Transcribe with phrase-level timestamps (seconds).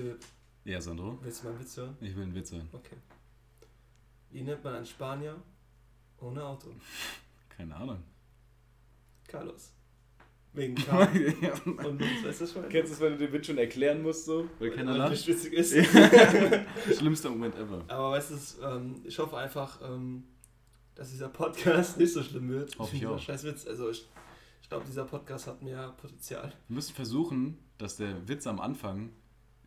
[0.00, 0.24] Philipp,
[0.64, 1.18] Ja, Sandro.
[1.22, 1.96] willst du mal einen Witz hören?
[2.00, 2.68] Ich will einen Witz hören.
[2.72, 2.96] Okay.
[4.30, 5.36] Wie nennt man einen Spanier
[6.20, 6.68] ohne Auto?
[7.50, 8.02] Keine Ahnung.
[9.28, 9.72] Carlos.
[10.52, 11.02] Wegen K.
[11.42, 11.52] ja.
[11.64, 12.68] Und du weißt das schon?
[12.68, 14.48] Kennst du es, wenn du den Witz schon erklären musst, so?
[14.58, 15.10] Weil keiner Weil lacht?
[15.12, 15.74] nicht witzig ist.
[16.98, 17.84] Schlimmster Moment ever.
[17.88, 20.24] Aber weißt du, ähm, ich hoffe einfach, ähm,
[20.94, 22.76] dass dieser Podcast nicht so schlimm wird.
[22.78, 23.18] Hoffe ich Dieser auch.
[23.20, 23.66] Scheiß Witz.
[23.66, 24.08] Also ich,
[24.62, 26.52] ich glaube, dieser Podcast hat mehr Potenzial.
[26.68, 29.10] Wir müssen versuchen, dass der Witz am Anfang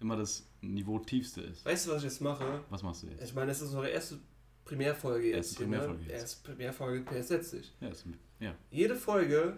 [0.04, 1.66] immer das Niveau tiefste ist.
[1.66, 2.63] Weißt du, was ich jetzt mache?
[2.70, 3.23] Was machst du jetzt?
[3.23, 4.20] Ich meine, das ist unsere erste
[4.66, 5.35] Primärfolge jetzt.
[5.38, 5.77] Erste hier, ne?
[5.77, 6.21] Primärfolge jetzt.
[6.21, 7.73] Erste Primärfolge PS setzt sich.
[7.81, 8.05] Ja, ist
[8.39, 8.55] ja.
[8.70, 9.57] Jede Folge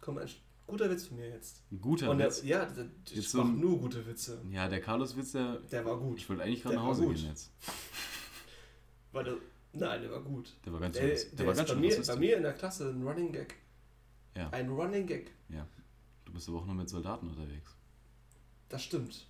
[0.00, 0.28] kommt ein
[0.66, 1.62] guter Witz von mir jetzt.
[1.72, 2.42] ein guter Und der, Witz.
[2.44, 4.40] ja, der, ich Jetzt so mach ein- nur gute Witze.
[4.50, 5.56] Ja, der Carlos-Witz, der.
[5.72, 6.18] Der war gut.
[6.18, 7.50] Ich wollte eigentlich gerade nach Hause gehen jetzt.
[9.12, 9.36] War der,
[9.72, 10.54] nein, der war gut.
[10.64, 11.28] Der war ganz Der, schön.
[11.30, 12.18] der, Der war ganz bei, schön mir, bei rassistisch.
[12.20, 13.54] mir in der Klasse ein Running Gag.
[14.36, 14.50] Ja.
[14.50, 15.30] Ein Running Gag.
[16.24, 17.74] Du bist aber auch nur mit Soldaten unterwegs.
[18.68, 19.26] Das stimmt.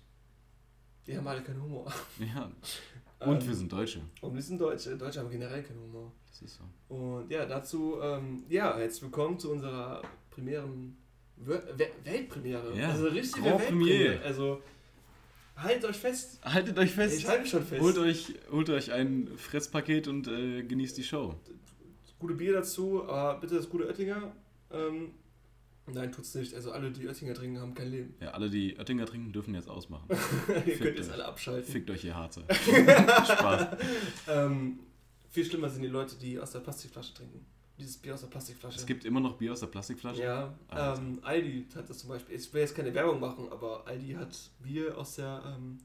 [1.07, 1.91] Die haben alle keinen Humor.
[2.19, 2.51] Ja.
[3.27, 4.01] Und Ähm, wir sind Deutsche.
[4.21, 4.95] Und wir sind Deutsche.
[4.97, 6.11] Deutsche haben generell keinen Humor.
[6.29, 6.95] Das ist so.
[6.95, 10.95] Und ja, dazu, ähm, ja, herzlich willkommen zu unserer primären
[11.35, 12.77] Weltpremiere.
[12.77, 13.97] Ja, Also richtige Grand Weltpremiere.
[13.97, 14.25] Premiere.
[14.25, 14.61] Also
[15.57, 16.39] haltet euch fest.
[16.43, 17.17] Haltet euch fest.
[17.19, 17.81] Ich halte mich schon fest.
[17.81, 21.35] Holt euch, holt euch ein Fresspaket und äh, genießt die Show.
[22.19, 24.31] Gute Bier dazu, aber bitte das gute Oettinger.
[24.71, 25.11] Ähm,
[25.93, 26.53] nein, tut's nicht.
[26.53, 28.15] Also alle, die Oettinger trinken, haben kein Leben.
[28.19, 30.07] Ja, alle, die Oettinger trinken, dürfen jetzt ausmachen.
[30.65, 31.13] Ihr könnt jetzt euch.
[31.13, 31.71] alle abschalten.
[31.71, 32.43] Fickt euch, ihr Harzer.
[32.53, 33.77] Spaß.
[34.27, 34.79] Ähm,
[35.29, 37.45] viel schlimmer sind die Leute, die aus der Plastikflasche trinken.
[37.77, 38.77] Dieses Bier aus der Plastikflasche.
[38.77, 40.21] Es gibt immer noch Bier aus der Plastikflasche.
[40.21, 41.01] Ja, Alter.
[41.01, 42.35] ähm, Aldi hat das zum Beispiel.
[42.35, 45.77] Ich will jetzt keine Werbung machen, aber Aldi hat Bier aus der ähm,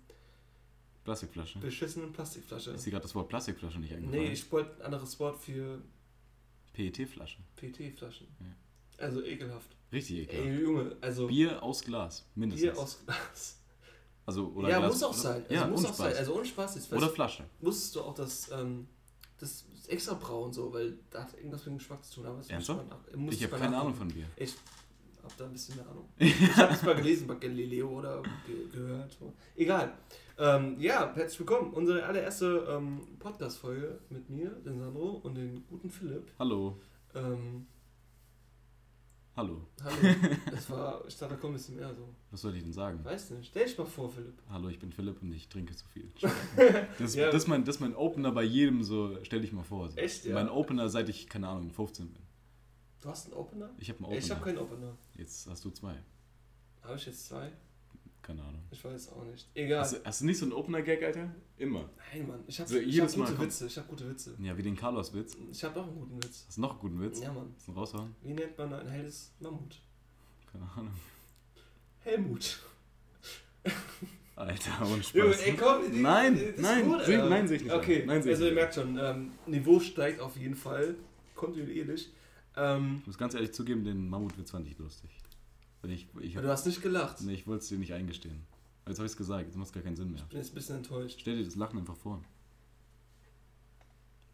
[1.05, 1.59] Plastikflasche.
[1.61, 2.73] beschissenen Plastikflasche.
[2.73, 4.25] Ist dir gerade das Wort Plastikflasche nicht eingefallen?
[4.25, 5.83] Nee, ich wollte ein anderes Wort für
[6.73, 7.39] PET-Flasche.
[7.57, 8.27] PET-Flaschen.
[8.41, 8.47] Ja.
[8.99, 9.77] Also ekelhaft.
[9.93, 10.49] Richtig ekelhaft.
[10.49, 12.73] Ey, Junge, also Bier aus Glas, mindestens.
[12.73, 13.61] Bier aus Glas.
[14.27, 15.43] also, oder ja, Glas, muss auch oder, sein.
[15.43, 16.17] Also Ja, muss auch sein.
[16.17, 16.93] Also ohne Spaß jetzt.
[16.93, 17.45] oder Flasche.
[17.61, 18.89] wusstest du auch, dass ähm,
[19.39, 22.27] das extra braun so, weil da hat irgendwas mit dem Geschmack zu tun.
[22.27, 23.17] Aber das muss Ernsthaft?
[23.17, 24.27] muss Ich habe keine Ahnung von Bier.
[24.37, 24.55] Ich
[25.23, 26.09] hab da ein bisschen mehr Ahnung.
[26.19, 29.17] Ich habe es mal gelesen bei Galileo oder ge gehört.
[29.57, 29.93] Egal.
[30.39, 31.73] Ähm, ja, herzlich willkommen.
[31.73, 36.33] Unsere allererste ähm, Podcast-Folge mit mir, den Sandro und den guten Philipp.
[36.39, 36.79] Hallo.
[37.15, 37.67] Ähm,
[39.37, 39.67] Hallo.
[39.83, 39.97] hallo.
[40.51, 42.09] das war, ich dachte, da kommt ein bisschen mehr so.
[42.31, 43.05] Was soll ich denn sagen?
[43.05, 43.49] Weiß nicht.
[43.49, 44.41] Stell dich mal vor, Philipp.
[44.49, 46.09] Hallo, ich bin Philipp und ich trinke zu viel.
[46.99, 47.27] Das, Ja.
[47.27, 49.89] das, ist, mein, das ist mein Opener bei jedem, so stell dich mal vor.
[49.89, 49.97] So.
[49.97, 50.35] Echt, ja?
[50.35, 52.23] Mein Opener, seit ich, keine Ahnung, 15 bin.
[53.01, 53.71] Du hast einen Opener?
[53.79, 54.19] Ich habe einen Opener.
[54.25, 54.97] Ich habe keinen Opener.
[55.17, 55.97] Jetzt hast du zwei.
[56.83, 57.51] Habe ich jetzt zwei?
[58.27, 58.63] Keine Ahnung.
[58.71, 59.47] Ich weiß auch nicht.
[59.55, 59.81] Egal.
[59.81, 61.35] Hast, du- hast du nicht so einen Opener-Gag, Alter?
[61.59, 61.91] Immer.
[62.11, 62.41] Nein, Mann.
[62.47, 63.67] Ich habe So, ich hab Mal gute kommt- Witze.
[63.67, 64.35] Ich habe gute Witze.
[64.41, 65.37] Ja, wie den Carlos-Witz.
[65.53, 66.45] Ich habe auch einen guten Witz.
[66.47, 67.21] Hast du noch einen guten Witz?
[67.21, 67.53] Ja, Mann.
[67.55, 68.15] Hast du einen raushauen?
[68.23, 69.79] Wie nennt man ein helles Mammut?
[70.51, 70.95] Keine Ahnung.
[72.01, 72.61] Helmut.
[74.37, 75.13] Alter, ohne Spaß.
[75.15, 77.73] Junge, ey, komm, die- Nein, ist nein, gut, seh- nein, sehe ich nicht.
[77.75, 80.97] Okay, Nein, also ihr merkt schon, ähm, Niveau steigt auf jeden Fall.
[81.35, 82.11] Kontinuierlich.
[82.57, 85.11] Ähm, Ich muss ganz ehrlich zugeben, den Mammutwitz fand ich lustig.
[85.91, 87.21] Ich, ich, du hast nicht gelacht.
[87.23, 88.47] nee, ich wollte es dir nicht eingestehen.
[88.87, 90.21] Jetzt habe ich es gesagt, jetzt macht es gar keinen Sinn mehr.
[90.23, 91.19] Ich bin jetzt ein bisschen enttäuscht.
[91.21, 92.23] Stell dir das Lachen einfach vor.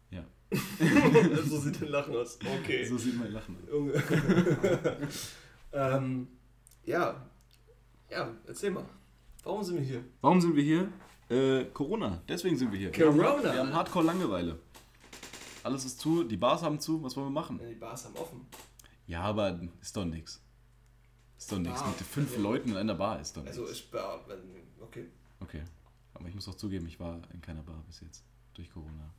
[0.09, 0.25] Ja,
[1.45, 2.37] so sieht dein Lachen aus.
[2.59, 2.83] Okay.
[2.85, 4.01] so sieht mein Lachen aus.
[5.73, 6.27] Ähm,
[6.83, 7.25] ja.
[8.09, 8.85] Ja, erzähl mal.
[9.43, 10.03] Warum sind wir hier?
[10.19, 10.91] Warum sind wir hier?
[11.29, 12.91] Äh, Corona, deswegen sind wir hier.
[12.91, 13.41] Corona.
[13.41, 14.59] wir haben Hardcore Langeweile.
[15.63, 17.59] Alles ist zu, die Bars haben zu, was wollen wir machen?
[17.61, 18.45] Ja, die Bars haben offen.
[19.07, 20.41] Ja, aber ist doch nix.
[21.41, 21.59] Ist doch.
[21.63, 21.87] Bar.
[21.87, 23.57] Mit fünf Also- Leuten in einer Bar ist doch nix.
[23.57, 25.05] Also ich wenn- okay.
[25.39, 25.63] Okay.
[26.13, 28.23] Aber ich muss auch zugeben, ich war in keiner Bar bis jetzt.
[28.53, 29.11] Durch Corona.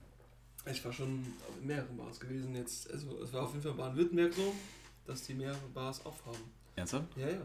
[0.70, 1.26] Ich war schon
[1.60, 2.88] in mehreren Bars gewesen jetzt.
[2.92, 4.54] Also es war auf jeden Fall in Baden-Württemberg so,
[5.04, 6.38] dass die mehrere Bars aufhaben.
[6.76, 7.16] Ernsthaft?
[7.16, 7.40] Ja, ja.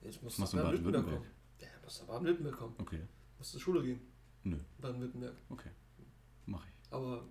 [0.00, 1.16] Ich muss Was machst du nach in Baden-Württemberg?
[1.20, 1.30] kommen.
[1.60, 2.74] Ja, ich muss nach Baden-Württemberg kommen.
[2.78, 3.00] Okay.
[3.38, 4.00] Muss zur Schule gehen.
[4.44, 4.56] Nö.
[4.80, 5.34] Baden-Württemberg.
[5.50, 5.70] Okay.
[6.46, 6.72] Mach ich.
[6.92, 7.24] Aber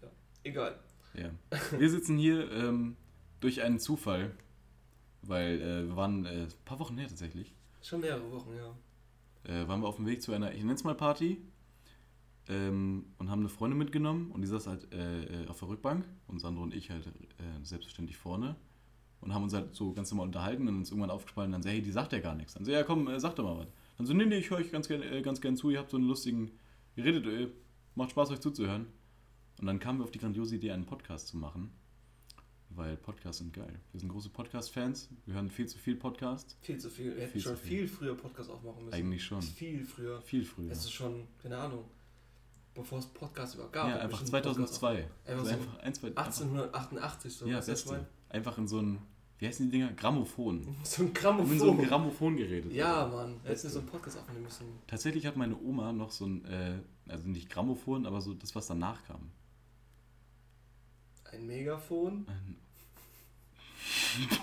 [0.00, 0.08] ja,
[0.44, 0.78] egal.
[1.14, 1.30] Ja.
[1.78, 2.96] Wir sitzen hier ähm,
[3.40, 4.34] durch einen Zufall,
[5.22, 9.62] weil äh, wir waren äh, ein paar Wochen her tatsächlich, Schon mehrere Wochen, ja.
[9.62, 11.38] äh, waren wir auf dem Weg zu einer, ich nenne es mal Party
[12.48, 16.04] ähm, und haben eine Freundin mitgenommen und die saß halt äh, äh, auf der Rückbank
[16.26, 17.12] und Sandro und ich halt äh,
[17.62, 18.56] selbstverständlich vorne
[19.22, 21.70] und haben uns halt so ganz normal unterhalten und uns irgendwann aufgefallen und dann so,
[21.70, 22.54] hey, die sagt ja gar nichts.
[22.54, 23.68] Dann so, ja komm, sag doch mal was.
[23.96, 25.96] Dann so, nee, nee, ich höre euch ganz gern, ganz gern zu, ihr habt so
[25.96, 26.50] einen lustigen,
[26.96, 27.52] ihr redet,
[27.94, 28.86] macht Spaß euch zuzuhören.
[29.60, 31.70] Und dann kamen wir auf die grandiose Idee, einen Podcast zu machen.
[32.70, 33.80] Weil Podcasts sind geil.
[33.92, 35.08] Wir sind große Podcast-Fans.
[35.26, 36.56] Wir hören viel zu viel Podcast.
[36.62, 37.14] Viel zu viel.
[37.16, 37.78] Wir hätten Viel schon viel.
[37.80, 38.94] viel früher Podcast aufmachen müssen.
[38.94, 39.42] Eigentlich schon.
[39.42, 40.20] Viel früher.
[40.22, 40.70] Viel früher.
[40.70, 41.84] Es ist schon, keine Ahnung,
[42.74, 43.88] bevor es Podcast überhaupt gab.
[43.88, 44.96] Ja, einfach bestimmt Podcast 2002.
[44.98, 47.46] Einfach Also so einfach ein, zwei, 1888 so.
[47.46, 47.92] ja, weißt du, was ich beste.
[47.92, 48.06] meine?
[48.30, 48.98] Einfach in so ein
[49.38, 49.92] wie heißen die Dinger?
[49.94, 50.76] Grammophon.
[50.84, 51.52] So ein Wir Grammophon.
[51.52, 52.72] in so ein Grammophon geredet.
[52.74, 53.40] ja, Mann.
[53.42, 54.66] Hättest du so einen Podcast aufnehmen müssen.
[54.86, 56.78] Tatsächlich hat meine Oma noch so ein, äh,
[57.08, 59.30] also nicht Grammophon, aber so das, was danach kam.
[61.32, 62.26] Ein Megafon.
[62.28, 62.56] Ein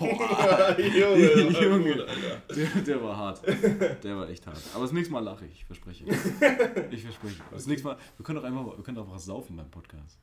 [0.00, 2.06] Junge, Junge.
[2.54, 3.46] Der, der war hart.
[4.04, 4.60] Der war echt hart.
[4.74, 6.04] Aber das nächste Mal lache ich, ich verspreche.
[6.90, 7.36] Ich verspreche.
[7.50, 10.18] Das nächste Mal, wir können doch einfach, wir können doch was saufen beim Podcast.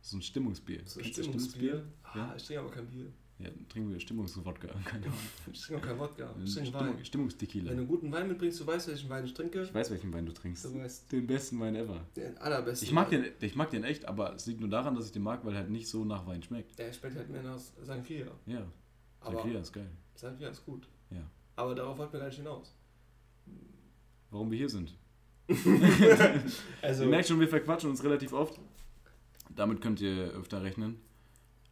[0.00, 0.82] So ein Stimmungsbier.
[0.84, 1.84] So ein du Stimmungsbier.
[2.02, 2.34] Ah, Ja.
[2.36, 3.12] Ich trinke aber kein Bier.
[3.42, 4.68] Ja, trinken wir Stimmungswodka.
[4.84, 5.18] Keine Ahnung.
[5.52, 6.34] Ich trinke auch kein Wodka.
[6.44, 7.28] Ich trinke Stimmung.
[7.30, 9.62] Wenn du einen guten Wein mitbringst, du weißt, welchen Wein ich trinke.
[9.62, 10.64] Ich weiß, welchen Wein du trinkst.
[10.64, 12.04] Du weißt, Den besten Wein ever.
[12.16, 12.86] den allerbesten.
[12.86, 15.22] Ich mag, den, ich mag den echt, aber es liegt nur daran, dass ich den
[15.22, 16.78] mag, weil er halt nicht so nach Wein schmeckt.
[16.78, 18.26] Der schmeckt halt mehr nach Sangria.
[18.46, 18.66] Ja,
[19.22, 19.90] Sangria ist geil.
[20.14, 20.88] Sangria ist gut.
[21.10, 21.28] Ja.
[21.56, 22.74] Aber darauf wollten wir gar nicht hinaus.
[24.30, 24.94] Warum wir hier sind.
[26.80, 28.58] Also, Ihr merkt schon, wir verquatschen uns relativ oft.
[29.54, 30.96] Damit könnt ihr öfter rechnen.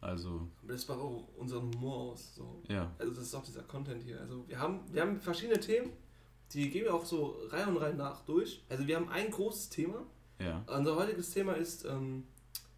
[0.01, 2.33] Also, das macht auch unseren Humor aus.
[2.35, 2.63] So.
[2.67, 2.91] ja.
[2.97, 4.19] Also das ist auch dieser Content hier.
[4.19, 5.91] Also wir haben, wir haben verschiedene Themen,
[6.53, 8.63] die gehen wir auch so Reihe und Reihe nach durch.
[8.67, 10.03] Also wir haben ein großes Thema.
[10.39, 10.63] Ja.
[10.75, 12.23] Unser heutiges Thema ist ähm,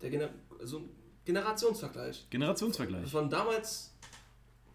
[0.01, 0.29] der Gener
[0.61, 0.89] so ein
[1.23, 2.27] Generationsvergleich.
[2.29, 3.09] Generationsvergleich.
[3.09, 3.95] Von damals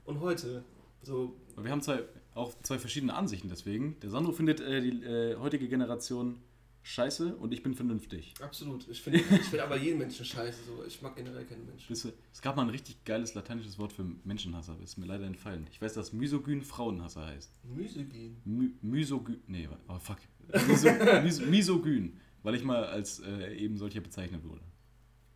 [0.04, 0.64] und heute.
[1.02, 2.02] So, Aber Wir haben zwei,
[2.34, 4.00] auch zwei verschiedene Ansichten deswegen.
[4.00, 6.40] Der Sandro findet äh, die äh, heutige Generation
[6.88, 8.32] scheiße und ich bin vernünftig.
[8.40, 8.88] absolut.
[8.88, 10.58] Ich finde ich find aber jeden Menschen scheiße.
[10.66, 10.84] So.
[10.86, 11.88] Ich mag generell keine Menschen.
[11.90, 15.06] Wisst ihr, Es gab mal ein richtig geiles lateinisches Wort für Menschenhasser, aber ist mir
[15.06, 15.66] leider entfallen.
[15.70, 17.50] Ich weiß, dass Misogyn Frauenhasser heißt.
[17.64, 18.36] Misogyn.
[18.44, 19.38] My Misogyn.
[19.46, 20.18] Nee, oh fuck.
[20.66, 20.88] Miso
[21.22, 22.16] Mis Misogyn.
[22.42, 24.62] Weil ich mal als äh, eben solcher bezeichnet wurde.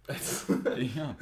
[0.97, 1.17] Ja.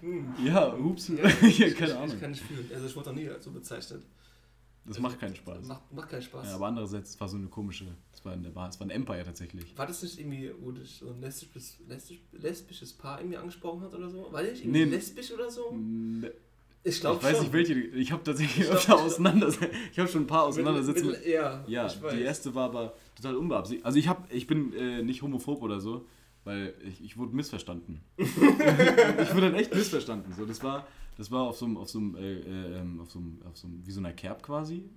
[0.00, 0.34] hm.
[0.44, 1.08] Ja, ups.
[1.08, 2.20] Ja, ich, ich, keine Ich Ahnung.
[2.20, 2.68] kann nicht fühlen.
[2.72, 4.02] Also ich wurde noch nie als so bezeichnet.
[4.88, 5.66] Das macht keinen Spaß.
[5.66, 6.46] Macht, macht keinen Spaß.
[6.48, 8.90] Ja, aber andererseits, es war so eine komische, es war, eine, war, es war ein
[8.90, 9.76] Empire tatsächlich.
[9.76, 13.94] War das nicht irgendwie, wo dich so ein lesbisches, lesbisch, lesbisches Paar irgendwie angesprochen hat
[13.94, 14.28] oder so?
[14.32, 14.90] War der nicht irgendwie Nee.
[14.90, 15.72] lesbisch oder so?
[15.76, 16.32] Ne,
[16.84, 17.40] Ich Ich glaube weiß schon.
[17.42, 21.10] nicht welche, ich habe tatsächlich Ich öfter ich- Auseinandersetzungen, ich habe schon ein paar Auseinandersetzungen.
[21.12, 22.14] mit- Ja, Ja, ich weiß.
[22.14, 23.84] die erste war aber total unbeabsichtigt.
[23.84, 26.06] Also ich, hab, ich bin äh, nicht homophob oder so,
[26.44, 28.00] weil ich, ich wurde missverstanden.
[28.16, 28.36] ich
[29.34, 30.32] wurde dann echt missverstanden.
[30.34, 30.86] So, das war,
[31.18, 33.56] das war auf so einem, auf so einem, äh, äh, ähm, auf so einem, auf
[33.58, 34.88] so einem, wie so einer Kerb quasi.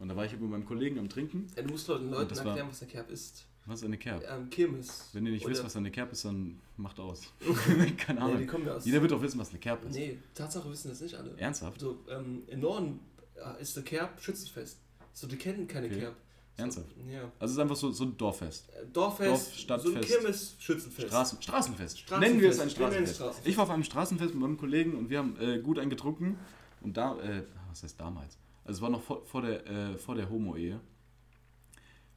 [0.00, 1.46] Und da war ich mit meinem Kollegen am Trinken.
[1.56, 3.46] Ja, du musst Leuten, Leuten das war- erklären, was der Kerb ist.
[3.64, 4.24] Was ist eine Kerb?
[4.28, 5.08] Ähm, Kirmes.
[5.12, 7.32] Wenn ihr nicht Oder- wisst, was eine Kerb ist, dann macht aus.
[7.96, 8.46] Keine Nee, die Ahnung.
[8.48, 8.84] kommen ja aus.
[8.84, 9.94] Jeder wird doch wissen, was eine Kerb ist.
[9.94, 11.36] Nee, Tatsache wissen das nicht alle.
[11.38, 11.78] Ernsthaft?
[11.80, 12.98] So, ähm, Im Norden
[13.36, 14.78] äh, ist der Kerb Schützenfest.
[15.12, 16.00] So, die kennen keine Okay.
[16.00, 16.16] Kerb.
[16.56, 16.94] Ernsthaft?
[17.10, 17.22] Ja.
[17.38, 18.68] Also es ist einfach so, so ein Dorffest.
[18.70, 20.08] Äh, Dorffest, Dorf, so ein Stadtfest.
[20.08, 21.08] Kirmes Schützenfest.
[21.08, 21.98] Straßen, Straßenfest.
[22.00, 22.20] Straßenfest.
[22.20, 23.16] Nennen wir es ein Straßenfest.
[23.16, 23.46] Straßenfest.
[23.46, 26.38] Ich war auf einem Straßenfest mit meinem Kollegen und wir haben äh, gut einen getrunken.
[26.82, 28.38] Und da, äh, was heißt damals?
[28.64, 30.80] Also es war noch vor, vor der, äh, vor der Homo-Ehe.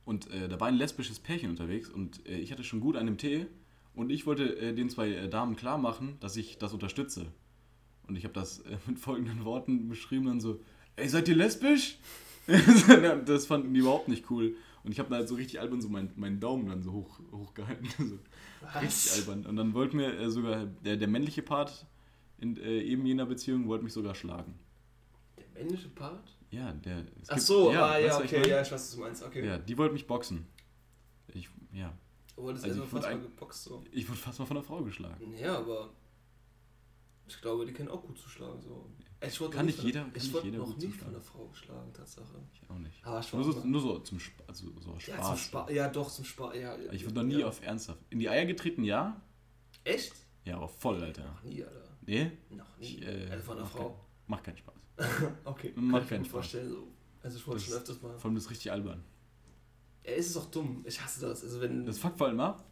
[0.04, 3.18] Und äh, da war ein lesbisches Pärchen unterwegs und äh, ich hatte schon gut einen
[3.18, 3.48] Tee
[3.96, 7.28] und ich wollte den zwei Damen klar machen, dass ich das unterstütze.
[8.08, 10.60] Und ich habe das mit folgenden Worten beschrieben, dann so,
[10.98, 11.98] ey, seid ihr lesbisch?
[13.26, 14.56] das fanden die überhaupt nicht cool.
[14.84, 17.20] Und ich habe da halt so richtig albern so meinen, meinen Daumen dann so hoch,
[17.32, 17.88] hochgehalten.
[17.98, 18.80] So.
[18.80, 19.46] Richtig albern.
[19.46, 21.86] Und dann wollte mir äh, sogar der, der männliche Part
[22.40, 24.56] in äh, eben jener Beziehung wollte mich sogar schlagen.
[25.38, 26.36] Der männliche Part?
[26.50, 27.06] Ja, der.
[27.22, 28.50] es Ach gibt- so, ah, weißt ja, was ich okay, meine?
[28.52, 29.24] ja, ich weiß, was du meinst.
[29.24, 29.46] Okay.
[29.46, 30.48] Ja, die wollte mich boxen.
[31.34, 31.94] Ich, ja,
[32.36, 33.84] Du wolltest Also also fast mal ein- geboxt so.
[33.92, 35.34] ich wurde fast mal von einer Frau geschlagen.
[35.38, 35.90] Ja, aber
[37.28, 38.62] ich glaube, die können auch gut zuschlagen.
[38.62, 38.90] So.
[39.28, 41.22] Ich wurde Kann noch nicht jeder- von, kann ich wurde jeder noch nie von einer
[41.22, 42.36] Frau geschlagen, Tatsache.
[42.54, 43.06] Ich auch nicht.
[43.06, 45.28] Aber ich Nur so, nur so zum Sp also so aus ja, Spaß.
[45.28, 45.72] zum Spaß.
[45.72, 46.56] Ja, doch, zum Spaß.
[46.56, 47.48] Ja, Ich wurde noch nie ja.
[47.48, 48.00] auf ernsthaft.
[48.10, 49.22] In die Eier getreten, ja.
[49.84, 50.14] Echt?
[50.44, 51.24] Ja, aber voll, Alter.
[51.26, 51.82] Noch nie, Alter.
[52.06, 52.32] Nee?
[52.50, 52.86] Noch nie.
[52.86, 54.00] Ich, äh, also von einer mach Frau.
[54.28, 54.76] Macht keinen Spaß.
[55.44, 56.32] Okay, Macht kann ich mir keinen Spaß.
[56.32, 56.70] vorstellen.
[56.70, 56.88] So.
[57.24, 58.18] Also ich wollte Das- schon öfters mal.
[58.18, 59.04] Vor allem das ist richtig albern.
[60.04, 60.84] Ja, es ist auch dumm.
[60.88, 61.44] Ich hasse das.
[61.44, 62.64] Also wenn Das fuckt vor allem ab.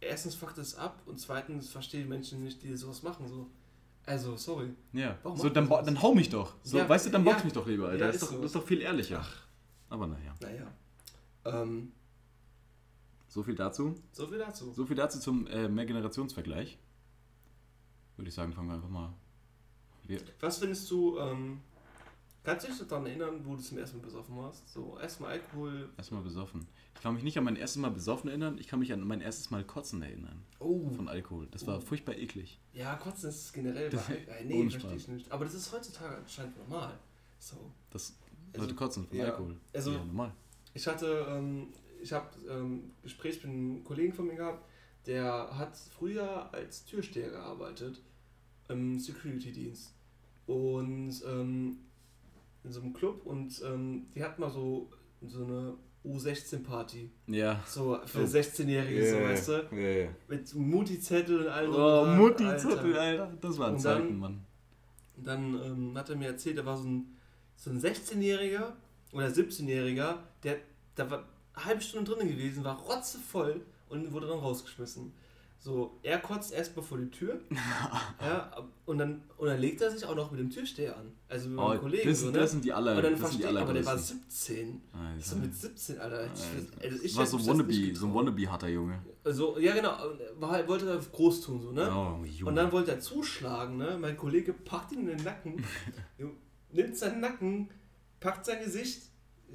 [0.00, 3.26] erstens fuckt es ab und zweitens verstehe ich Menschen nicht, die sowas machen.
[3.28, 3.50] So.
[4.06, 4.70] Also, sorry.
[4.92, 5.18] Ja.
[5.22, 6.54] Warum so, dann, dann hau mich doch.
[6.62, 7.44] So, Ja, weißt du, dann box ja.
[7.44, 7.98] mich doch lieber, Alter.
[8.00, 8.36] Ja, das, ist doch, so.
[8.36, 9.24] das ist doch viel ehrlicher.
[9.88, 10.32] Aber naja.
[10.40, 10.72] Naja.
[11.44, 11.92] Ähm,
[13.28, 13.96] So viel dazu.
[14.12, 14.72] so viel dazu.
[14.72, 16.78] So viel dazu zum äh, Mehrgenerationsvergleich.
[18.16, 19.12] Würde ich sagen, fangen wir einfach mal.
[20.40, 21.60] Was findest du, ähm,
[22.46, 24.68] kannst du dich daran erinnern, wo du zum ersten Mal besoffen warst?
[24.72, 25.90] So, erstmal Alkohol.
[25.98, 26.66] erstmal besoffen.
[26.94, 29.20] Ich kann mich nicht an mein erstes Mal besoffen erinnern, ich kann mich an mein
[29.20, 30.42] erstes Mal kotzen erinnern.
[30.60, 30.88] Oh.
[30.90, 31.46] Von Alkohol.
[31.50, 31.80] Das war Oh.
[31.80, 32.58] furchtbar eklig.
[32.72, 35.30] Ja, Kotzen ist generell Das- bei äh, Nee, verstehe ich nicht.
[35.30, 36.98] Aber das ist heutzutage anscheinend normal.
[37.38, 37.70] So.
[37.90, 38.14] Das
[38.52, 39.56] Also, Leute kotzen von ja, Alkohol.
[39.74, 40.32] also- ja, normal.
[40.72, 41.68] Ich hatte, ähm,
[42.02, 44.64] ich habe ähm, Gespräch mit einem Kollegen von mir gehabt,
[45.06, 48.00] der hat früher als Türsteher gearbeitet
[48.68, 49.92] im Security-Dienst
[50.46, 51.55] und ähm,
[52.66, 54.90] in so einem Club und ähm, die hatten mal so,
[55.22, 57.60] so eine U16-Party, Ja.
[57.66, 58.24] so für Oh.
[58.24, 61.70] 16-Jährige, so weißt du, mit Mutti-Zettel und allem.
[61.72, 63.00] Oh, und dran, Mutti, Alter.
[63.00, 63.32] Alter.
[63.40, 64.40] Das waren Und Zeiten, dann- Mann.
[65.16, 67.16] Und dann ähm, hat er mir erzählt, da war so ein,
[67.56, 68.72] so ein 16-Jähriger
[69.12, 70.58] oder 17-Jähriger, der
[70.94, 75.12] da war eine halbe Stunde drinnen gewesen, war rotzevoll und wurde dann rausgeschmissen.
[75.58, 77.40] So, er kotzt erstmal vor die Tür.
[78.20, 78.52] ja,
[78.84, 81.10] und dann, und dann legt er sich auch noch mit dem Türsteher an.
[81.28, 82.08] Also mit Oh, meinem Kollegen.
[82.08, 82.48] das, so, das ne?
[82.48, 84.20] sind die aller, und dann das verstehe ich, aber der war allergrößten.
[84.28, 84.82] 17.
[84.92, 85.20] Alter.
[85.24, 86.24] So mit 17, Alter.
[86.32, 86.84] Ich, Alter.
[86.84, 88.14] also ich Das war so das Wannabe, so ein getraut.
[88.14, 89.02] Wannabe harter Junge.
[89.24, 89.92] Also, ja genau,
[90.38, 91.88] war halt, wollte er groß tun, so, ne?
[91.90, 92.48] Oh, Junge.
[92.50, 93.98] Und dann wollte er zuschlagen, ne?
[94.00, 95.64] Mein Kollege packt ihn in den Nacken,
[96.70, 97.70] nimmt seinen Nacken,
[98.20, 99.02] packt sein Gesicht,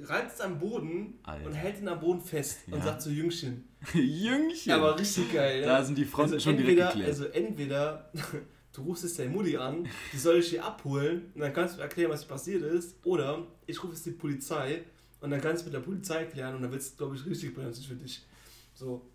[0.00, 1.46] reizt am Boden Alter.
[1.46, 2.82] und hält ihn am Boden fest und Ja.
[2.82, 3.68] sagt so Jüngchen.
[3.94, 4.72] Jüngchen.
[4.72, 5.62] Aber richtig geil?
[5.62, 7.08] Da sind die Fronten also schon direkt entweder, geklärt.
[7.08, 8.12] Also entweder
[8.72, 11.82] du rufst jetzt deine Mutti an, die soll dich hier abholen und dann kannst du
[11.82, 14.84] erklären, was passiert ist, oder ich rufe jetzt die Polizei
[15.20, 17.54] und dann kannst du mit der Polizei klären und dann wird es, glaube ich, richtig
[17.54, 18.24] brenzlig für dich.
[18.74, 19.08] So.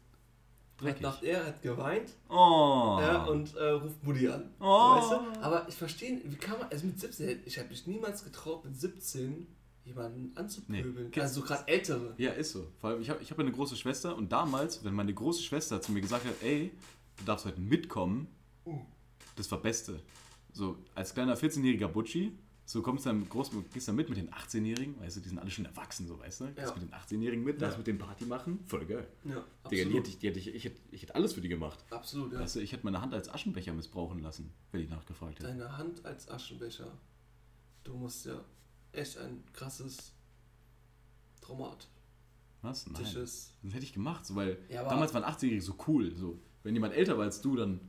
[0.77, 1.01] Dreckig.
[1.01, 2.99] Dachte er, hat geweint Oh.
[3.01, 4.51] ja, und äh, ruft Mutti an.
[4.59, 4.63] Oh.
[4.65, 5.41] Weißt du?
[5.41, 8.79] Aber ich verstehe, wie kann man, also mit 17, ich habe mich niemals getraut, mit
[8.79, 9.47] 17
[9.87, 11.11] jemanden anzupöbeln.
[11.13, 11.21] Nee.
[11.21, 12.13] Also so gerade ältere.
[12.17, 12.67] Ja, ist so.
[12.79, 15.81] Vor allem, ich habe ich hab eine große Schwester und damals, wenn meine große Schwester
[15.81, 16.71] zu mir gesagt hat, ey,
[17.17, 18.27] du darfst heute mitkommen,
[18.65, 18.79] Uh.
[19.37, 20.01] das war Beste.
[20.51, 24.29] So, als kleiner 14-jähriger Butchi, so kommst du dann groß, gehst dann mit mit den
[24.29, 26.45] 18-Jährigen, weißt du, die sind alle schon erwachsen, so, weißt du?
[26.47, 26.73] Gehst Ja.
[26.73, 27.67] mit den 18-Jährigen mit, Ja.
[27.67, 29.07] darfst mit denen Party machen, voll geil.
[29.23, 29.71] Ja, Digga, absolut.
[29.93, 31.85] die hätte ich, die hätte ich, ich, hätte, ich hätte alles für die gemacht.
[31.91, 32.39] absolut, ja.
[32.41, 35.47] Weißt du, ich hätte meine Hand als Aschenbecher missbrauchen lassen, wenn ich nachgefragt hätte.
[35.47, 36.91] Deine Hand als Aschenbecher.
[37.85, 38.43] Du musst ja
[38.97, 40.13] echt ein krasses
[41.41, 41.87] Traumat.
[42.61, 42.87] Was?
[42.87, 43.03] Nein.
[43.03, 43.53] Tisches.
[43.63, 46.13] Das hätte ich gemacht, so, weil Ja, damals waren 18-Jährige so cool.
[46.15, 46.39] So.
[46.63, 47.79] Wenn jemand älter war als du, dann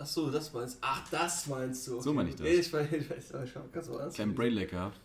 [0.00, 0.78] Ach so, das meinst du.
[0.82, 2.00] Ach, das meinst du.
[2.00, 2.46] So meine ich das.
[2.46, 4.14] Ich weiß, ich weiß, ich weiß ganz woanders.
[4.14, 5.00] kleinen Brainlag gehabt.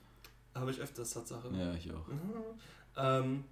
[0.54, 1.50] Habe ich öfters Tatsache.
[1.58, 2.08] Ja, ich auch.
[2.08, 2.44] Mhm.
[2.96, 3.44] Ähm,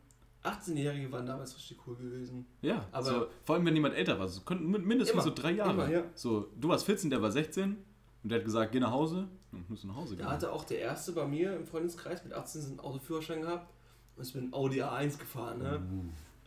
[0.43, 2.45] 18-Jährige waren damals richtig cool gewesen.
[2.61, 5.71] Ja, Aber- so, vor allem wenn jemand älter war, so, mindestens Immer, so drei Jahre.
[5.71, 6.03] immer, ja.
[6.13, 7.75] So, du warst 14, der war 16
[8.24, 9.28] und der hat gesagt, geh nach Hause.
[9.68, 10.25] Musst du nach Hause gehen.
[10.25, 13.74] Da hatte auch der erste bei mir im Freundeskreis mit 18 einen Autoführerschein gehabt
[14.16, 15.60] und ist mit einem Audi A1 gefahren.
[15.60, 15.82] Ne?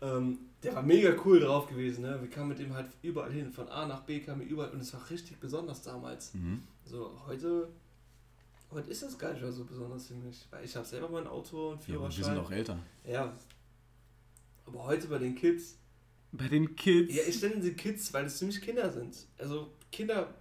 [0.01, 0.07] Uh.
[0.07, 2.03] Ähm, der war mega cool drauf gewesen.
[2.03, 2.19] Ne?
[2.23, 3.53] Wir kamen mit dem halt überall hin.
[3.53, 6.33] Von A nach B kamen wir überall und es war richtig besonders damals.
[6.35, 6.63] Mhm.
[6.85, 7.69] So, heute,
[8.71, 10.47] heute ist das gar nicht mehr so besonders für mich.
[10.51, 12.37] Weil ich habe selber mein Auto und Ja, aber wir Führerschein.
[12.37, 12.79] sind auch älter.
[13.07, 13.33] Ja.
[14.67, 15.77] Aber heute bei den Kids,
[16.33, 17.15] Bei den Kids.
[17.15, 19.15] ja, ich nenne sie Kids, weil es ziemlich Kinder sind.
[19.39, 20.33] Also Kinder,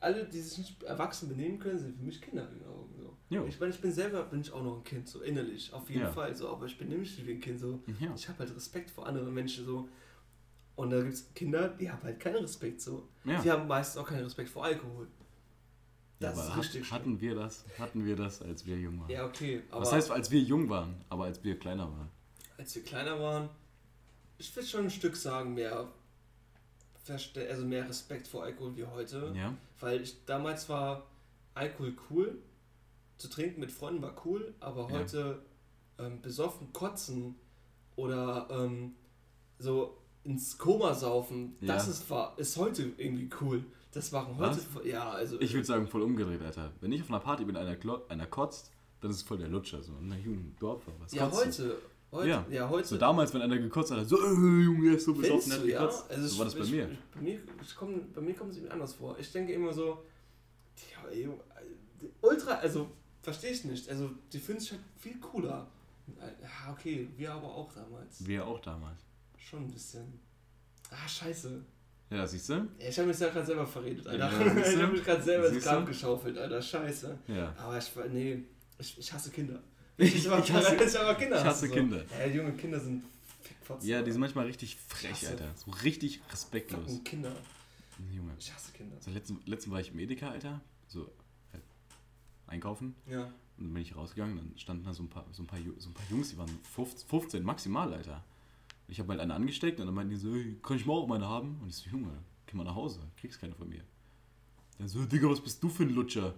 [0.00, 2.94] alle, die sich nicht erwachsen benehmen können, sind für mich Kinder in den Augen.
[2.98, 3.46] So.
[3.46, 6.02] Ich meine, ich bin selber, bin ich auch noch ein Kind, so innerlich, auf jeden
[6.02, 6.10] Ja.
[6.10, 6.34] Fall.
[6.34, 7.80] So, aber ich bin nämlich wie ein Kind so.
[8.00, 8.12] ja.
[8.14, 9.88] Ich habe halt Respekt vor anderen Menschen so.
[10.74, 13.08] Und da gibt es Kinder, die haben halt keinen Respekt so.
[13.24, 13.40] ja.
[13.42, 15.06] Die haben meistens auch keinen Respekt vor Alkohol.
[16.18, 17.64] Ja, Das aber ist hat, hatten wir das?
[17.78, 19.10] Hatten wir das, als wir jung waren?
[19.10, 19.62] Ja, okay.
[19.70, 22.08] Aber Was heißt, als wir jung waren, aber als wir kleiner waren?
[22.58, 23.48] als wir kleiner waren,
[24.36, 25.88] ich würde schon ein Stück sagen, mehr,
[27.02, 29.32] Verste also mehr Respekt vor Alkohol wie heute.
[29.36, 29.54] Ja.
[29.80, 31.06] Weil ich, damals war
[31.54, 32.38] Alkohol cool,
[33.18, 34.98] zu trinken mit Freunden war cool, aber Ja.
[34.98, 35.42] heute
[35.98, 37.34] ähm, besoffen kotzen
[37.96, 38.94] oder ähm,
[39.58, 41.74] so ins Koma saufen, Ja.
[41.74, 43.64] das ist, war, ist heute irgendwie cool.
[43.92, 46.70] Das machen heute, ja, also Ich würde sagen, voll umgedreht, Alter.
[46.80, 47.76] Wenn ich auf einer Party bin, einer,
[48.08, 49.82] einer kotzt, dann ist es voll der Lutscher.
[49.82, 51.64] So, na Junge, Dorfer, was ja, kotzt du?
[51.64, 51.78] heute,
[52.12, 52.46] heute, Ja.
[52.50, 52.88] ja, heute.
[52.88, 55.80] So damals, wenn einer gekotzt hat, so, äh, Junge, so besoffen, hat du, ja?
[55.80, 56.10] gekotzt.
[56.10, 56.88] Also so war das bei ich, mir.
[57.14, 57.40] Bei mir,
[57.78, 59.18] komm, bei mir kommt es irgendwie anders vor.
[59.18, 60.04] Ich denke immer so,
[60.92, 61.28] ja, ey,
[62.00, 62.90] die ultra, also
[63.22, 63.88] verstehe ich nicht.
[63.88, 65.66] Also die finden sich halt viel cooler.
[66.18, 68.26] Ja, okay, wir aber auch damals.
[68.26, 68.98] Wir auch damals.
[69.36, 70.20] Schon ein bisschen.
[70.90, 71.62] Ah, scheiße.
[72.10, 72.66] Ja, siehst du?
[72.78, 74.32] Ich habe mich ja gerade selber verredet, Alter.
[74.32, 76.60] Ja, ich habe mich gerade selber ins Grab geschaufelt, Alter.
[76.60, 77.16] Scheiße.
[77.28, 77.54] Ja.
[77.56, 78.42] Aber ich, nee,
[78.78, 79.60] ich, ich hasse Kinder.
[80.00, 81.74] Ich, Ich, hasse, ich aber Kinder ich hasse so.
[81.74, 82.04] Kinder.
[82.18, 83.04] Ja, junge Kinder sind
[83.42, 83.88] Fickfotzen.
[83.88, 85.54] Ja, die sind manchmal richtig frech, Alter.
[85.56, 86.82] So richtig respektlos.
[86.82, 87.32] Fucking Kinder.
[88.12, 88.32] Junge.
[88.38, 88.96] Ich hasse Kinder.
[89.00, 90.60] So, letzten, letzten war ich im Edeka, Alter.
[90.88, 91.10] So,
[91.52, 91.62] halt,
[92.46, 92.94] einkaufen.
[93.06, 93.24] Ja.
[93.58, 95.90] Und dann bin ich rausgegangen, dann standen da so ein paar, so ein paar, so
[95.90, 98.24] ein paar Jungs, die waren 15, 15 maximal, Alter.
[98.88, 101.06] Ich habe halt eine angesteckt und dann meinten die so, hey, kann ich mal auch
[101.06, 101.58] meine haben?
[101.60, 102.10] Und ich so, Junge,
[102.46, 103.84] geh mal nach Hause, kriegst keine von mir.
[104.78, 106.34] Dann so, Digga, was bist du für ein Lutscher?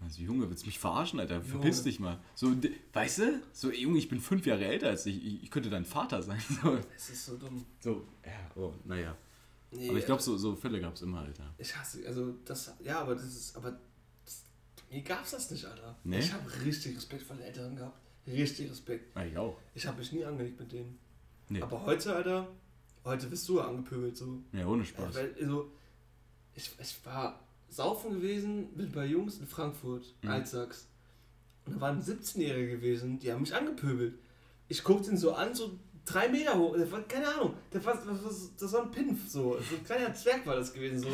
[0.00, 1.42] Und ich so, Junge, willst du mich verarschen, Alter?
[1.42, 1.90] Verpiss Junge.
[1.90, 2.18] dich mal.
[2.34, 2.54] So,
[2.92, 3.42] weißt du?
[3.52, 6.40] So, Junge, ich bin fünf Jahre älter als dich, ich, ich könnte dein Vater sein.
[6.62, 7.64] So, Es ist so dumm.
[7.80, 9.16] so ja, oh, naja.
[9.70, 11.52] Nee, Aber ich glaube, so, so Fälle gab es immer, Alter.
[11.58, 13.78] Ich hasse, also das, ja, aber das ist, aber
[14.24, 14.44] das,
[14.90, 15.98] mir gab's das nicht, Alter.
[16.04, 16.20] Nee?
[16.20, 18.00] Ich habe richtig Respekt vor den Älteren gehabt.
[18.26, 19.14] Richtig Respekt.
[19.16, 19.58] Ja, ich auch.
[19.74, 20.98] Ich habe mich nie angelegt mit denen.
[21.48, 21.60] Nee.
[21.60, 22.48] Aber heute, Alter,
[23.04, 24.42] heute bist du angepöbelt so.
[24.52, 25.14] Ja, ohne Äh, Spaß.
[25.14, 25.70] weil, also,
[26.54, 30.30] ich, ich war saufen gewesen mit ein paar Jungs in Frankfurt, Mhm.
[30.30, 30.88] Altsachs.
[31.66, 34.14] Und da waren 17-Jährige gewesen, die haben mich angepöbelt.
[34.68, 35.72] Ich guckte ihn so an, so
[36.04, 39.58] drei Meter hoch, war, keine Ahnung, das war, das das war ein Pinf, so.
[39.68, 41.08] So ein kleiner Zwerg war das gewesen, so.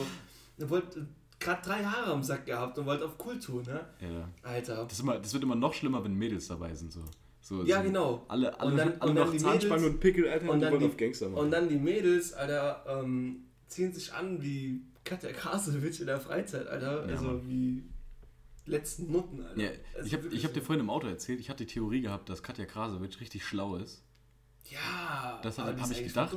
[0.59, 1.07] Er wollte,
[1.41, 3.81] gerade drei Haare am Sack gehabt und wollte auf cool tun, ne?
[4.01, 4.29] Ja.
[4.43, 4.85] Alter.
[4.89, 6.93] Das, immer, das wird immer noch schlimmer, wenn Mädels dabei sind.
[6.93, 7.01] So.
[7.41, 8.25] So, Ja, so genau.
[8.29, 10.81] Alle, alle, Und dann- alle und dann die und Pickel, Alter, und die dann wollen
[10.81, 11.45] die- auf Gangster machen.
[11.45, 16.67] Und dann die Mädels, Alter, ähm, ziehen sich an wie Katja Krasowitsch in der Freizeit,
[16.67, 17.07] Alter.
[17.07, 17.49] Ja, also Mann.
[17.49, 17.83] wie
[18.67, 19.61] letzten Nutten, Alter.
[19.61, 22.29] ja, Also ich habe hab dir vorhin im Auto erzählt, ich hatte die Theorie gehabt,
[22.31, 24.03] dass Katja Krasowitsch richtig schlau ist.
[24.71, 26.37] Ja, Das aber hab- ich gedacht.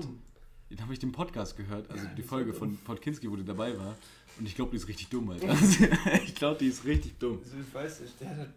[0.70, 2.76] Dann habe ich den Podcast gehört, also Ja, die Folge von.
[2.80, 3.96] Podkinski, wo die dabei war.
[4.38, 5.48] Und ich glaube, die ist richtig dumm, Alter.
[6.26, 7.40] ich glaube, die ist richtig dumm.
[7.42, 8.50] Also ich weiß nicht, der hat halt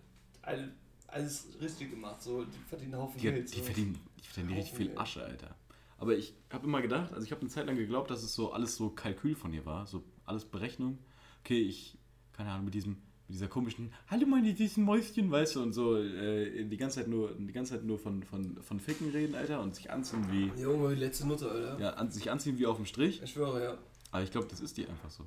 [0.43, 0.73] all-
[1.07, 3.53] alles richtig gemacht, so, die verdienen einen Haufen Die, Geld.
[3.55, 3.63] die so.
[3.65, 4.99] verdienen, die verdienen richtig viel Geld.
[4.99, 5.55] Asche, Alter.
[6.01, 8.53] Aber ich habe immer gedacht, also ich habe eine Zeit lang geglaubt, dass es so
[8.53, 10.99] alles so Kalkül von ihr war, so alles Berechnung.
[11.45, 11.97] Okay, ich,
[12.33, 12.93] keine Ahnung, mit diesem,
[13.29, 17.09] mit dieser komischen, hallo meine diesen Mäuschen, weißt du, und so äh, die ganze Zeit
[17.09, 20.51] nur, die ganze Zeit nur von, von, von Ficken reden, Alter, und sich anziehen wie,
[20.61, 21.79] Junge, die letzte Nutte, Alter.
[21.79, 23.23] ja, an, sich anziehen wie auf dem Strich.
[23.23, 23.79] Ich schwöre, ja.
[24.11, 25.25] Aber ich glaube, das ist die einfach so.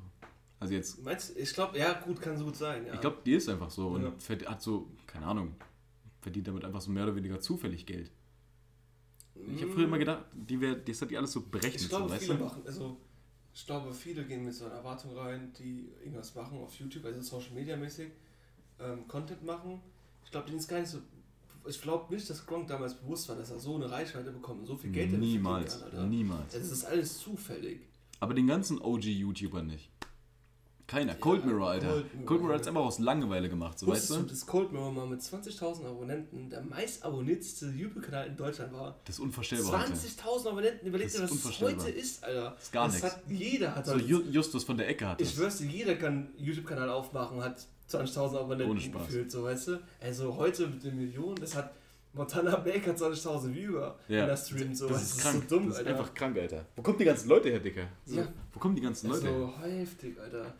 [0.60, 2.94] Also jetzt, Meinst du, ich glaube, ja, gut, kann so gut sein, ja.
[2.96, 4.12] ich glaube, die ist einfach so und Ja.
[4.18, 5.54] verd- hat so, keine Ahnung,
[6.22, 8.10] verdient damit einfach so mehr oder weniger zufällig Geld.
[9.36, 12.06] Ich habe früher immer gedacht, die wär, das hat die alles so berechnet, Ich glaube,
[12.08, 12.44] so, weißt viele du?
[12.44, 12.98] machen, also
[13.54, 17.22] ich glaube, viele gehen mit so einer Erwartung rein, die irgendwas machen auf YouTube, also
[17.22, 18.12] Social Media mäßig,
[18.80, 19.80] ähm, Content machen.
[20.26, 21.00] Ich glaube, denen ist gar nicht so.
[21.66, 24.66] Ich glaube nicht, dass Gronk damals bewusst war, dass er so eine Reichweite bekommt und
[24.66, 26.54] so viel Geld Niemals, kann, niemals.
[26.54, 27.82] Es ist alles zufällig.
[28.20, 29.90] Aber den ganzen OG-YouTuber nicht.
[30.94, 31.16] Keiner.
[31.16, 31.88] Cold Mirror, Alter.
[31.88, 34.22] Cold Cold Mirror, hat es einfach aus Langeweile gemacht, so weißt du, du?
[34.24, 38.96] dass Cold Mirror mal mit 20.000 Abonnenten der meist abonniertste YouTube-Kanal in Deutschland war?
[39.06, 39.94] Das ist unvorstellbar, Alter.
[39.94, 41.86] 20.000 Abonnenten, überleg Das dir, ist was unvorstellbar.
[41.86, 42.52] heute ist, Alter.
[42.52, 43.12] Das ist gar das nichts.
[43.16, 45.36] Hat, jeder hat So Ju- Justus von der Ecke hat Ich das.
[45.38, 49.80] schwör's dir, jeder kann YouTube-Kanal aufmachen, hat 20.000 Abonnenten gefühlt, so weißt du.
[50.02, 51.74] Also heute mit den Millionen, das hat
[52.16, 54.22] Montana Black hat 20.000 Viewer, Ja.
[54.22, 55.44] wenn er streamt, so das ist du, krank.
[55.50, 56.00] so dumm, das ist Alter.
[56.00, 56.66] einfach krank, Alter.
[56.76, 57.88] Wo kommen die ganzen Leute her, Dicker?
[58.06, 58.28] So, Ja.
[58.54, 59.34] Wo kommen die ganzen Leute her?
[59.34, 60.54] so heftig, Alter.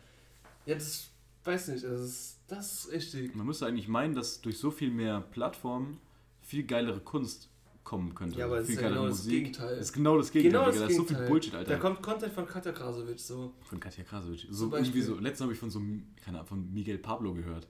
[0.66, 1.10] Ja, das
[1.44, 3.34] weiß nicht, das ist, das ist richtig.
[3.34, 5.98] Man müsste eigentlich meinen, dass durch so viel mehr Plattformen
[6.40, 7.48] viel geilere Kunst
[7.84, 8.38] kommen könnte.
[8.38, 9.76] Ja, aber viel ist ja genau das Gegenteil.
[9.76, 10.84] Das ist genau das Gegenteil, Genau das Digga.
[10.86, 11.30] Das ist so viel Gegenteil.
[11.30, 11.78] Bullshit, Da Alter.
[11.78, 13.54] kommt Content von Katja Krasowitsch, so.
[13.62, 14.46] Von Katja Krasowitsch.
[14.50, 15.80] So irgendwie so, letztens habe ich von so
[16.24, 17.68] keine Ahnung, von Miguel Pablo gehört.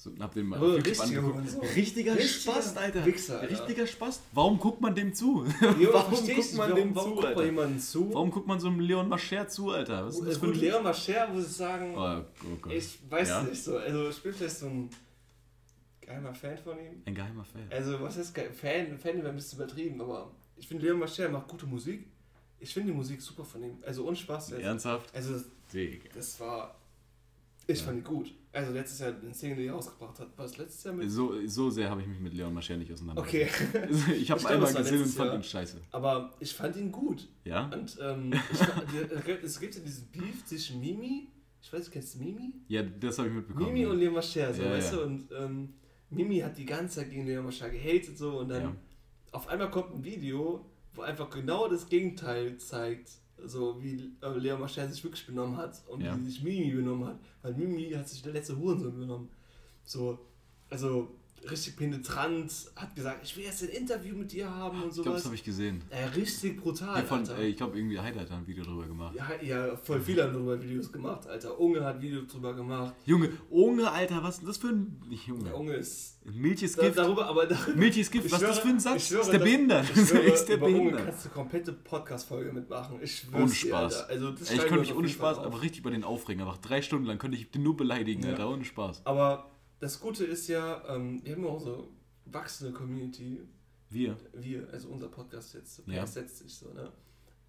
[0.00, 1.22] So, hab den mal Oh, richtiger.
[1.22, 1.60] Hurensohn.
[1.74, 3.04] Richtiger, Richtiger Spaß, Alter.
[3.04, 3.50] Wichser, Alter.
[3.52, 4.20] Richtiger Spaß.
[4.32, 5.44] Warum guckt man dem zu?
[5.80, 8.14] Jo, warum guckt nicht, man warum, dem warum zu, guckt man zu?
[8.14, 10.06] Warum guckt man so einem Leon Mascher zu, Alter?
[10.06, 10.56] Was ist das Äh, Gut.
[10.56, 12.72] Lehrer Mascher, muss ich sagen, Oh, oh Gott.
[12.72, 13.42] ich weiß Ja?
[13.42, 13.76] nicht so.
[13.76, 14.88] Also ich bin vielleicht so ein
[16.00, 17.02] geheimer Fan von ihm.
[17.04, 17.62] Ein geheimer Fan.
[17.68, 18.50] Also, was heißt geil?
[18.52, 18.96] Fan?
[18.98, 22.06] Fan wäre ein bisschen übertrieben, aber ich finde, Leon Mascher macht gute Musik.
[22.60, 23.78] Ich finde die Musik super von ihm.
[23.84, 24.52] Also, ohne Spaß.
[24.52, 25.12] Also, Ernsthaft?
[25.12, 26.08] also Digga.
[26.14, 26.76] das war.
[27.70, 27.84] Ich Ja.
[27.84, 28.32] fand die gut.
[28.50, 30.36] Also, letztes Jahr den Single, die er rausgebracht hat.
[30.38, 31.10] War es letztes Jahr mit.
[31.10, 32.94] So, so sehr habe ich mich mit Leon Mascher nicht Okay.
[32.94, 34.08] auseinandergesetzt.
[34.08, 35.36] Ich habe Ich ihn glaub, einmal gesehen und fand Jahr.
[35.36, 35.80] ihn scheiße.
[35.92, 37.28] Aber ich fand ihn gut.
[37.44, 37.66] Ja?
[37.70, 38.60] Und ähm, ich,
[39.44, 41.28] es gibt ja diesen Beef zwischen Mimi.
[41.60, 42.54] Ich weiß, kennst du Mimi?
[42.68, 43.66] Ja, das habe ich mitbekommen.
[43.66, 43.90] Mimi ja.
[43.90, 45.02] und Leon Mascher, so, Ja, weißt du?
[45.02, 45.74] Und ähm,
[46.08, 48.78] Mimi hat die ganze Zeit gegen Leon Mascher gehatet so und dann
[49.32, 53.10] auf einmal kommt ein Video, wo einfach genau das Gegenteil zeigt,
[53.44, 56.16] so wie äh, Leon Mascher sich wirklich benommen hat und Ja.
[56.18, 57.20] wie sich Mimi benommen hat.
[57.42, 59.28] Weil Mimi hat sich der letzte Hurensohn benommen.
[59.84, 60.18] So,
[60.70, 61.17] also
[61.50, 65.10] richtig penetrant, hat gesagt, ich will jetzt ein Interview mit dir haben und Ich glaube,
[65.10, 65.24] das sowas.
[65.26, 65.82] habe ich gesehen.
[65.90, 67.38] Äh, richtig brutal, von, Alter.
[67.38, 69.14] äh, ich glaube, irgendwie Heide hat ein Video drüber gemacht.
[69.16, 71.58] Ja, ja, voll viele haben darüber Videos gemacht, Alter.
[71.60, 72.94] Unge hat Videos drüber gemacht.
[73.04, 75.00] Junge, Unge, Alter, was ist das für ein.
[75.26, 75.44] Junge.
[75.44, 76.14] Der Unge ist.
[76.30, 76.98] Milch ist Da, Gift.
[76.98, 79.08] darüber, aber darüber, Milch ist Gift, was ist das für ein Satz?
[79.08, 79.86] schwöre, ist der behindert?
[79.94, 81.04] Ich schwöre, ist der über Unge behindert?
[81.06, 82.98] kannst du komplette Podcast-Folge mitmachen.
[83.02, 83.96] Ich Ohne dir, Spaß.
[84.02, 84.10] Alter.
[84.10, 86.42] Also, das Ey, ich könnte mich ohne Spaß einfach richtig über den aufregen.
[86.42, 88.30] Einfach drei Stunden lang könnte ich den nur beleidigen, Ja.
[88.30, 89.02] Alter, ohne Spaß.
[89.06, 91.88] Aber das Gute ist ja, ähm, wir haben ja auch so
[92.26, 93.40] wachsende Community.
[93.90, 96.06] Wir Wir, also unser Podcast jetzt, Ja.
[96.06, 96.92] setzt sich so, ne?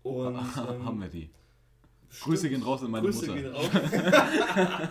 [0.04, 1.30] Und ähm, haben wir die.
[2.10, 2.22] stimmt.
[2.24, 3.42] Grüße gehen raus an meine Grüße Mutter.
[3.42, 3.70] gehen raus.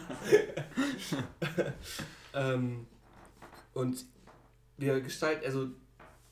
[2.35, 2.87] ähm,
[3.75, 4.05] und
[4.77, 5.69] wir gestalten, also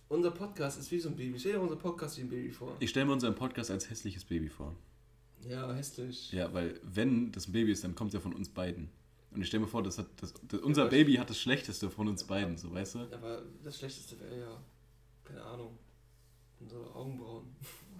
[0.08, 1.38] unser Podcast ist wie so ein Baby.
[1.38, 2.76] Stell dir unser Podcast wie ein Baby vor.
[2.80, 4.74] Ich stelle mir unseren Podcast als hässliches Baby vor.
[5.48, 6.32] Ja, hässlich.
[6.32, 8.88] Ja, weil wenn das ein Baby ist, dann kommt es ja von uns beiden.
[9.32, 12.08] Und ich stelle mir vor, das hat, das, das, unser Baby hat das Schlechteste von
[12.08, 12.98] uns beiden, so weißt du?
[13.12, 14.60] Aber das Schlechteste wäre ja,
[15.24, 15.78] keine Ahnung,
[16.60, 17.44] unsere Augenbrauen.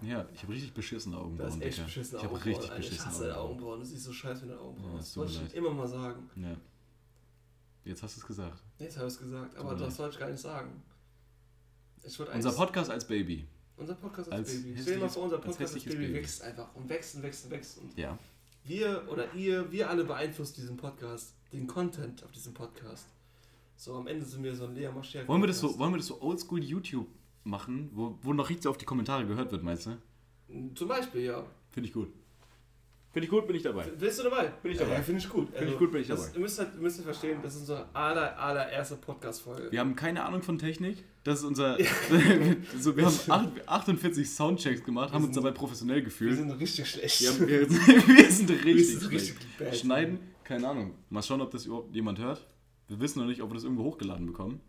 [0.01, 1.85] Ja, ich habe richtig beschissene Das Augenbrauen, ist echt Digga.
[1.85, 2.53] beschissene Ich habe Augenbrauen.
[2.55, 2.79] richtig Alter.
[2.83, 3.51] Ich beschissene hasse deine Augenbrauen.
[3.51, 3.79] Augenbrauen.
[3.81, 4.91] Das sieht so scheiße mit deinen Augenbrauen.
[4.93, 6.29] Ja, das wollte ich immer mal sagen.
[6.35, 6.55] Ja.
[7.85, 8.63] Jetzt hast du es gesagt.
[8.79, 9.99] Jetzt habe ich es gesagt, aber das leid.
[9.99, 10.83] wollte ich gar nicht sagen.
[12.03, 13.47] Ich Unser Podcast als Baby.
[13.75, 14.75] Unser Podcast als, Als Baby.
[14.81, 16.19] Stell dir mal vor, unser als Podcast als hässliches Baby, Baby.
[16.19, 17.77] wächst einfach und wächst und wächst und wächst.
[17.77, 18.17] Und Ja.
[18.67, 23.07] Wir oder ihr, wir alle beeinflussen diesen Podcast, den Content auf diesem Podcast.
[23.75, 25.27] So, am Ende sind wir so ein Lea Mascher.
[25.27, 27.07] Wollen wir das so, wollen wir das so oldschool YouTube
[27.43, 30.73] machen, wo, wo noch richtig auf die Kommentare gehört wird, meinst du?
[30.75, 31.45] Zum Beispiel, ja.
[31.69, 32.11] Finde ich gut.
[33.11, 33.83] Finde ich gut, bin ich dabei.
[33.83, 34.47] Bist du dabei?
[34.61, 34.95] Bin ich dabei.
[34.95, 35.47] Ja, finde ich gut.
[35.47, 36.35] Also, Finde ich gut, bin ich das, dabei.
[36.35, 39.71] Ihr müsst, halt, ihr müsst verstehen, das ist unsere aller, allererste Podcast-Folge.
[39.71, 41.03] Wir haben keine Ahnung von Technik.
[41.27, 41.77] Das ist unser.
[42.79, 46.37] so, wir haben acht- 48 Soundchecks gemacht, haben uns sind- dabei professionell Wir gefühlt.
[46.37, 47.19] sind richtig schlecht.
[47.21, 49.11] Wir, haben, wir, wir sind Wir richtig, sind schlecht.
[49.35, 49.75] richtig bad.
[49.75, 50.93] Schneiden, keine Ahnung.
[51.09, 52.47] Mal schauen, ob das überhaupt jemand hört.
[52.87, 54.61] Wir wissen noch nicht, ob wir das irgendwo hochgeladen bekommen.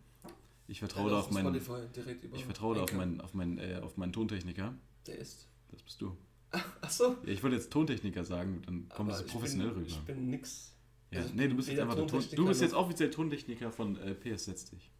[0.67, 3.95] Ich vertraue Ja, da auf meinen, ich vertraue da auf meinen, auf meinen, äh, auf
[3.95, 4.73] meinen Tontechniker.
[5.07, 5.47] Der ist.
[5.71, 6.17] Das bist du.
[6.81, 7.15] Achso.
[7.25, 9.87] Ja, ich wollte jetzt Tontechniker sagen, dann kommt das so professionell bin, rüber.
[9.87, 10.73] Ich bin nix.
[11.11, 13.95] Ja, also nee, du bist jetzt einfach der Ton, Du bist jetzt offiziell Tontechniker von
[13.95, 14.91] äh, PS Setz dich.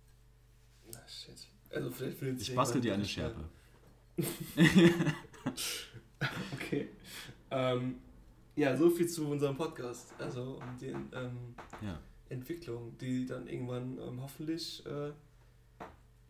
[0.93, 1.48] Na shit.
[1.71, 3.43] Also vielleicht will Ich bastel dir eine Schärpe.
[6.53, 6.89] Okay.
[7.51, 7.95] Ähm,
[8.55, 10.13] ja, so viel zu unserem Podcast.
[10.19, 11.99] Also um den ähm, Ja.
[12.29, 14.85] Entwicklungen, die dann irgendwann ähm, hoffentlich.
[14.85, 15.11] Äh,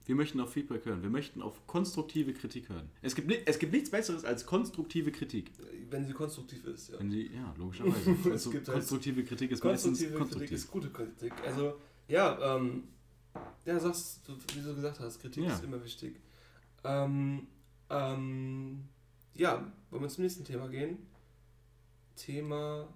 [0.05, 1.01] Wir möchten auf Feedback hören.
[1.01, 2.89] Wir möchten auf konstruktive Kritik hören.
[3.01, 5.51] Es gibt, es gibt nichts Besseres als konstruktive Kritik.
[5.89, 6.99] wenn sie konstruktiv ist, ja.
[6.99, 8.11] Wenn sie, ja, logischerweise.
[8.25, 10.51] Es Also, halt- konstruktive Kritik ist Konstruktive meistens Kritik konstruktiv.
[10.51, 11.33] ist gute Kritik.
[11.45, 11.73] Also,
[12.07, 12.83] ja, ähm,
[13.65, 15.53] ja, sagst du, wie du gesagt hast, Kritik Ja.
[15.53, 16.15] ist immer wichtig.
[16.83, 17.47] Ähm,
[17.89, 18.83] ähm,
[19.35, 20.97] ja, wollen wir zum nächsten Thema gehen?
[22.15, 22.87] Thema.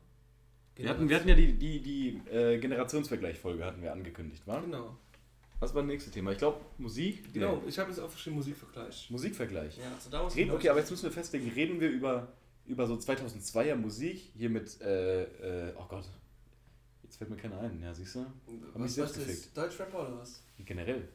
[0.76, 4.60] Wir hatten, wir hatten ja die, die, die äh, Generationsvergleich-Folge hatten wir angekündigt, wa?
[4.60, 4.98] Genau,
[5.60, 6.32] Was war das nächste Thema?
[6.32, 7.32] Ich glaube Musik.
[7.32, 7.62] genau.
[7.68, 9.10] Ich habe jetzt aufgeschrieben Musikvergleich.
[9.12, 9.78] Musikvergleich.
[9.78, 12.28] Ja, also damals Reden, okay, aber jetzt müssen wir festlegen, reden wir über,
[12.66, 15.24] über so 2002er Musik, hier mit, äh,
[15.70, 16.10] äh, oh Gott,
[17.14, 18.26] jetzt fällt mir keiner ein, ja, siehst du?
[18.74, 19.58] Was, mich was ist gefickt.
[19.58, 20.42] Deutschrapper oder was?
[20.66, 21.08] Generell.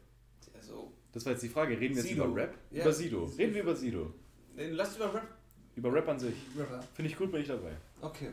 [0.54, 2.24] Also, Das war jetzt die Frage, reden wir jetzt Sido.
[2.26, 2.54] über Rap?
[2.70, 2.82] Ja.
[2.84, 3.24] Über Sido.
[3.24, 4.14] Reden wir über Sido.
[4.54, 5.26] nee, lass über Rap.
[5.74, 6.34] Über Rap an sich.
[6.56, 6.82] Rapper.
[6.94, 7.72] Finde ich gut, bin ich dabei.
[8.00, 8.28] Okay.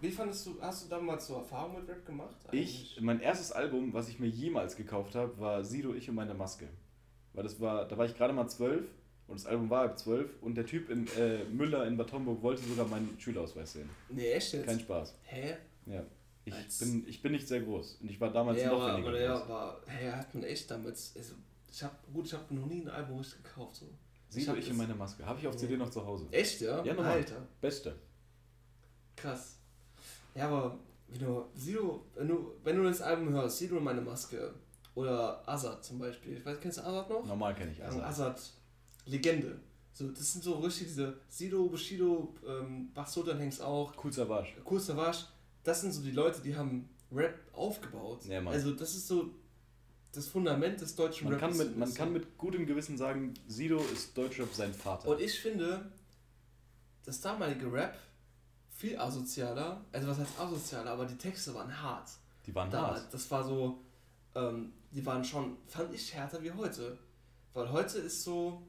[0.00, 2.34] Wie fandest du, hast du damals so Erfahrung mit Rap gemacht?
[2.52, 6.32] Ich, mein erstes Album, was ich mir jemals gekauft habe, war Sido, ich und meine
[6.32, 6.68] Maske.
[7.34, 8.86] Weil das war, da war ich gerade mal zwölf
[9.28, 12.42] und das Album war ab zwölf und der Typ in äh, Müller in Bad Homburg
[12.42, 13.90] wollte sogar meinen Schülerausweis sehen.
[14.08, 14.66] Nee, echt jetzt?
[14.66, 15.14] Kein Spaß.
[15.24, 15.56] Hä?
[15.86, 16.02] Ja.
[16.44, 18.94] Ich Als- bin, ich bin nicht sehr groß und ich war damals ja, noch aber,
[18.94, 19.20] weniger aber, groß.
[19.20, 21.12] ja, aber hä, hat man echt damals.
[21.16, 21.34] Also,
[21.70, 23.76] ich hab, gut, ich habe noch nie ein Album richtig gekauft.
[23.76, 23.86] So.
[24.30, 25.24] Sido, hab ich das- und meine Maske.
[25.26, 25.56] Habe ich auf.
[25.56, 26.26] CD noch zu Hause.
[26.30, 26.82] Echt, ja?
[26.84, 27.12] Ja, normal.
[27.12, 27.94] Alter, Beste.
[29.16, 29.56] krass.
[30.34, 34.00] Ja, aber wenn du, Sido, wenn du, wenn du das Album hörst, Sido und meine
[34.00, 34.54] Maske
[34.94, 36.36] oder Azad zum Beispiel.
[36.38, 37.24] Ich weiß, kennst du Azad noch?
[37.26, 38.00] Normal kenne ich also.
[38.00, 38.40] Azad,
[39.06, 39.58] Legende.
[39.92, 44.52] So, das sind so richtig diese Sido, Bushido, ähm, Bach Sultan Hengst auch, Cool Savage.
[44.64, 45.24] Kurs Savage.
[45.64, 48.24] Das sind so die Leute, die haben Rap aufgebaut.
[48.26, 49.30] Ja, also das ist so
[50.12, 51.58] das Fundament des deutschen Man Raps.
[51.58, 55.08] kann, mit, man kann mit gutem Gewissen sagen, Sido ist Deutschrap sein Vater.
[55.08, 55.90] Und ich finde,
[57.04, 57.96] das damalige Rap
[58.70, 62.10] viel asozialer, also was heißt asozialer, aber die Texte waren hart.
[62.46, 63.12] Die waren Da, hart.
[63.12, 63.78] das war so,
[64.34, 66.98] ähm, die waren schon, fand ich härter wie heute.
[67.52, 68.62] Weil heute ist so,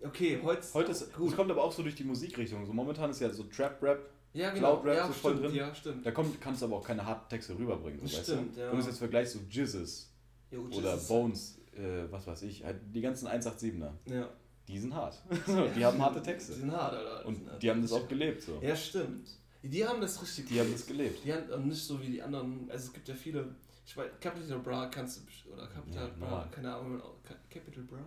[0.00, 1.30] okay, heute, Heute ist, gut.
[1.30, 2.64] es kommt aber auch so durch die Musikrichtung.
[2.64, 5.54] So momentan ist ja so Trap-Rap, ja, genau, Cloud-Rap ja, so voll stimmt, drin.
[5.56, 6.06] ja, stimmt.
[6.06, 8.00] da kommt, kannst du aber auch keine harten Texte rüberbringen.
[8.00, 8.60] So, weißt Stimmt, du?
[8.60, 8.66] ja.
[8.68, 10.10] Wenn du es jetzt vergleichst, so Jizzes
[10.50, 14.28] Ja, oder Bones, äh, was weiß ich, halt die ganzen 187er, Ja.
[14.68, 15.22] die sind hart.
[15.76, 16.54] die haben harte Die Texte.
[16.54, 17.26] sind hart, Alter.
[17.26, 17.62] Und hart.
[17.62, 18.42] die haben das auch gelebt.
[18.42, 18.58] So.
[18.62, 19.28] Ja, stimmt.
[19.62, 21.24] Die haben das richtig Die haben das gelebt.
[21.24, 23.54] Die haben nicht so wie die anderen, also es gibt ja viele,
[23.86, 26.48] ich weiß, Capital Bra kannst du, oder Capital Ja, Bra, normal.
[26.50, 27.98] keine Ahnung, Ca- Capital Bra?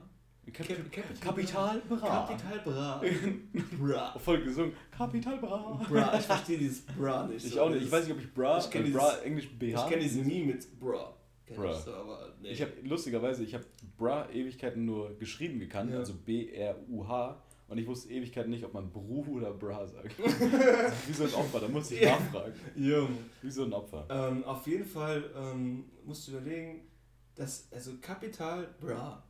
[0.53, 2.27] Cap Capital Kapital Bra.
[2.27, 3.01] Capital Bra.
[3.79, 4.19] Bra.
[4.19, 4.73] Voll gesungen.
[4.91, 5.81] Kapital Bra.
[5.89, 7.45] Bra, ich verstehe dieses Bra nicht.
[7.45, 7.61] Ich so.
[7.61, 7.83] auch nicht.
[7.83, 9.87] Ich weiß nicht, ob ich Bra, Ich kenn weil Bra dieses- Englisch Ich BH.
[9.89, 11.15] kenne diese Nie mit Bra.
[11.55, 11.71] Bra.
[11.71, 11.91] Ich, so,
[12.41, 12.49] nee.
[12.49, 13.65] Ich habe lustigerweise, ich habe
[13.97, 15.97] Bra Ewigkeiten nur geschrieben gekannt, Ja.
[15.99, 17.41] also B-R-U-H.
[17.67, 20.15] Und ich wusste Ewigkeiten nicht, ob man Bru oder Bra sagt.
[21.07, 22.53] Wie so ein Opfer, da musste ich nachfragen.
[22.75, 23.17] Jung.
[23.41, 24.05] Wie so ein Opfer.
[24.09, 26.81] Ähm, auf jeden Fall ähm, musst du überlegen,
[27.33, 29.23] dass, also Capital Bra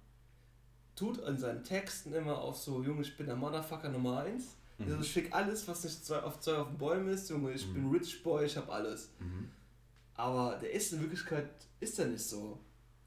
[0.96, 4.44] tut in seinen Texten immer auf so, Junge, ich bin der Motherfucker Nummer 1.
[4.78, 4.86] Mhm.
[4.92, 7.66] Also ich fick alles, was nicht zwei auf zwei auf dem Bäumen ist, Junge, ich
[7.68, 7.74] Mhm.
[7.74, 9.10] bin Rich Boy, ich hab alles.
[9.20, 9.50] Mhm.
[10.16, 12.60] Aber der ist in Wirklichkeit, ist er nicht so.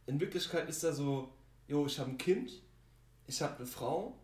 [0.06, 1.30] In Wirklichkeit ist er so,
[1.66, 2.50] jo, ich habe ein Kind,
[3.26, 4.14] ich habe eine Frau,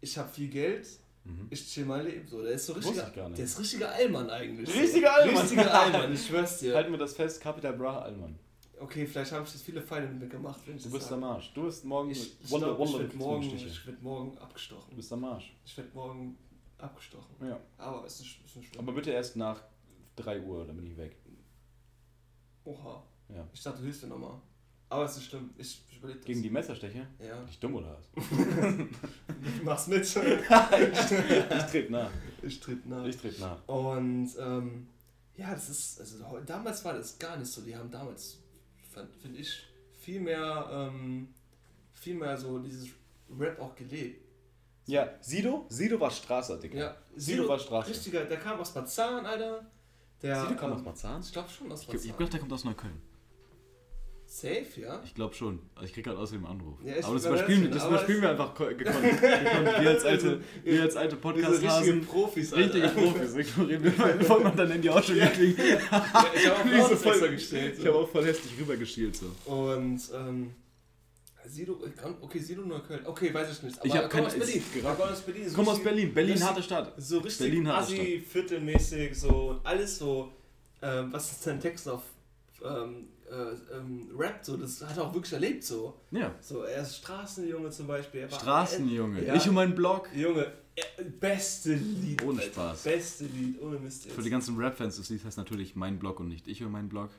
[0.00, 0.86] ich habe viel Geld,
[1.26, 1.46] Mhm.
[1.48, 2.28] ich chill mein Leben.
[2.28, 4.68] So, der ist so richtiger, der ist richtiger Allmann eigentlich.
[4.74, 5.14] Richtiger so.
[5.22, 5.40] Allmann.
[5.40, 6.74] Richtiger Allmann, ich schwör's dir.
[6.74, 8.38] Halten wir das fest, Capital Bra Allmann.
[8.80, 11.12] Okay, vielleicht habe ich jetzt viele Feinde mit mir gemacht, wenn ich Du bist sag.
[11.16, 11.52] am Arsch.
[11.54, 14.40] Du bist morgen Ich, ich Wonder glaub, ich Wonder werde morgen, ich werd morgen Du
[14.42, 14.96] abgestochen.
[14.96, 15.54] bist am Arsch.
[15.64, 16.36] Ich werde morgen
[16.78, 17.34] abgestochen.
[17.48, 17.60] Ja.
[17.78, 18.80] Aber es ist, ist nicht schlimm.
[18.82, 19.62] Aber bitte erst nach
[20.16, 21.16] 3 Uhr, dann bin ich weg.
[22.64, 23.02] Oha.
[23.28, 23.46] Ja.
[23.52, 24.40] Ich dachte höchste Nummer.
[24.88, 25.50] Aber es ist schlimm.
[25.56, 26.26] Ich, ich überlege das.
[26.26, 27.06] Gegen die Messersteche?
[27.18, 27.36] Ja.
[27.38, 28.24] Bin ich dumm oder was?
[29.58, 30.02] Du machst mit.
[30.04, 32.10] ich trete nach.
[32.42, 33.04] ich tritt nach.
[33.04, 33.66] Ich trete nach.
[33.68, 34.88] Und ähm,
[35.36, 37.60] ja, das ist, also damals war das gar nicht so.
[37.62, 38.38] Die haben damals,
[39.20, 39.64] finde ich,
[40.00, 41.28] viel mehr, ähm,
[41.92, 42.88] viel mehr so dieses
[43.38, 44.22] Rap auch gelebt.
[44.86, 45.64] Ja, Sido?
[45.70, 46.78] Sido war Straße, Digga.
[46.78, 47.88] Ja, Sido war Straße.
[47.90, 49.64] Richtiger, der kam aus Marzahn, Alter.
[50.20, 51.20] Der, Sido kam ähm, aus Marzahn?
[51.22, 52.16] Ich glaube schon aus Ich, ich Marzahn.
[52.18, 53.00] gedacht, der kommt aus Neukölln.
[54.36, 55.00] Safe, ja?
[55.04, 55.60] Ich glaube schon.
[55.76, 56.74] Also ich krieg gerade außerdem einen Anruf.
[56.84, 59.04] Ja, ich aber das überspielen, das überspielen wir einfach ko- gekonnt.
[59.22, 62.04] Wir als alte, wir als alte Podcast-Hasen.
[62.04, 62.74] Profis, Alter.
[62.74, 63.36] Richtige Profis.
[63.36, 65.58] Ignorieren wir dann Handy auch schon gekriegt.
[65.60, 65.78] Ja,
[66.34, 67.74] ich habe auch so voll- gestellt.
[67.76, 67.88] Ich So.
[67.90, 69.26] habe auch voll hässlich rübergeschielt so.
[69.52, 70.50] Und, ähm,
[71.46, 73.06] Sido, ich kann- okay, Sido Neukölln.
[73.06, 73.76] Okay, weiß ich nicht.
[73.78, 74.62] Aber Ich hab er keine- aus Berlin.
[74.74, 75.48] Er gerade- kommt aus Berlin.
[75.48, 76.12] so Komm aus Berlin.
[76.12, 76.92] Berlin, harte Stadt.
[76.96, 80.32] So richtig Berlin, assi, viertelmäßig, so alles so,
[80.82, 82.02] ähm, was ist sein Text auf
[82.64, 85.98] ähm, äh, ähm, Rap, so, das hat er auch wirklich erlebt, so.
[86.10, 86.34] Ja.
[86.40, 88.20] So, er ist Straßenjunge zum Beispiel.
[88.22, 89.24] Er war- Straßenjunge.
[89.26, 89.34] Ja.
[89.34, 90.08] Ich und mein Blog.
[90.14, 92.22] Junge, äh, beste Lied.
[92.22, 92.42] Ohne.
[92.42, 92.82] Spaß.
[92.84, 94.14] Beste Lied, ohne Mist jetzt.
[94.14, 96.88] Für die ganzen Rap-Fans, das Lied heißt natürlich mein Blog und nicht ich und mein
[96.88, 97.10] Blog.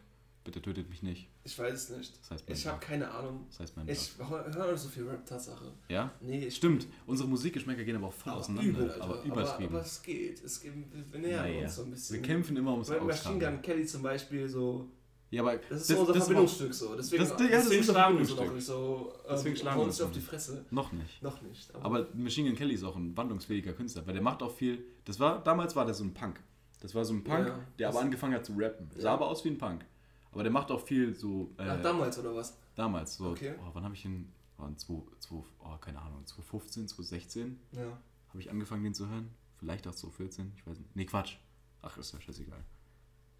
[0.43, 1.27] Bitte tötet mich nicht.
[1.43, 2.19] Ich weiß es nicht.
[2.21, 3.47] Das heißt Ich habe keine Ahnung.
[3.49, 3.97] Das heißt mein Blog.
[3.97, 4.11] Ich
[4.55, 5.71] höre nicht so viel Rap, Tatsache.
[5.89, 6.11] Ja?
[6.21, 6.85] Nee, Stimmt.
[7.07, 8.69] Unsere Musikgeschmäcker gehen aber auch voll aber auseinander.
[8.69, 9.03] übel, Alter.
[9.05, 9.75] aber aber, übertrieben.
[9.75, 10.43] aber es geht.
[10.43, 10.73] Es geht
[11.11, 11.63] wir, nähern Naja.
[11.63, 12.17] uns so ein bisschen.
[12.17, 13.39] Wir kämpfen immer ums Weil Machine.
[13.39, 14.87] Gun Kelly zum Beispiel so.
[15.35, 16.95] Ja, aber Das ist so unser das Verbindungsstück so.
[16.95, 19.13] Deswegen, das- ja, das deswegen schlagen wir so noch nicht so.
[19.23, 20.19] Ähm, Deswegen schlagen wir uns auf die.
[20.21, 20.65] Fresse.
[20.71, 21.21] noch nicht.
[21.21, 21.75] Noch nicht.
[21.75, 24.83] Aber Machine Gun Kelly ist auch ein wandlungsfähiger Künstler, weil der macht auch viel.
[25.05, 26.39] Das war damals war der so ein Punk.
[26.81, 27.59] Das war so ein Punk, Ja.
[27.79, 28.89] der aber angefangen hat zu rappen.
[28.97, 29.85] Sah aber aus wie ein Punk.
[30.31, 32.57] Aber der macht auch viel so äh, Ach, damals oder was?
[32.75, 33.29] damals so.
[33.29, 33.53] Okay.
[33.59, 34.31] Oh, wann habe ich ihn?
[34.57, 37.97] In 2, 2, oh, keine Ahnung, 2015, 2016 Ja.
[38.29, 39.29] habe ich angefangen den zu hören.
[39.57, 40.95] Vielleicht auch 2014, ich weiß nicht.
[40.95, 41.35] Nee, Quatsch.
[41.81, 42.59] Ach, ist ja scheißegal.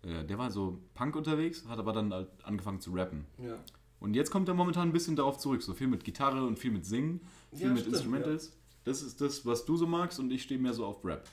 [0.05, 3.25] Äh, der war so Punk unterwegs, hat aber dann halt angefangen zu rappen.
[3.43, 3.57] Ja.
[3.99, 5.63] Und jetzt kommt er momentan ein bisschen darauf zurück.
[5.63, 8.53] So viel mit Gitarre und viel mit Singen, viel Ja, mit stimmt, Instrumentals.
[8.83, 11.27] Das ist das, was du so magst und ich stehe mehr so auf Rap.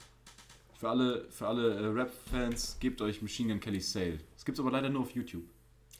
[0.75, 4.19] Für alle, für alle äh, Rap-Fans, gebt euch Machine Gun Kelly Sale.
[4.35, 5.45] Das gibt's aber leider nur auf YouTube.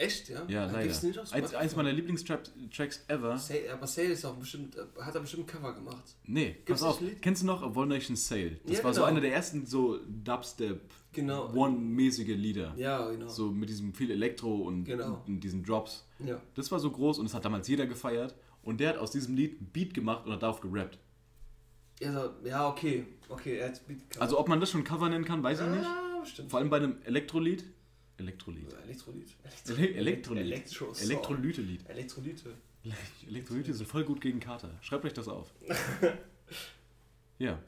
[0.03, 0.43] Echt, ja?
[0.49, 1.03] Ja, Da leider.
[1.07, 3.39] nicht auf Eins, eins meiner Lieblingstracks ever.
[3.39, 6.17] Sale, aber Sale ist auch bestimmt, äh, hat er bestimmt ein Cover gemacht.
[6.25, 7.01] Nee, Gibt's pass auf.
[7.01, 7.23] Lied?
[7.23, 8.59] Kennst du noch A One Nation Sale?
[8.67, 9.11] Das Ja, war so genau.
[9.13, 10.81] einer der ersten so Dubstep,
[11.13, 11.53] Genau.
[11.55, 12.75] One-mäßige Lieder.
[12.77, 13.29] Ja, genau.
[13.29, 15.23] So mit diesem viel Elektro und, Genau.
[15.27, 16.07] und diesen Drops.
[16.19, 16.41] Ja.
[16.55, 18.35] Das war so groß und das hat damals jeder gefeiert.
[18.63, 20.99] Und der hat aus diesem Lied ein Beat gemacht und hat darauf gerappt.
[22.03, 23.07] Also, ja, okay.
[23.29, 23.99] Okay, er hat Beat.
[24.19, 25.85] Also ob man das schon Cover nennen kann, weiß ich nicht.
[25.85, 26.51] Ah, bestimmt.
[26.51, 27.65] Vor allem bei einem Elektrolied.
[28.23, 28.73] Elektrolied.
[28.85, 29.37] Elektrolyt.
[29.69, 30.43] Ele Elektrolied.
[30.43, 31.89] Elektro Elektrolyte-Lied.
[31.89, 32.55] Elektrolyte.
[33.29, 34.71] Elektrolyte sind voll gut gegen Kater.
[34.81, 35.53] Schreibt euch das auf.
[37.39, 37.59] ja.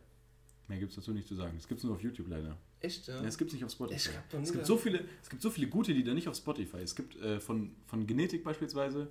[0.68, 1.52] Mehr gibt es dazu nicht zu sagen.
[1.56, 2.56] Das gibt es nur auf YouTube leider.
[2.80, 3.20] Echt, ja?
[3.20, 4.10] Ja, es gibt es nicht auf Spotify.
[4.42, 6.78] Es gibt, so viele, es gibt so viele gute Lieder nicht auf Spotify.
[6.78, 9.10] Es gibt äh, von, von Genetik beispielsweise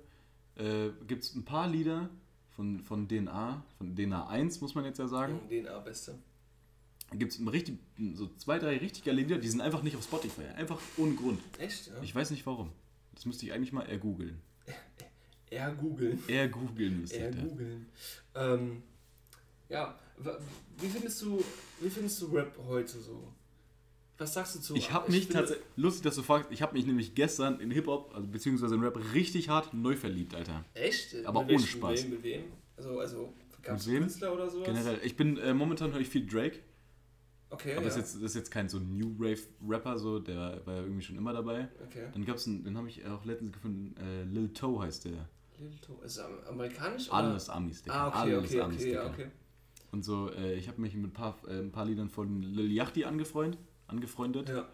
[0.56, 2.10] äh, gibt es ein paar Lieder
[2.50, 5.40] von, von DNA, von DNA 1 muss man jetzt ja sagen.
[5.48, 6.18] Den A-Beste.
[7.12, 7.78] Gibt es richtig,
[8.14, 10.46] so zwei, drei richtig geile Lieder, die sind einfach nicht auf Spotify.
[10.56, 11.40] Einfach ohne Grund.
[11.58, 12.02] Echt, ja?
[12.02, 12.72] Ich weiß nicht warum.
[13.14, 14.40] Das müsste ich eigentlich mal eher googeln.
[15.50, 16.18] Eher googeln.
[16.26, 17.42] Eher googeln müsste ich da.
[17.42, 17.86] googeln.
[18.34, 18.82] Ähm,
[19.68, 19.98] ja,
[20.78, 21.42] wie findest du,
[21.80, 23.32] wie findest du Rap heute so?
[24.18, 26.86] Was sagst du zu Ich habe mich tatsächlich, lustig, dass du fragst, ich habe mich
[26.86, 30.64] nämlich gestern in Hip-Hop, also beziehungsweise in Rap, richtig hart neu verliebt, Alter.
[30.74, 31.16] Echt?
[31.24, 32.04] aber Mit ohne Spaß.
[32.04, 32.10] Mit wem?
[32.10, 32.52] Mit wem?
[32.76, 34.02] Also, also gab es Mit wem?
[34.02, 34.66] Künstler oder sowas?
[34.66, 35.00] Generell.
[35.02, 36.60] Ich bin, äh, momentan höre ich viel Drake,
[37.54, 37.88] Okay, aber ja.
[37.88, 41.02] ist jetzt, das ist jetzt kein so New Rave Rapper, so, der war ja irgendwie
[41.02, 41.68] schon immer dabei.
[41.84, 42.08] okay.
[42.12, 45.28] Dann gab's einen, den habe ich auch letztens gefunden, äh, Lil Toe heißt der.
[45.58, 45.96] Lil Toe.
[46.04, 47.08] Ist er am- amerikanisch?
[47.08, 47.14] oder?
[47.18, 47.94] Alles Amis, Digga.
[47.94, 49.26] Ah, okay, Alles okay, Amis, okay, ja, okay.
[49.92, 52.72] Und so, äh, ich habe mich mit ein paar, äh, ein paar Liedern von Lil
[52.72, 53.60] Yachty angefreundet.
[53.86, 54.48] angefreundet.
[54.48, 54.68] Ja.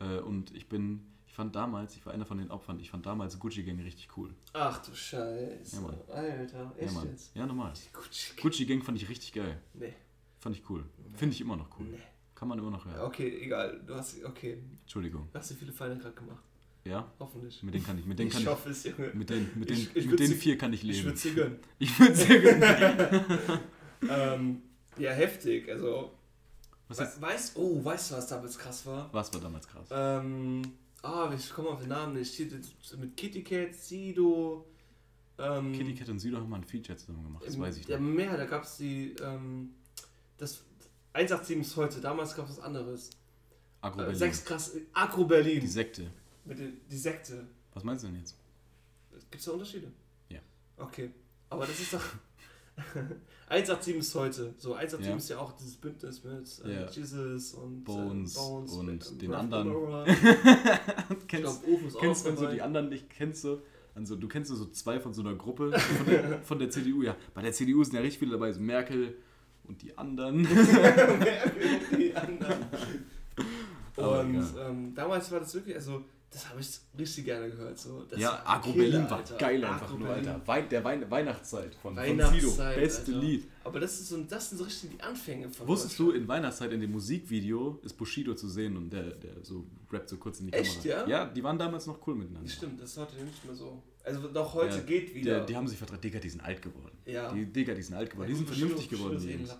[0.00, 3.06] Äh, und ich bin, ich fand damals, ich war einer von den Opfern, ich fand
[3.06, 4.34] damals Gucci Gang richtig cool.
[4.52, 5.76] Ach du Scheiße.
[5.76, 5.96] Ja, Mann.
[6.08, 7.08] Alter, echt ja, Mann.
[7.08, 7.34] jetzt?
[7.34, 7.72] Ja, normal.
[7.94, 8.32] Gucci.
[8.42, 9.58] Gucci Gang fand ich richtig geil.
[9.72, 9.94] Nee.
[10.46, 10.84] Fand ich cool.
[11.16, 11.86] Finde ich immer noch cool.
[11.90, 11.98] Nee.
[12.36, 13.00] Kann man immer noch hören.
[13.00, 13.80] Okay, egal.
[13.84, 14.58] Du hast, okay.
[14.82, 15.26] Entschuldigung.
[15.32, 16.44] Du hast dir viele Feinde gerade gemacht.
[16.84, 17.10] Ja?
[17.18, 17.60] Hoffentlich.
[17.64, 19.10] Mit denen kann ich, mit denen kann ich ich, hoffe es, Junge.
[19.12, 21.04] mit den, mit den, Ich- ich mit den sie- vier kann ich Ich leben.
[21.06, 21.58] würde sie gönnen.
[21.80, 23.60] Ich würde sehr gerne.
[24.08, 24.62] ähm,
[24.98, 25.68] ja, heftig.
[25.68, 26.12] Also,
[26.86, 29.08] Was, we ist, weißt, oh, weißt du, was damals krass war?
[29.12, 29.88] was war damals krass?
[29.90, 30.62] Ähm,
[31.02, 32.38] ah, ich komme auf den Namen nicht.
[33.00, 34.64] Mit Kitty Cat, Sido.
[35.38, 37.98] Ähm, Kitty Cat und Sido haben mal ein Feature zusammen gemacht, das weiß ich Ja,
[37.98, 38.14] nicht.
[38.16, 39.70] mehr, da gab es die, ähm,
[40.38, 40.62] das
[41.12, 43.10] 187 ist heute, damals gab es was anderes.
[43.80, 44.18] Agro Äh, Berlin.
[44.18, 45.60] sechs krass, Agro Berlin.
[45.60, 46.10] Die Sekte.
[46.44, 47.46] Mit den, die Sekte.
[47.74, 48.36] Was meinst du denn jetzt?
[49.30, 49.90] Gibt es da Unterschiede?
[50.28, 50.40] Ja.
[50.76, 51.10] Okay.
[51.48, 52.02] Aber das ist doch.
[53.48, 54.54] 187 ist heute.
[54.58, 55.16] So, 187 Ja.
[55.16, 56.90] ist ja auch dieses Bündnis mit äh, Ja.
[56.90, 60.06] Jesus und Bones äh, Bones und mit, ähm, den Ralph anderen.
[61.20, 63.08] Ich kennst Ofen ist kennst auch du so die anderen nicht?
[63.10, 63.62] Kennst du?
[63.94, 67.16] Also du kennst so zwei von so einer Gruppe von der, von der CDU, ja.
[67.34, 69.16] Bei der CDU sind ja richtig viele dabei, so Merkel
[69.68, 70.46] und die anderen.
[70.46, 70.48] Und
[71.98, 72.64] die anderen.
[73.96, 77.78] Und ähm, damals war das wirklich, also das habe ich richtig gerne gehört.
[77.78, 78.02] So.
[78.02, 79.36] Das ja, Agro Berlin war Alter.
[79.36, 80.28] geil Agro einfach nur, Berlin.
[80.28, 80.46] Alter.
[80.46, 82.80] Wein, der Wein, Weihnachtszeit von, von Weihnachtszeit, Sido.
[82.80, 83.24] Beste Alter.
[83.24, 83.48] Lied.
[83.64, 86.72] Aber das, ist so, das sind so richtig die Anfänge von Wusstest du, in Weihnachtszeit
[86.72, 90.48] in dem Musikvideo ist Bushido zu sehen und der, der so rappt so kurz in
[90.48, 91.08] die Echt, Kamera.
[91.08, 91.24] ja?
[91.24, 92.50] Ja, die waren damals noch cool miteinander.
[92.50, 93.82] Stimmt, das ist heute nicht mehr so.
[94.06, 95.34] Also doch heute Ja, geht wieder.
[95.38, 96.96] Der, die haben sich vertraut, Digga, die sind alt geworden.
[97.04, 97.32] Ja.
[97.32, 98.28] Die, Digga, die sind alt geworden.
[98.30, 99.14] Ja, die sind gut, vernünftig Bushido- geworden.
[99.16, 99.50] Bushido die ist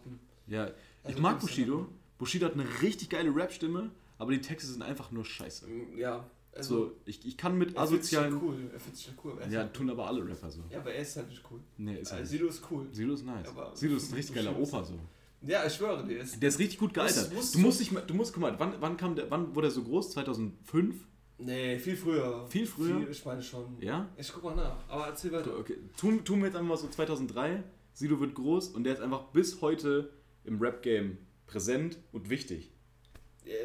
[0.49, 0.55] eh.
[0.55, 0.73] Ja, ich
[1.11, 1.89] Also mag wirklich ein Bushido.
[2.19, 5.67] Bushido hat eine richtig geile Rap-Stimme, aber die Texte sind einfach nur scheiße.
[5.97, 8.41] Ja, also So, ich, ich kann mit er asozialen.
[8.41, 8.57] cool.
[8.73, 9.37] Er fühlt sich cool.
[9.41, 10.61] er Ja, halt tun aber alle Rapper so.
[10.71, 11.61] Ja, aber er ist halt nicht cool.
[11.77, 12.29] Nee, ist Also, halt.
[12.29, 12.87] Sido ist cool.
[12.93, 13.49] Sido ist nice.
[13.49, 14.99] Aber Sido ist ein richtig geiler Bushido Opa so.
[15.43, 16.21] Ja, ich schwöre dir.
[16.21, 17.31] Ist, Der ist richtig gut gealtert.
[17.35, 19.67] Wusstest- Du musst dich mal, du musst, guck mal, wann, wann kam der, wann wurde
[19.69, 20.13] er so groß?
[20.13, 20.95] 2005?
[21.39, 22.47] Nee, viel früher.
[22.49, 22.99] Viel früher?
[23.01, 23.81] Viel, ich meine schon.
[23.81, 24.09] Ja?
[24.17, 24.77] Ich guck mal nach.
[24.89, 25.59] Aber erzähl weiter.
[25.59, 27.63] Okay, tun, tun wir jetzt einfach mal so 2003.
[27.93, 30.11] Sido wird groß und der ist einfach bis heute
[30.45, 32.71] im Rap-Game präsent und wichtig.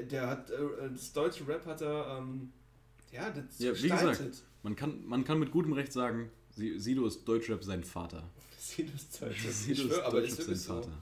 [0.09, 0.55] Der, hat, äh,
[0.91, 2.51] das deutsche Rap hat er, ähm,
[3.11, 4.43] ja, das Ja, wie gestaltet.
[4.63, 8.29] Man kann, man kann mit gutem Recht sagen, Si- Sido ist Deutschrap sein Vater.
[8.59, 9.41] Sido ist deutsch.
[9.47, 10.73] Sido ist ist Deutschrap sein so.
[10.75, 11.01] Vater.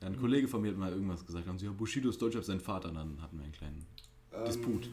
[0.00, 1.46] Ja, ein Kollege von mir hat mal irgendwas gesagt.
[1.46, 2.88] Haben sie, ja, Bushido ist Deutschrap sein Vater.
[2.88, 3.86] Und dann hatten wir einen kleinen
[4.32, 4.90] Ähm, Disput.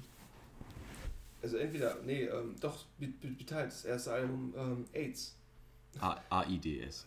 [1.42, 5.36] Also entweder, nee, ähm, doch, Be- Be- beteiligt das erste Album ähm, AIDS.
[6.00, 6.22] A-
[6.82, 7.06] AIDS.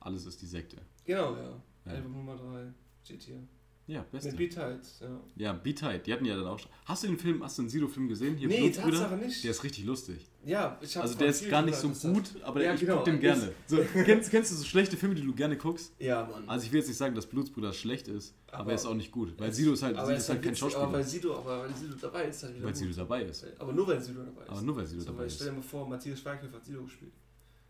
[0.00, 0.76] Alles ist die Sekte.
[1.04, 1.62] Genau, ja.
[1.86, 1.92] Ja.
[1.92, 2.72] Album Nummer 3
[3.04, 3.42] steht hier.
[3.88, 4.28] Ja, beste.
[4.28, 5.20] Mit Beteiligt, ja.
[5.36, 6.06] Ja, Be Tight.
[6.06, 6.60] Die hatten ja dann auch.
[6.84, 8.36] Hast du den Film, hast du den Sido-Film gesehen?
[8.36, 8.70] Hier Nee?
[8.70, 9.42] Tatsache nicht.
[9.42, 10.24] Der ist richtig lustig.
[10.44, 12.96] Ja, ich habe Also der ist gar nicht so gut, aber Ja, ich genau.
[12.96, 13.52] guck den gerne.
[13.66, 15.92] So, kennst, kennst du so schlechte Filme, die du gerne guckst?
[15.98, 16.48] Ja, Mann.
[16.48, 18.94] Also ich will jetzt nicht sagen, dass Blutsbrüder schlecht ist, aber, Aber er ist auch
[18.94, 19.34] nicht gut.
[19.38, 20.92] Weil Sido ist halt, aber Sido ist halt kein witzig, Aber Schauspieler.
[20.98, 22.78] weil Sido, aber weil Sido dabei ist, halt wieder Weil gut.
[22.80, 23.46] Sido dabei ist.
[23.58, 24.48] Aber nur weil Sido dabei ist.
[24.50, 25.34] Aber nur weil Sido dabei ist.
[25.34, 27.12] Stell dir mal vor, Matthias Schweighöfer hat Sido gespielt.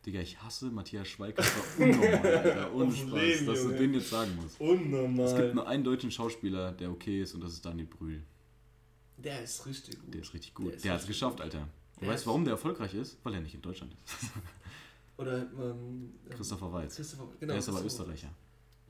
[0.04, 2.74] Digga, ich hasse Matthias Schweighöfer unnormal, Alter.
[2.74, 3.76] Ohne Spaß, Leben, dass du Junge.
[3.78, 4.60] den jetzt sagen musst.
[4.60, 5.26] Unnormal.
[5.26, 8.22] Es gibt nur einen deutschen Schauspieler, der okay ist und das ist Daniel Brühl.
[9.18, 10.12] der ist richtig gut.
[10.14, 10.66] Der ist richtig gut.
[10.66, 11.44] Der Der, ist hat es geschafft, gut.
[11.44, 11.68] Alter.
[12.00, 13.16] Der weißt ist- du, warum der erfolgreich ist?
[13.22, 14.30] Weil er nicht in Deutschland ist.
[15.18, 16.96] Oder ähm, Christopher Waltz.
[16.96, 17.52] Christopher, genau.
[17.52, 17.84] er ist aber.
[17.84, 18.30] Österreicher.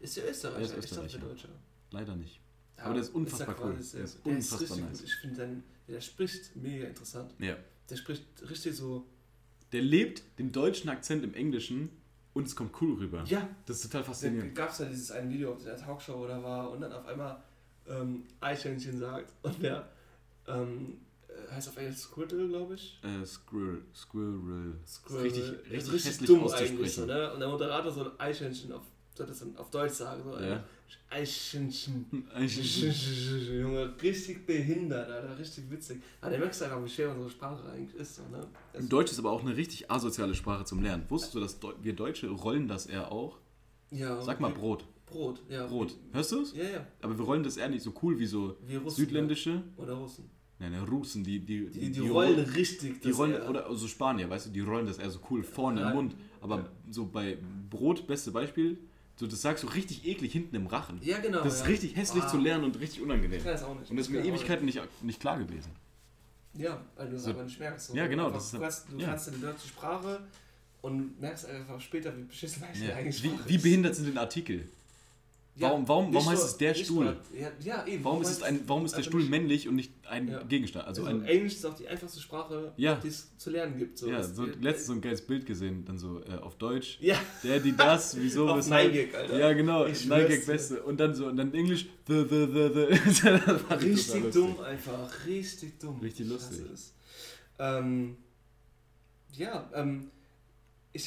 [0.00, 0.58] Ist der Österreicher?
[0.58, 1.18] Er ist Ich Österreicher.
[1.18, 1.48] der Deutscher.
[1.90, 2.40] Leider nicht.
[2.78, 3.82] Ja, Aber der ist unfassbar cool.
[3.82, 4.98] sehr- Der ist der unfassbar richtig nice.
[5.00, 5.06] gut.
[5.08, 7.34] Ich finde, der spricht mega interessant.
[7.38, 7.56] Ja.
[7.90, 9.06] Der spricht richtig so.
[9.72, 11.90] Der lebt den deutschen Akzent im Englischen
[12.34, 13.24] und es kommt cool rüber.
[13.26, 14.54] Ja, Das ist total da faszinierend.
[14.54, 17.42] gab es ja dieses ein Video auf der Talkshow oder war und dann auf einmal
[17.88, 19.88] ähm, Eichhörnchen sagt und der
[20.46, 23.00] ähm, äh, heißt auf Englisch Squirtle, glaube ich.
[23.02, 23.82] Äh, Squirrel.
[23.94, 24.74] Squirrel.
[24.86, 25.22] Squirrel.
[25.22, 27.32] Richtig, richtig, richtig dumm eigentlich so, ne?
[27.32, 28.82] Und der Moderator so ein Eichhörnchen auf,
[29.14, 30.64] soll das dann auf Deutsch sagen, so Ja.
[33.50, 36.02] Junge, richtig behindert, Alter, richtig witzig.
[36.20, 38.46] Aber der merkst einfach, wie schwer unsere Sprache eigentlich ist, so, ne?
[38.72, 41.04] Das- Deutsch ist aber auch eine richtig asoziale Sprache zum Lernen.
[41.08, 43.38] Wusstest du, dass wir Deutsche rollen das R auch?
[43.90, 44.84] ja, Sag mal Brot.
[45.06, 45.66] Brot, ja.
[45.66, 45.94] Brot.
[46.12, 46.54] Hörst du es?
[46.54, 46.86] Ja, ja.
[47.02, 48.96] Aber wir rollen das R nicht so cool wie so Wie Russen.
[49.04, 49.62] südländische.
[49.76, 50.30] Oder Russen.
[50.58, 53.02] Nein, nein, Russen, die, die, Die, die, rollen richtig.
[53.02, 53.50] Die rollen, R.
[53.50, 55.90] oder so Spanier, weißt du, die rollen das eher so cool vorne Ja.
[55.90, 56.16] im Mund.
[56.40, 56.68] Aber Ja.
[56.90, 57.36] so bei
[57.68, 58.78] Brot, beste Beispiel,
[59.22, 60.98] so das sagst du richtig eklig hinten im Rachen.
[61.00, 61.44] Ja, genau.
[61.44, 61.66] Das ist ja.
[61.66, 62.28] richtig hässlich Ah.
[62.28, 63.38] zu lernen und richtig unangenehm.
[63.38, 63.88] Ich das auch nicht.
[63.88, 65.70] Und das ist mir Ewigkeiten nicht, nicht klar gewesen.
[66.54, 67.30] Ja, weil du es So.
[67.30, 67.86] einfach nicht merkst.
[67.86, 67.94] So.
[67.94, 69.06] Ja, genau, Einfach, das ist- du kannst, du ja.
[69.06, 70.20] kannst eine deutsche Sprache
[70.82, 72.96] und merkst einfach später, wie beschissen eigentlich Ja.
[72.96, 74.68] eigentlich Wie, wie behindert sind denn Artikel?
[75.54, 77.14] Ja, warum- warum- warum heißt es der Stuhl?
[77.38, 78.02] Ja, ja, eben.
[78.02, 80.42] Warum ist, es ein, warum ist der Stuhl männlich und nicht ein Ja.
[80.44, 80.86] Gegenstand?
[80.86, 82.94] Also Also, ein, Englisch ist auch die einfachste Sprache, Ja.
[82.94, 83.98] die es zu lernen gibt.
[83.98, 84.08] So.
[84.08, 86.96] ja, so letztens so ein geiles Bild gesehen, dann so äh, auf Deutsch.
[87.02, 88.92] Ja, Der, die, das, wieso, auf weshalb.
[88.94, 89.38] Neigig, Alter.
[89.38, 90.46] Ja, genau, dir.
[90.46, 90.82] Beste.
[90.84, 93.74] Und dann so, und dann Englisch, the, the, the, the.
[93.90, 96.00] Richtig dumm einfach, richtig dumm.
[96.00, 96.62] Richtig Ich lustig.
[97.58, 98.16] Ähm,
[99.36, 100.10] ja, ähm,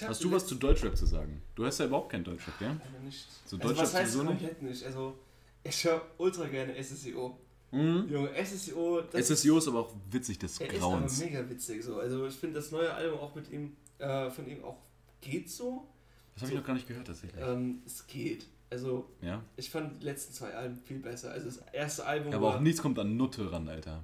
[0.08, 1.42] Hast du was zu Deutschrap zu sagen?
[1.54, 2.70] Du hast ja überhaupt kein Deutschrap, gell?
[2.70, 3.28] Leider nicht.
[3.46, 4.84] So also, Deutschrap was heißt sowieso komplett nicht?
[4.86, 5.18] Also,
[5.64, 7.38] ich höre ultra gerne SSEO.
[7.72, 8.08] Mhm.
[8.10, 11.22] Junge, SSEO, das SSIO ist aber auch witzig des er ist Grauens.
[11.22, 11.84] aber mega witzig.
[11.84, 12.00] So.
[12.00, 14.78] Also, ich finde das neue Album auch mit ihm, äh, von ihm auch
[15.22, 15.88] geht so.
[16.34, 17.42] Das habe ich noch gar nicht gehört, tatsächlich.
[17.44, 18.46] Ähm, es geht.
[18.70, 19.42] Also, Ja.
[19.56, 21.32] ich fand die letzten zwei Alben viel besser.
[21.32, 24.04] Also, das erste Album Aber war auch nichts kommt an Nutte ran, Alter.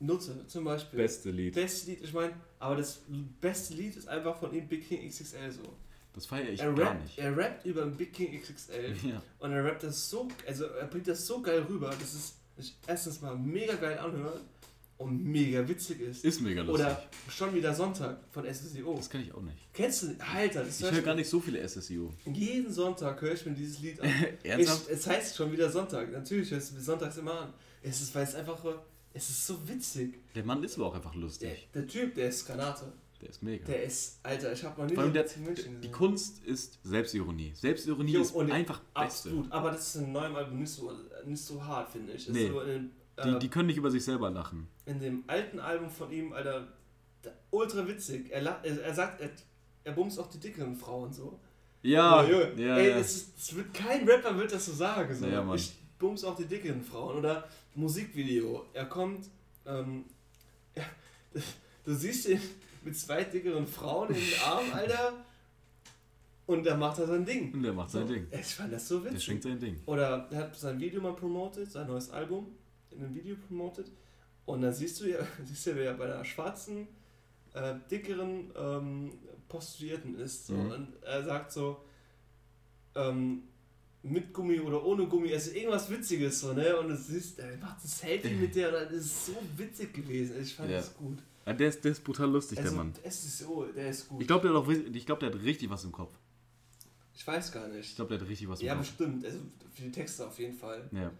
[0.00, 0.98] Nutte zum Beispiel.
[0.98, 1.54] Beste Lied.
[1.54, 3.00] Beste Lied, ich meine, aber das
[3.40, 5.62] beste Lied ist einfach von ihm Big King XXL so.
[6.14, 7.18] Das feiere ich er, gar rappt, nicht.
[7.18, 9.22] er rappt über den Big King XXL Ja.
[9.38, 12.76] und er rappt das so, also er bringt das so geil rüber, dass es sich
[12.86, 14.40] erstens mal mega geil anhört
[14.96, 16.24] und mega witzig ist.
[16.24, 16.86] Ist mega lustig.
[16.86, 18.96] Oder schon wieder Sonntag von SSIO.
[18.96, 19.56] das kann ich auch nicht.
[19.72, 20.16] Kennst du?
[20.34, 22.12] Alter, das Ich hör höre gar nicht so viele SSIO.
[22.32, 24.10] Jeden Sonntag höre ich mir dieses Lied an.
[24.42, 24.86] Ernsthaft?
[24.88, 26.10] Ich, es heißt schon wieder Sonntag.
[26.10, 27.54] Natürlich hörst du mir sonntags immer an.
[27.80, 28.58] Es ist, weil es einfach,
[29.14, 30.18] es ist so witzig.
[30.34, 31.68] Der Mann ist aber auch einfach Der, lustig.
[31.74, 32.92] der Typ, der ist Granate.
[33.20, 33.64] Der ist mega.
[33.64, 35.24] Der ist, Alter, ich habe noch nie Vor allem der,
[35.82, 35.90] die.
[35.90, 37.52] Kunst ist Selbstironie.
[37.54, 38.94] Selbstironie Jo, ist einfach Beste.
[39.30, 40.92] Absolut, aber das ist in neuem Album nicht so,
[41.24, 42.28] nicht so hart, finde ich.
[42.28, 42.48] Nee.
[42.48, 42.90] so in den
[43.24, 44.68] Die, äh, die können nicht über sich selber lachen.
[44.86, 46.68] in dem alten Album von ihm, Alter,
[47.50, 48.30] ultra witzig.
[48.30, 49.30] Er, er, er sagt, er,
[49.82, 51.40] er bumst auch die dickeren Frauen so.
[51.82, 52.40] Ja, Oh, ja,
[52.76, 52.98] Ey, ja.
[52.98, 55.12] Es, ist, es wird kein Rapper wird das so sagen.
[55.14, 55.26] So.
[55.26, 57.16] Ja, ich bums auch die dickeren Frauen.
[57.16, 58.66] Oder Musikvideo.
[58.72, 59.26] Er kommt,
[59.66, 60.04] ähm,
[60.76, 60.84] ja,
[61.84, 62.40] du siehst ihn
[62.84, 65.24] mit zwei dickeren Frauen in den Arm, Alter.
[66.46, 67.52] Und da macht er sein Ding.
[67.52, 68.26] Und der macht sein So, Ding.
[68.30, 69.24] Ich fand das so Der witzig.
[69.24, 69.78] schenkt sein Ding.
[69.84, 72.46] Oder er hat sein Video mal promotet, sein neues Album
[72.90, 73.90] in einem Video promotet.
[74.46, 76.88] Und dann siehst du ja, siehst du, wer bei einer schwarzen,
[77.52, 79.12] äh, dickeren ähm,
[79.46, 80.46] Prostituierten ist.
[80.46, 80.54] So.
[80.54, 80.70] Mhm.
[80.70, 81.84] Und er sagt so,
[82.94, 83.42] ähm,
[84.02, 86.76] mit Gummi oder ohne Gummi, also irgendwas Witziges so, ne?
[86.78, 90.40] Und du siehst, er macht ein Selfie mit der und das ist so witzig gewesen.
[90.40, 90.78] Ich fand Ja.
[90.78, 91.18] das gut.
[91.46, 92.92] Ja, der, ist, der ist brutal lustig, Also, der Mann.
[93.02, 94.20] es ist so, der ist gut.
[94.20, 96.12] Ich glaube, der, hat auch ich glaub, der hat richtig was im Kopf.
[97.14, 97.96] ich weiß gar Ich nicht.
[97.96, 98.86] glaube, der hat richtig was im Ja, Kopf.
[98.86, 99.24] bestimmt.
[99.24, 99.38] Also
[99.74, 100.88] für die Texte auf jeden Fall.
[100.92, 101.10] Ja.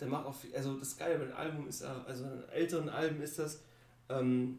[0.00, 2.88] Der macht auch viel, also das Geile bei dem Album ist, ja- also in älteren
[2.90, 3.60] Alben ist das,
[4.10, 4.58] ähm,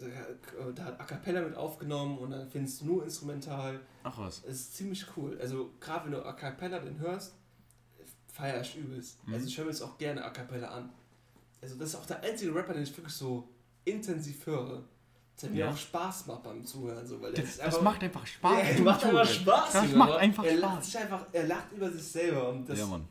[0.00, 3.80] da, da hat A Cappella mit aufgenommen und dann findest du nur instrumental.
[4.02, 4.42] Ach was.
[4.44, 5.38] Es ist ziemlich cool.
[5.40, 7.34] Also gerade wenn du A Cappella den hörst,
[8.32, 9.26] feierst übelst.
[9.26, 9.34] Mhm.
[9.34, 10.90] Also ich höre mir jetzt auch gerne A Cappella an.
[11.62, 13.48] Also das ist auch der einzige Rapper, den ich wirklich so
[13.84, 14.82] intensiv höre.
[15.42, 15.70] Der mir Ja.
[15.70, 17.06] auch Spaß macht beim Zuhören.
[17.06, 18.52] So, weil Das, das macht einfach Spaß.
[18.52, 19.72] ja, er macht einfach Spaß.
[19.72, 20.60] Das macht einfach er Spaß.
[20.60, 23.06] Lacht sich einfach, er lacht über sich selber und das ja, Mann.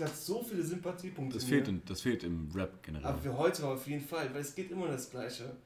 [0.00, 1.36] hat so viele Sympathiepunkte.
[1.36, 1.74] Das fehlt, mir.
[1.74, 3.04] in, das fehlt im Rap generell.
[3.06, 5.56] Aber für heute auf jeden Fall, weil es geht immer das Gleiche.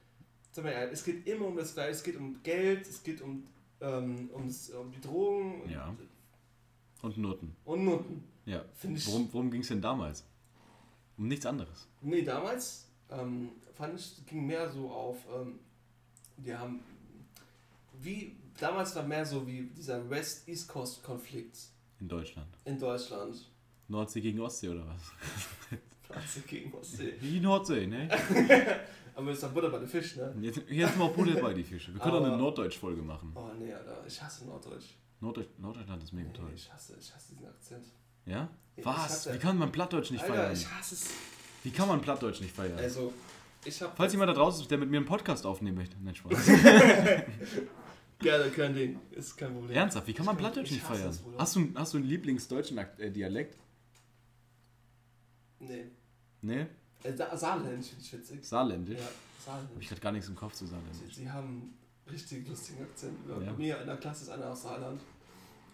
[0.52, 1.90] Sag mal ehrlich, es geht immer um das Gleiche.
[1.92, 3.46] Es geht um Geld, es geht um,
[3.80, 5.94] ähm, ums, um die Drogen und, Ja.
[7.00, 7.56] Und Noten.
[7.64, 8.24] und Nutten.
[8.44, 8.64] Ja.
[8.94, 9.06] Ich.
[9.08, 10.24] Worum, worum ging es denn damals?
[11.16, 11.88] Um nichts anderes.
[12.00, 15.58] Nee, damals ähm, fand ich, ging mehr so auf, ähm,
[16.36, 16.80] die haben,
[18.00, 21.56] wie, damals war mehr so wie dieser West-East Coast-Konflikt
[22.00, 22.48] In Deutschland.
[22.64, 23.50] in Deutschland.
[23.88, 25.02] Nordsee gegen Ostsee oder was?
[26.02, 27.14] Franz gegen Ostsee.
[27.20, 28.08] Die Nordsee, ne?
[29.14, 30.34] Aber ist doch Butter bei den Fisch, ne?
[30.40, 31.92] Jetzt, jetzt mal Buddel bei die Fische.
[31.92, 33.32] Wir können auch eine Aber- Norddeutsch-Folge machen.
[33.34, 34.94] Oh nee, Alter, ich hasse Norddeutsch.
[35.20, 36.50] Norddeutsch, Norddeutschland ist mega Nee, toll.
[36.54, 37.84] ich hasse, ich hasse diesen Akzent.
[38.26, 38.48] Ja?
[38.74, 39.32] Ich Was?
[39.32, 40.52] Wie kann man Plattdeutsch nicht Alter, feiern?
[40.52, 41.10] ich hasse es.
[41.62, 42.78] Wie kann man Plattdeutsch nicht feiern?
[42.78, 43.12] Also,
[43.64, 43.96] ich hab.
[43.96, 45.96] Falls jemand da draußen ist, der mit mir einen Podcast aufnehmen möchte.
[46.00, 46.46] Nein, Spaß.
[48.18, 48.98] Gerne, kein Ding.
[49.10, 49.76] Ist kein Problem.
[49.76, 51.16] Ernsthaft, wie kann man Plattdeutsch ich nicht feiern?
[51.38, 53.58] Hast du, hast du einen Lieblingsdeutschen äh, Dialekt?
[55.58, 55.90] Nee.
[56.40, 56.68] Ne?
[57.04, 58.44] Äh, Sa Saarländisch finde ich witzig.
[58.44, 58.98] Saarländisch?
[58.98, 59.08] Ja,
[59.44, 59.76] Saarländisch.
[59.80, 61.14] ich gerade gar nichts im Kopf zu Sie, Saarländisch.
[61.14, 61.74] sie haben
[62.10, 63.18] richtig lustigen Akzent.
[63.28, 63.36] Ja.
[63.38, 65.00] Bei mir in der Klasse ist einer aus Saarland.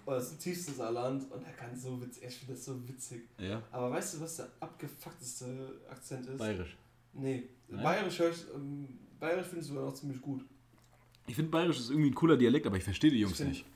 [0.06, 2.24] Oder das ist das tiefste Saarland und er kann so witzig.
[2.24, 3.28] Ich finde das so witzig.
[3.38, 3.62] Ja?
[3.70, 6.38] Aber weißt du, was der abgefuckteste Akzent ist?
[6.38, 6.76] Bayerisch.
[7.12, 7.48] Nee.
[7.68, 7.82] Nein?
[7.82, 8.44] Bayerisch höre ich.
[8.54, 10.44] Ähm, Bayerisch finde ich sogar noch ziemlich gut.
[11.26, 13.66] Ich finde Bayerisch ist irgendwie ein cooler Dialekt, aber ich verstehe die Jungs nicht.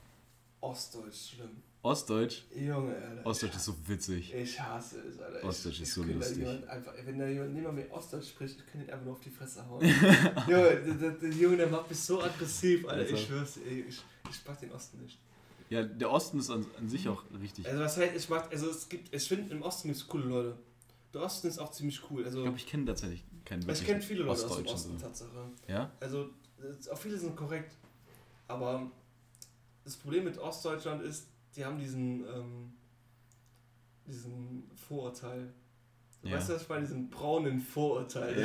[0.62, 1.50] Ostdeutsch schlimm.
[1.82, 2.42] Ostdeutsch?
[2.54, 3.26] Junge, Alter.
[3.26, 4.32] Ostdeutsch ist so witzig.
[4.32, 5.44] Ich hasse es, Alter.
[5.44, 6.46] Ostdeutsch ich, ist so könnte lustig.
[6.68, 9.30] Einfach, wenn da jemand neben mir Ostdeutsch spricht, ich kann ihn einfach nur auf die
[9.30, 9.84] Fresse hauen.
[10.46, 13.02] Junge, der, der, der Junge, der macht mich so aggressiv, Alter.
[13.02, 13.14] Also.
[13.14, 15.18] Ich schwör's, ey, ich, ich mag den Osten nicht.
[15.70, 17.66] Ja, der Osten ist an, an sich auch richtig.
[17.66, 20.24] Also was heißt, ich mag, also es gibt, ich finde im Osten gibt es coole
[20.24, 20.58] Leute.
[21.12, 22.24] Der Osten ist auch ziemlich cool.
[22.24, 25.04] Also Ich glaube, ich kenne tatsächlich keinen ich kenne viele Leute aus dem Osten, so.
[25.04, 25.50] Tatsache.
[25.66, 25.90] Ja?
[25.98, 26.30] Also
[26.90, 27.74] auch viele sind korrekt.
[28.48, 28.90] Aber
[29.84, 31.26] das Problem mit Ostdeutschland ist,
[31.56, 32.72] die haben diesen, ähm,
[34.06, 35.52] diesen Vorurteil.
[36.22, 36.36] Du Ja.
[36.36, 36.82] weißt du, was ich meine?
[36.82, 38.38] Diesen braunen Vorurteil.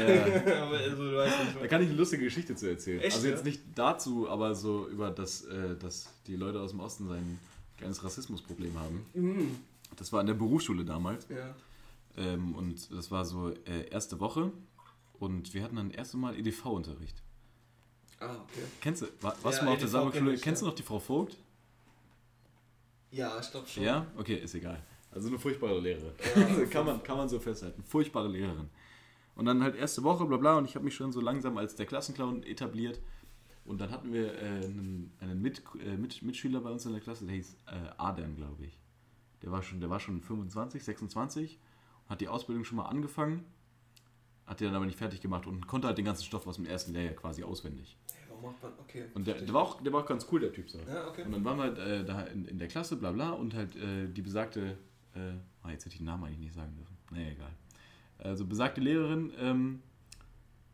[0.46, 0.64] Ja.
[0.64, 3.02] aber also, du weißt was ich Da kann ich eine lustige Geschichte zu erzählen.
[3.02, 3.46] Echt, also jetzt ja?
[3.46, 7.40] nicht dazu, aber so über das, äh, dass die Leute aus dem Osten sein
[7.78, 9.06] kleines Rassismusproblem haben.
[9.14, 9.56] Mhm.
[9.96, 11.28] Das war in der Berufsschule damals.
[11.30, 11.56] Ja.
[12.18, 14.52] Ähm, und das war so äh, erste Woche.
[15.20, 17.22] Und wir hatten dann das erste Mal EDV-Unterricht.
[18.20, 18.62] Ah, okay.
[18.82, 20.32] Kennst du, wa- warst Ja, du mal auf EDV der Sammelschule?
[20.34, 21.38] kenn Kennst du noch die Frau Vogt?
[23.12, 23.84] Ja, ich glaube schon.
[23.84, 24.06] Ja?
[24.18, 24.82] Okay, ist egal.
[25.12, 26.14] Also eine furchtbare Lehrerin.
[26.36, 27.84] Ja, kann, man, kann man so festhalten.
[27.84, 28.70] Furchtbare Lehrerin.
[29.36, 31.76] Und dann halt erste Woche, bla bla, und ich habe mich schon so langsam als
[31.76, 33.00] der Klassenclown etabliert.
[33.66, 37.02] Und dann hatten wir äh, einen, einen Mit, äh, Mit, Mitschüler bei uns in der
[37.02, 38.80] Klasse, der hieß äh, Adem, glaube ich.
[39.42, 41.60] Der war, schon, der war schon 25, 26,
[42.10, 43.46] hat die Ausbildung schon mal angefangen,
[44.46, 46.66] hat die dann aber nicht fertig gemacht und konnte halt den ganzen Stoff aus dem
[46.66, 47.98] ersten Lehrjahr quasi auswendig.
[48.42, 48.72] Macht man.
[48.80, 49.06] Okay.
[49.14, 50.70] Und der, der, war, auch, der war auch ganz cool, der Typ.
[50.70, 50.80] So.
[50.80, 51.24] Ja, okay.
[51.24, 53.76] Und dann waren wir halt äh, da in, in der Klasse, bla bla, und halt
[53.76, 54.78] äh, die besagte,
[55.16, 55.20] äh,
[55.64, 56.98] ah, jetzt hätte ich den Namen eigentlich nicht sagen dürfen.
[57.12, 57.52] Naja, egal.
[58.20, 59.82] Also besagte Lehrerin ähm,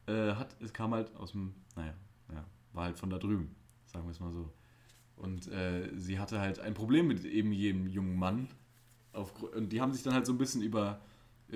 [0.07, 1.93] äh, hat, es kam halt aus dem, naja,
[2.32, 3.55] ja, war halt von da drüben,
[3.86, 4.51] sagen wir es mal so.
[5.16, 8.47] Und äh, sie hatte halt ein Problem mit eben jedem jungen Mann.
[9.14, 10.99] Auf, und die haben sich dann halt so ein bisschen über,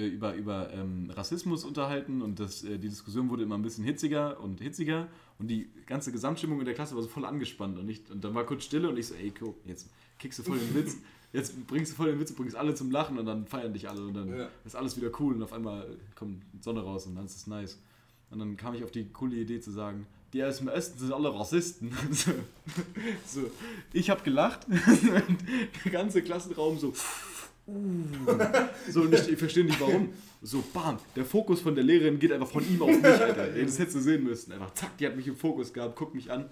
[0.05, 4.39] über, über ähm, Rassismus unterhalten und das, äh, die Diskussion wurde immer ein bisschen hitziger
[4.39, 5.07] und hitziger
[5.39, 8.33] und die ganze Gesamtstimmung in der Klasse war so voll angespannt und, ich, und dann
[8.35, 9.89] war kurz Stille und ich so, ey, guck, jetzt
[10.19, 10.95] kickst du voll den Witz.
[11.33, 14.01] Jetzt bringst du voll den Witz, bringst alle zum Lachen und dann feiern dich alle
[14.01, 14.47] und dann Ja.
[14.65, 15.85] ist alles wieder cool und auf einmal
[16.15, 17.77] kommt Sonne raus und dann ist es nice.
[18.31, 21.11] Und dann kam ich auf die coole Idee zu sagen, die aus dem Osten sind
[21.11, 21.91] alle Rassisten.
[23.27, 23.41] so.
[23.91, 24.61] Ich habe gelacht,
[25.85, 26.93] der ganze Klassenraum so.
[27.67, 28.03] Uh.
[28.89, 30.09] So, und ich, ich verstehe nicht warum.
[30.41, 33.53] So, bam, der Fokus von der Lehrerin geht einfach von ihm auf mich, Alter.
[33.53, 34.51] Ey, das hättest du sehen müssen.
[34.53, 36.49] Einfach zack, die hat mich im Fokus gehabt, guckt mich an.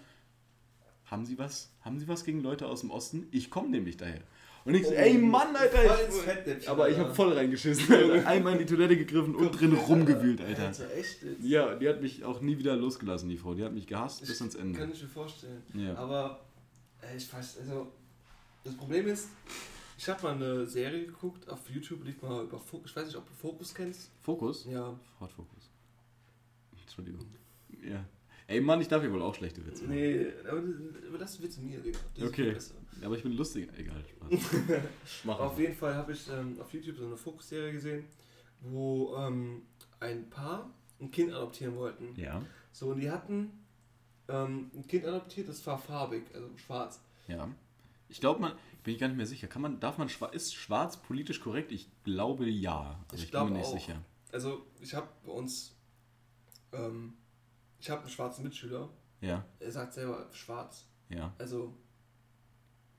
[1.05, 1.69] Haben Sie was?
[1.81, 3.27] Haben Sie was gegen Leute aus dem Osten?
[3.31, 4.21] Ich komme nämlich daher.
[4.65, 5.77] Und ich so, Oh, ey Mann, Alter.
[5.77, 7.05] voll ins Ich, Fettnäpfchen, aber ich Alter.
[7.09, 8.27] habe voll reingeschissen, Alter.
[8.27, 10.65] Einmal in die Toilette gegriffen und drin rumgewühlt, Alter.
[10.67, 11.43] Alter, echt jetzt?
[11.43, 13.53] Ja, die hat mich auch nie wieder losgelassen, die Frau.
[13.53, 14.89] Die hat mich gehasst bis ans Kann Ende.
[14.91, 15.61] ich mir vorstellen.
[15.75, 15.93] Ja.
[15.95, 16.39] Aber
[17.15, 17.91] ich weiß, also
[18.63, 19.29] das Problem ist,
[19.97, 22.91] ich habe mal eine Serie geguckt auf YouTube, lief mal über Fokus.
[22.91, 24.11] Ich weiß nicht, ob du Fokus kennst.
[24.21, 24.65] Fokus?
[24.65, 24.97] Ja.
[25.17, 25.69] Ford Fokus.
[26.79, 27.25] Entschuldigung.
[27.83, 28.05] Ja.
[28.47, 29.95] Ey Mann, ich darf hier wohl auch schlechte Witze machen.
[29.95, 30.27] Nee,
[31.09, 31.99] aber das wird mir, Digga.
[32.15, 32.55] Das Okay.
[33.03, 33.69] Aber ich bin lustig.
[33.75, 35.27] Egal, Spaß.
[35.39, 38.05] Auf jeden Fall habe ich ähm, auf YouTube so eine Fokus-Serie gesehen,
[38.61, 39.63] wo ähm,
[39.99, 40.69] ein Paar
[41.01, 42.13] ein Kind adoptieren wollten.
[42.15, 42.41] Ja,
[42.71, 43.51] So, und die hatten
[44.27, 47.01] ähm, ein Kind adoptiert, das war farbig, also schwarz.
[47.27, 47.49] ja.
[48.07, 48.53] Ich glaube, man,
[48.83, 49.47] bin ich gar nicht mehr sicher.
[49.47, 51.71] Kann man, darf man, ist schwarz politisch korrekt?
[51.71, 52.73] Ich glaube ja.
[53.07, 53.73] Aber Ich ich, glaub bin mir nicht auch.
[53.73, 54.01] sicher.
[54.31, 55.75] Also, ich habe bei uns,
[56.73, 57.13] ähm,
[57.79, 58.89] ich habe einen schwarzen Mitschüler,
[59.21, 60.85] Ja, er sagt selber schwarz.
[61.09, 61.33] ja.
[61.37, 61.73] Also,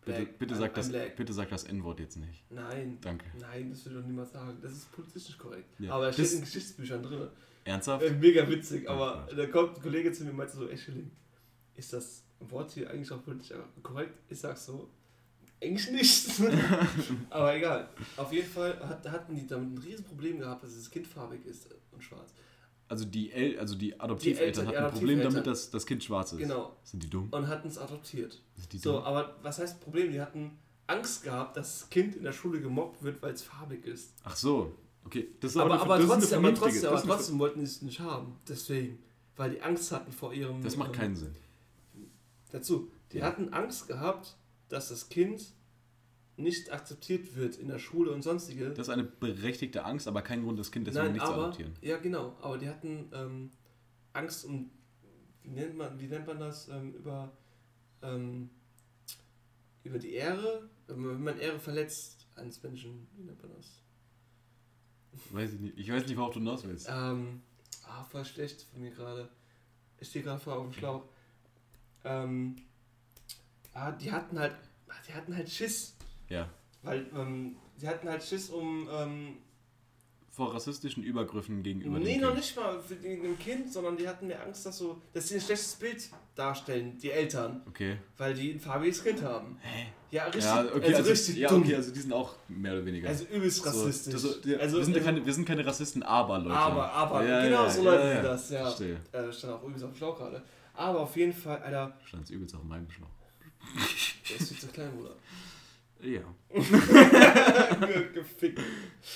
[0.05, 0.39] Bitte, black.
[0.39, 1.17] bitte, I'm- sag I'm das, black.
[1.17, 2.45] bitte sag das N-Wort jetzt nicht.
[2.51, 3.27] Nein, Danke.
[3.41, 4.59] nein, das würde ich doch niemals sagen.
[4.63, 5.69] Das ist politisch nicht korrekt.
[5.81, 5.93] Ja.
[5.95, 7.29] Aber es steht in Geschichtsbüchern drin.
[7.65, 8.05] Ernsthaft?
[8.05, 9.39] Äh, mega witzig, Oh aber Gott.
[9.39, 11.11] da kommt ein Kollege zu mir und meinte so, ey Schilling,
[11.75, 14.19] ist das Wort hier eigentlich auch politisch korrekt?
[14.29, 14.89] Ich sag so,
[15.63, 16.31] eigentlich nicht.
[17.31, 17.89] aber egal.
[18.17, 21.69] Auf jeden Fall hat, hatten die damit ein Riesenproblem gehabt, dass das Kind farbig ist
[21.93, 22.33] und schwarz.
[22.89, 26.39] Also die, El also die Adoptiveltern hatten ein Problem damit, dass das Kind schwarz ist.
[26.39, 26.77] Genau.
[26.85, 27.29] Sind die dumm?
[27.31, 28.41] Und hatten es adoptiert.
[28.55, 29.03] Sind die So, dumm?
[29.05, 30.13] aber was heißt Problem?
[30.13, 30.53] Die hatten
[30.87, 34.13] Angst gehabt, dass das Kind in der Schule gemobbt wird, weil es farbig ist.
[34.23, 34.73] Ach so.
[35.05, 37.83] Okay, das ist Aber, eine- aber, das trotzdem, aber trotzdem, aber trotzdem wollten sie es
[37.83, 38.37] nicht haben.
[38.49, 38.99] Deswegen.
[39.37, 40.63] Weil die Angst hatten vor ihrem.
[40.63, 41.35] Das macht ähm, keinen Sinn.
[42.51, 43.27] Dazu, die Ja.
[43.27, 44.37] hatten Angst gehabt,
[44.69, 45.55] dass das Kind
[46.37, 48.71] nicht akzeptiert wird in der Schule und sonstige.
[48.71, 51.45] Das ist eine berechtigte Angst, aber kein Grund, das Kind deswegen Nein, nicht zu aber,
[51.45, 51.73] adoptieren.
[51.81, 53.51] ja genau, aber die hatten ähm,
[54.13, 54.71] Angst um,
[55.43, 57.33] wie nennt man, wie nennt man das, ähm, über,
[58.03, 58.51] ähm,
[59.83, 63.83] über die Ehre, wenn man Ehre verletzt eines Menschen, wie nennt man das?
[65.31, 65.79] Weiß ich nicht.
[65.79, 66.87] Ich weiß nicht, worauf du hinaus willst.
[66.91, 67.41] Ähm,
[67.87, 69.31] ah, voll schlecht von mir gerade.
[69.99, 71.05] Ich stehe gerade vor auf dem Schlauch.
[72.07, 72.57] Ähm,
[73.75, 74.55] ah, die hatten halt,
[75.09, 75.97] die hatten halt Schiss.
[76.29, 76.49] Ja.
[76.83, 79.39] Weil, ähm, sie hatten halt Schiss um, ähm,
[80.37, 82.37] Vor rassistischen Übergriffen gegenüber nee, noch Kind.
[82.41, 85.41] nicht mal für dem Kind, sondern die hatten mehr Angst, dass, so, dass sie ein
[85.41, 87.97] schlechtes Bild darstellen, die Eltern, Okay.
[88.19, 89.57] weil die ein farbiges Kind haben.
[89.63, 89.87] Hä?
[90.11, 91.63] Ja, richtig, Ja, okay, also, also, richtig ja, dumm.
[91.63, 93.09] okay, also die sind auch mehr oder weniger.
[93.09, 94.13] Also übelst So, rassistisch.
[94.13, 96.55] das so, ja, also, wir, sind also- keine, wir sind keine Rassisten, aber Leute.
[96.55, 98.61] aber, aber, Ja, genau so läuft ja, das, ja.
[98.65, 99.01] Verstehe.
[99.13, 100.43] Äh, stand auch übelst auf dem Schlauch gerade.
[100.75, 103.09] Aber auf jeden Fall, Alter, Stand übelst auf meinem Schlauch.
[104.29, 105.15] der ist viel zu klein, Bruder.
[106.03, 106.21] Ja.
[108.13, 108.59] Gefickt.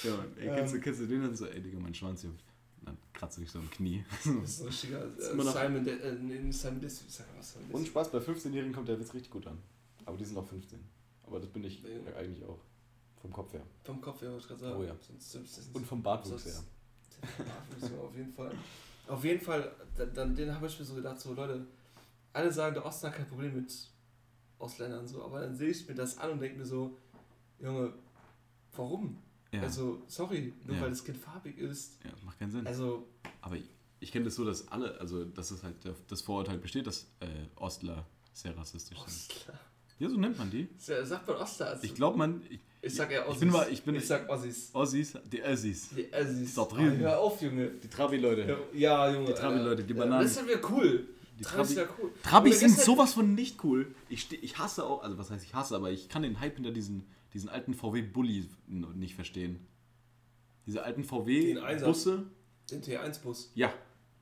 [0.03, 0.83] ja ey, kennst, du, Ähm.
[0.83, 2.43] kennst du den dann so, ey Digga, mein Schwanz juckt.
[2.83, 4.05] Dann kratzt du dich so am Knie.
[4.11, 7.53] Das ist ein richtiger ist äh, immer noch- Simon, der, äh, nee, Simon Dis, was,
[7.53, 7.89] Simon Und Dis.
[7.89, 9.59] Spaß, bei 15-Jährigen kommt der Witz richtig gut an.
[10.07, 10.79] Aber die sind auch 15.
[11.27, 12.17] Aber das bin ich Ja.
[12.17, 12.59] eigentlich auch.
[13.21, 13.63] Vom Kopf her.
[13.85, 14.77] Vom Kopf her, wollte ich gerade sagen.
[14.81, 14.97] Oh ja.
[15.07, 16.55] Sonst, sonst, sonst, Und vom Bartwuchs her.
[17.37, 18.51] Bartwuchs, ja, auf jeden Fall.
[19.07, 21.67] Auf jeden Fall, dann, dann den habe ich mir so gedacht, so Leute,
[22.33, 23.71] alle sagen, der Osten hat kein Problem mit
[24.61, 26.97] Ausländern, so, aber dann sehe ich mir das an und denke mir so,
[27.61, 27.93] Junge,
[28.77, 29.19] warum?
[29.53, 29.63] Ja.
[29.63, 30.83] Also, sorry, nur Ja.
[30.83, 31.99] weil das Kind farbig ist.
[32.05, 32.67] ja, das macht keinen Sinn.
[32.67, 33.07] Also,
[33.41, 35.77] Aber ich, ich kenne das so, dass alle, also dass es halt
[36.09, 39.07] das Vorurteil besteht, dass äh, Ostler sehr rassistisch sind.
[39.07, 39.59] Ostler.
[39.99, 40.69] Ja, so nennt man die.
[40.87, 41.67] Ja, Sagt man Ostler?
[41.71, 42.43] Also, Ich glaube, man.
[42.49, 43.41] Ich, ich sag ich Ossis.
[43.41, 44.71] bin mal- ich bin- ich sag Ossis.
[44.73, 45.89] Ossis, die Ossis.
[45.91, 46.55] Die Ossis.
[46.55, 46.97] Da drüben.
[46.97, 47.69] Oh, hör auf, Junge.
[47.71, 48.57] Die Trabi-Leute.
[48.73, 49.27] Ja, Junge.
[49.27, 50.23] Die Trabi-Leute, die Ja, Bananen.
[50.23, 51.07] Das ja wieder cool.
[51.41, 52.13] Die Trabi ja cool.
[52.23, 53.95] Trabis sind sowas von nicht cool.
[54.11, 56.71] Ich, ich hasse auch, also was heißt ich hasse, aber ich kann den Hype hinter
[56.71, 59.59] diesen, diesen alten VW-Bully nicht verstehen.
[60.67, 61.03] Diese alten.
[61.03, 62.27] VW-Busse,
[62.71, 63.53] Den T1-Bus.
[63.55, 63.73] ja,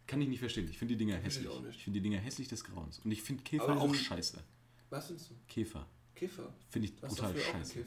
[0.07, 0.69] kann ich nicht verstehen.
[0.71, 1.49] Ich finde die Dinger ich hässlich.
[1.49, 1.77] nicht.
[1.77, 3.01] Ich finde die Dinger hässlich des Grauens.
[3.01, 4.39] Und ich finde Käfer auch scheiße.
[4.91, 5.35] Was findest du?
[5.49, 5.87] Käfer.
[6.15, 6.55] Kiffer.
[6.71, 7.85] Finde ich hast brutal scheiße.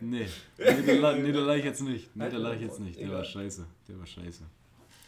[0.00, 0.26] Nee,
[0.60, 2.14] nee, da, nee, da lag ich jetzt nicht.
[2.16, 2.98] Nee, da lag ich jetzt nicht.
[3.00, 3.66] Der war scheiße.
[3.88, 4.44] Der war scheiße.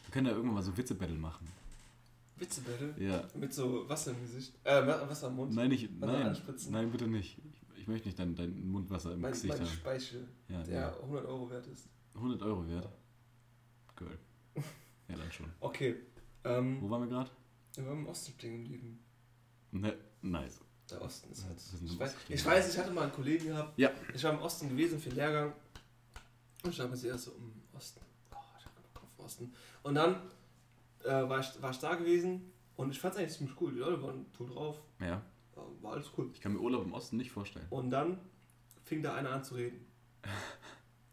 [0.06, 1.46] Wir können ja irgendwann mal so Witze-Battle machen.
[2.36, 2.94] Witzebälle?
[2.98, 3.24] Ja.
[3.34, 4.52] Mit so Wasser im Gesicht.
[4.64, 5.54] Äh, Wasser im Mund.
[5.54, 6.36] Nein, ich, nein,
[6.70, 7.38] nein, bitte nicht.
[7.38, 9.74] Ich, ich möchte nicht dein, dein Mundwasser im mein, Gesicht mein haben.
[9.74, 10.96] Speichel, Ja, der ja.
[11.00, 11.88] 100 Euro wert ist.
[12.14, 12.88] 100 Euro wert.
[13.96, 14.18] Girl.
[15.08, 15.46] Ja, dann schon.
[15.60, 15.96] Okay.
[16.44, 17.30] Ähm, Wo waren wir gerade?
[17.74, 18.98] wir waren im Osten stehen geblieben.
[19.72, 20.60] Ne, nice.
[20.90, 21.58] Der Osten ist halt.
[21.58, 23.76] Ein Ich weiß, ich weiß, ich hatte mal einen Kollegen gehabt.
[23.78, 23.90] Ja.
[24.14, 25.52] Ich war im Osten gewesen für den Lehrgang.
[26.62, 28.00] Und ich habe mir erst so im Osten.
[28.30, 29.52] Oh, ich habe keinen Bock auf den Osten.
[29.82, 30.16] Und dann
[31.04, 33.72] äh, war, ich, war ich da gewesen und ich fand es eigentlich ziemlich cool.
[33.72, 34.80] Die Leute waren tot drauf.
[35.00, 35.20] Ja.
[35.54, 36.30] Ja, War alles cool.
[36.32, 37.66] Ich kann mir Urlaub im Osten nicht vorstellen.
[37.70, 38.18] Und dann
[38.84, 39.84] fing da einer an zu reden.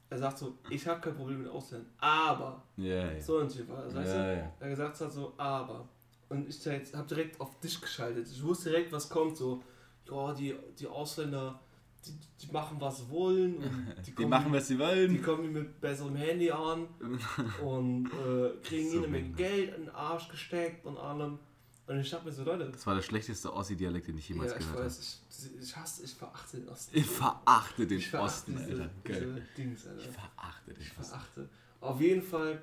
[0.10, 3.20] Er sagt so, ich habe kein Problem mit Ausländern, aber Ja, ja.
[3.20, 4.52] so ein Typ war das, weißt Ja, du?
[4.60, 5.90] Er gesagt hat so, aber.
[6.30, 8.28] Und ich habe direkt auf dich geschaltet.
[8.28, 9.36] Ich wusste direkt, was kommt.
[9.38, 9.64] So,
[10.08, 11.60] ja, die, die Ausländer,
[12.06, 13.62] die, die machen, was sie wollen.
[14.06, 15.22] Die, Die machen, was sie die wollen.
[15.24, 16.88] kommen mit besserem Handy an
[17.64, 19.38] und äh, kriegen So ihnen mit.
[19.38, 21.40] Geld in den Arsch gesteckt und allem.
[21.86, 24.58] Und ich hab mir so, Leute, Das war der schlechteste Ossi-Dialekt, den ich jemals ja,
[24.58, 24.86] ich gehört habe.
[24.88, 26.98] weiß, ich, ich hasse, ich verachte den Osten.
[26.98, 28.90] Ich verachte den Ich verachte Osten, diese, Alter.
[29.06, 30.00] Diese Dings, Alter.
[30.02, 31.04] Ich verachte den Ich Osten.
[31.04, 31.50] verachte.
[31.82, 32.62] Auf jeden Fall,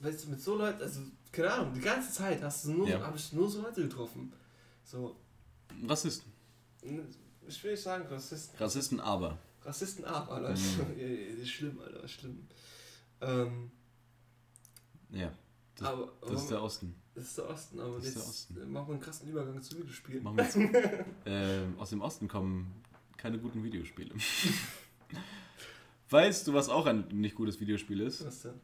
[0.00, 3.00] weißt du, mit so Leuten, also, keine Ahnung, die ganze Zeit hast du nur, Ja.
[3.02, 4.32] habe ich nur so Leute getroffen.
[4.84, 5.16] So,
[5.86, 6.32] Rassisten.
[7.48, 8.58] Ich will nicht sagen Rassisten.
[8.58, 9.38] Rassisten aber.
[9.62, 10.50] Rassisten ab, Alter.
[10.50, 11.44] Mhm.
[11.46, 12.46] Schlimm, Alter, das ist schlimm.
[13.20, 13.70] Ähm,
[15.10, 15.32] Ja.
[15.76, 16.94] Das, aber, das ist der Osten.
[17.14, 18.72] das ist der Osten, aber das jetzt Osten.
[18.72, 20.22] machen wir einen krassen Übergang zu Videospielen.
[20.22, 20.56] Machen wir jetzt.
[21.26, 22.82] ähm, aus dem Osten kommen
[23.18, 24.14] keine guten Videospiele.
[26.10, 28.24] weißt du, was auch ein nicht gutes Videospiel ist?
[28.24, 28.60] Was denn?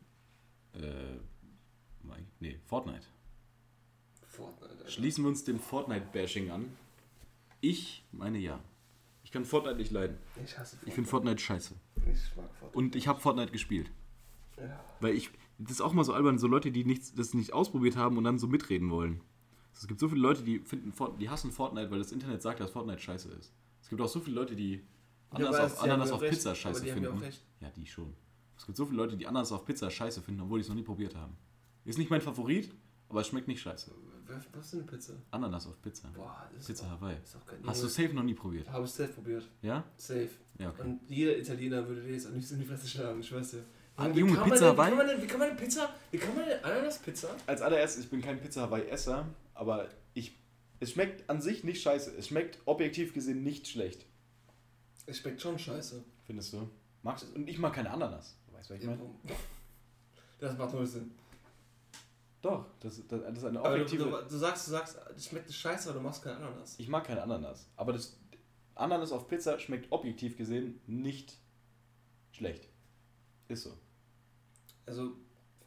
[0.74, 1.18] Äh,
[2.40, 3.06] nee, Fortnite.
[4.26, 4.88] Fortnite, Alter.
[4.88, 6.76] Schließen wir uns dem Fortnite-Bashing an.
[7.60, 8.58] Ich meine ja.
[9.32, 10.18] Ich kann Fortnite nicht leiden.
[10.44, 10.88] Ich hasse Fortnite.
[10.88, 11.74] Ich finde Fortnite scheiße.
[11.96, 12.78] Ich mag Fortnite.
[12.78, 13.90] Und ich habe Fortnite gespielt.
[14.58, 14.78] Ja.
[15.00, 17.96] Weil ich, das ist auch mal so albern, so Leute, die nichts, das nicht ausprobiert
[17.96, 19.22] haben und dann so mitreden wollen.
[19.72, 22.72] Es gibt so viele Leute, die finden, die hassen Fortnite, weil das Internet sagt, dass
[22.72, 23.54] Fortnite scheiße ist.
[23.80, 24.84] Es gibt auch so viele Leute, die
[25.30, 27.22] Ananas aber auf, Ananas ja auf recht, Pizza scheiße ja finden.
[27.60, 28.12] Ja, die schon.
[28.58, 30.76] Es gibt so viele Leute, die Ananas auf Pizza scheiße finden, obwohl die es noch
[30.76, 31.38] nie probiert haben.
[31.86, 32.70] Ist nicht mein Favorit,
[33.08, 33.92] aber es schmeckt nicht scheiße.
[34.26, 35.12] Was ist denn eine Pizza?
[35.30, 36.08] Ananas auf Pizza.
[36.14, 37.16] Boah, das Pizza ist, Hawaii.
[37.22, 38.68] ist auch kein Hast du safe noch nie probiert?
[38.70, 39.48] Habe ich safe probiert.
[39.62, 39.84] Ja?
[39.96, 40.28] Safe.
[40.58, 40.82] Ja, okay.
[40.82, 43.58] Und jeder Italiener würde dir jetzt am liebsten in die Fresse schlagen, ich weiß ja.
[43.96, 44.96] Ah, Wie Junge, kann man Pizza denn- wie Hawaii?
[44.96, 47.28] kann denn- Wie kann man denn Pizza, wie kann man denn Ananas-Pizza?
[47.46, 50.38] Als allererstes, ich bin kein Pizza Hawaii-Esser, aber ich,
[50.80, 52.12] es schmeckt an sich nicht scheiße.
[52.16, 54.06] Es schmeckt objektiv gesehen nicht schlecht.
[55.06, 56.02] Es schmeckt schon scheiße.
[56.24, 56.68] Findest du?
[57.02, 57.34] Magst du?
[57.34, 58.36] Und ich mag keine Ananas.
[58.52, 59.00] Weißt du, was ich meine?
[60.38, 61.10] Das macht null Sinn.
[62.43, 64.05] Doch, das, das, das ist eine Aber du, objektive...
[64.05, 66.74] du, du sagst, du sagst, es schmeckt scheiße, aber du machst keine Ananas.
[66.76, 67.68] Ich mag keine Ananas.
[67.76, 68.18] Aber das
[68.74, 71.38] Ananas auf Pizza schmeckt objektiv gesehen nicht
[72.32, 72.68] schlecht.
[73.49, 73.72] Ist so.
[74.86, 75.12] Also,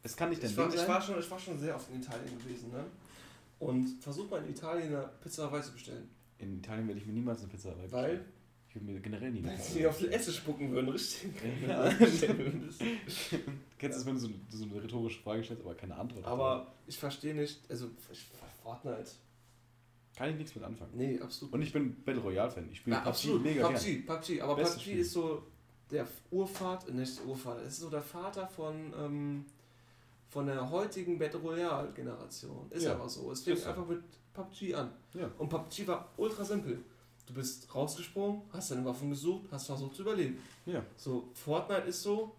[0.02, 0.88] Es kann nicht dein ich war, Ding ich, sein.
[0.88, 2.84] war schon, ich war schon sehr oft in Italien gewesen, ne?
[3.58, 6.10] Und versuch mal in Italien eine Pizza Hawaii zu bestellen.
[6.38, 8.08] In Italien werde ich mir niemals eine Pizza Hawaii Weil?
[8.18, 8.32] bestellen.
[8.34, 8.35] Mir
[8.80, 11.30] generell nie eine Wenn sie auf die Esse spucken würden, richtig.
[11.66, 11.90] Ja.
[13.78, 16.72] Kennst du es, wenn du so, so eine rhetorische Frage stellst, aber keine Antwort aber
[16.86, 18.26] ich verstehe nicht, also, ich,
[18.62, 19.10] Fortnite.
[20.16, 20.92] Kann ich nichts mit anfangen.
[20.94, 22.68] Nee, absolut Und ich bin Battle Royale-Fan.
[22.72, 23.42] Ich spiele PUBG absolut.
[23.42, 23.74] mega gern.
[23.74, 24.40] PUBG, PUBG.
[24.40, 24.98] Aber Bestes PUBG Spiel.
[25.00, 25.42] ist so
[25.90, 29.44] der Urvater, nicht Urvater, es ist so der Vater von, ähm,
[30.30, 32.66] von der heutigen Battle Royale Generation.
[32.70, 32.94] Ist Ja.
[32.94, 33.30] aber so.
[33.30, 34.02] Es fängt einfach mit
[34.32, 34.90] PUBG an.
[35.14, 35.30] Ja.
[35.38, 36.82] Und PUBG war ultra simpel.
[37.26, 40.38] Du bist rausgesprungen, hast deine Waffen gesucht, hast versucht zu überleben.
[40.64, 40.84] Ja.
[40.96, 42.34] So, Fortnite ist so,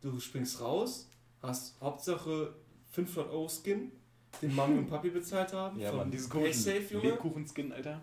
[0.00, 1.06] du springst raus,
[1.42, 2.54] hast Hauptsache
[2.92, 3.92] 500 Euro Skin,
[4.40, 5.78] den Mami und Papi bezahlt haben.
[5.78, 7.10] Ja, Mann, Paysafe, Junge.
[7.10, 8.00] Lebkuchen-Skin, Alter.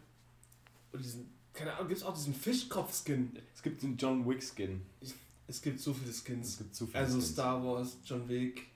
[0.91, 3.31] Und diesen, keine Ahnung, gibt es auch diesen Fischkopf-Skin.
[3.55, 4.81] Es gibt den John Wick-Skin.
[5.47, 6.57] Es gibt so viele Es Skins.
[6.59, 7.31] gibt zu viele Also Skins.
[7.31, 8.67] Star Wars, John Wick.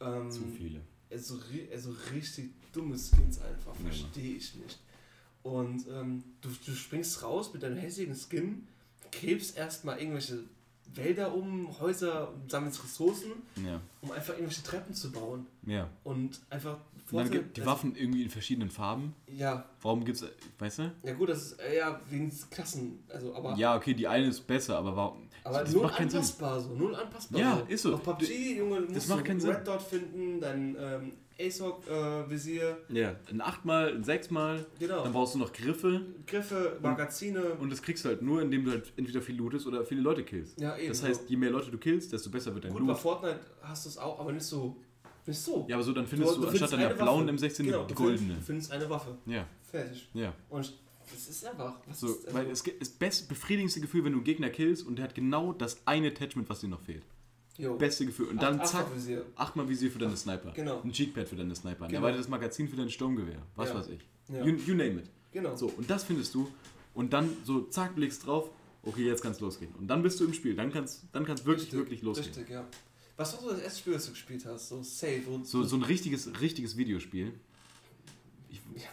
[0.00, 0.80] Ähm, Zu viele.
[1.10, 1.38] Also,
[1.72, 3.74] also richtig dumme Skins einfach.
[3.74, 4.78] Verstehe ich nicht.
[5.46, 8.66] Und ähm, du, du springst raus mit deinem hässlichen Skin,
[9.12, 10.40] klebst erstmal irgendwelche
[10.94, 13.30] Wälder um, Häuser, sammelst Ressourcen,
[13.64, 13.80] Ja.
[14.00, 15.46] um einfach irgendwelche Treppen zu bauen.
[15.64, 15.88] Ja.
[16.02, 16.78] Und einfach
[17.12, 19.14] dann Vorteil- die also, Waffen irgendwie in verschiedenen Farben.
[19.28, 20.24] Ja, Warum gibt's,
[20.58, 20.92] weißt du?
[21.04, 23.04] ja gut, das ist äh, ja wegen Klassen.
[23.08, 25.28] Also, aber Ja, okay, die eine ist besser, aber warum?
[25.44, 26.18] Aber das null macht keinen Sinn.
[26.18, 27.40] anpassbar so, null anpassbar.
[27.40, 27.72] Ja, so.
[27.72, 27.94] ist so.
[27.94, 29.50] Auf PUBG, Junge, du musst macht du keinen Sinn.
[29.50, 35.02] Red Dot finden, dein ähm, ASOC-Visier, Ja, ein achtmal, ein sechsmal, genau.
[35.04, 37.54] dann brauchst du noch Griffe Griffe, Magazine.
[37.60, 40.24] und das kriegst du halt nur, indem du halt entweder viel lootest oder viele Leute
[40.24, 40.58] killst.
[40.60, 40.88] ja, eben.
[40.88, 42.98] Das heißt, je mehr Leute du killst, desto besser wird dein Gut, bei Loot.
[42.98, 44.76] Fortnite hast du es auch, aber nicht so.
[45.26, 45.66] Nicht so.
[45.68, 47.46] Ja, aber so dann findest du, findest anstatt deiner eine blauen Waffe.
[47.46, 48.18] M16 genau, die du goldene.
[48.18, 49.18] Findest, du findest eine Waffe.
[49.26, 50.08] Ja, Fertig.
[50.14, 50.32] ja.
[50.48, 50.72] Und
[51.12, 51.78] das ist einfach.
[51.92, 54.96] So, ist, weil es gibt das best, befriedigendste Gefühl, wenn du einen Gegner killst und
[54.96, 57.02] der hat genau das eine Attachment, was dir noch fehlt.
[57.58, 58.26] Jo, Beste Gefühl.
[58.28, 59.24] Und dann Acht- zack, Achtervisier.
[59.36, 60.52] achtmal Visier für deine Sniper.
[60.52, 60.80] Genau.
[60.82, 61.84] Ein Cheatpad für deine Sniper.
[61.84, 62.00] Ein Genau.
[62.02, 63.42] erweitertes Magazin für dein Sturmgewehr.
[63.56, 63.74] Was Ja.
[63.76, 64.00] weiß ich.
[64.28, 64.44] Ja.
[64.44, 65.10] You, you name it.
[65.32, 65.54] Genau.
[65.56, 66.48] So, und das findest du.
[66.94, 68.50] Und dann so, zack, blickst drauf.
[68.82, 69.74] Okay, jetzt kann's losgehen.
[69.74, 70.54] Und dann bist du im Spiel.
[70.54, 72.28] Dann kann's, dann kann's wirklich, Richtig, wirklich losgehen.
[72.34, 72.64] Richtig, ja.
[73.16, 74.68] Was war so das erste Spiel, das du gespielt hast?
[74.68, 75.22] So Safe.
[75.28, 77.32] Und So, so ein richtiges, richtiges Videospiel.
[78.50, 78.88] Ich, Ja,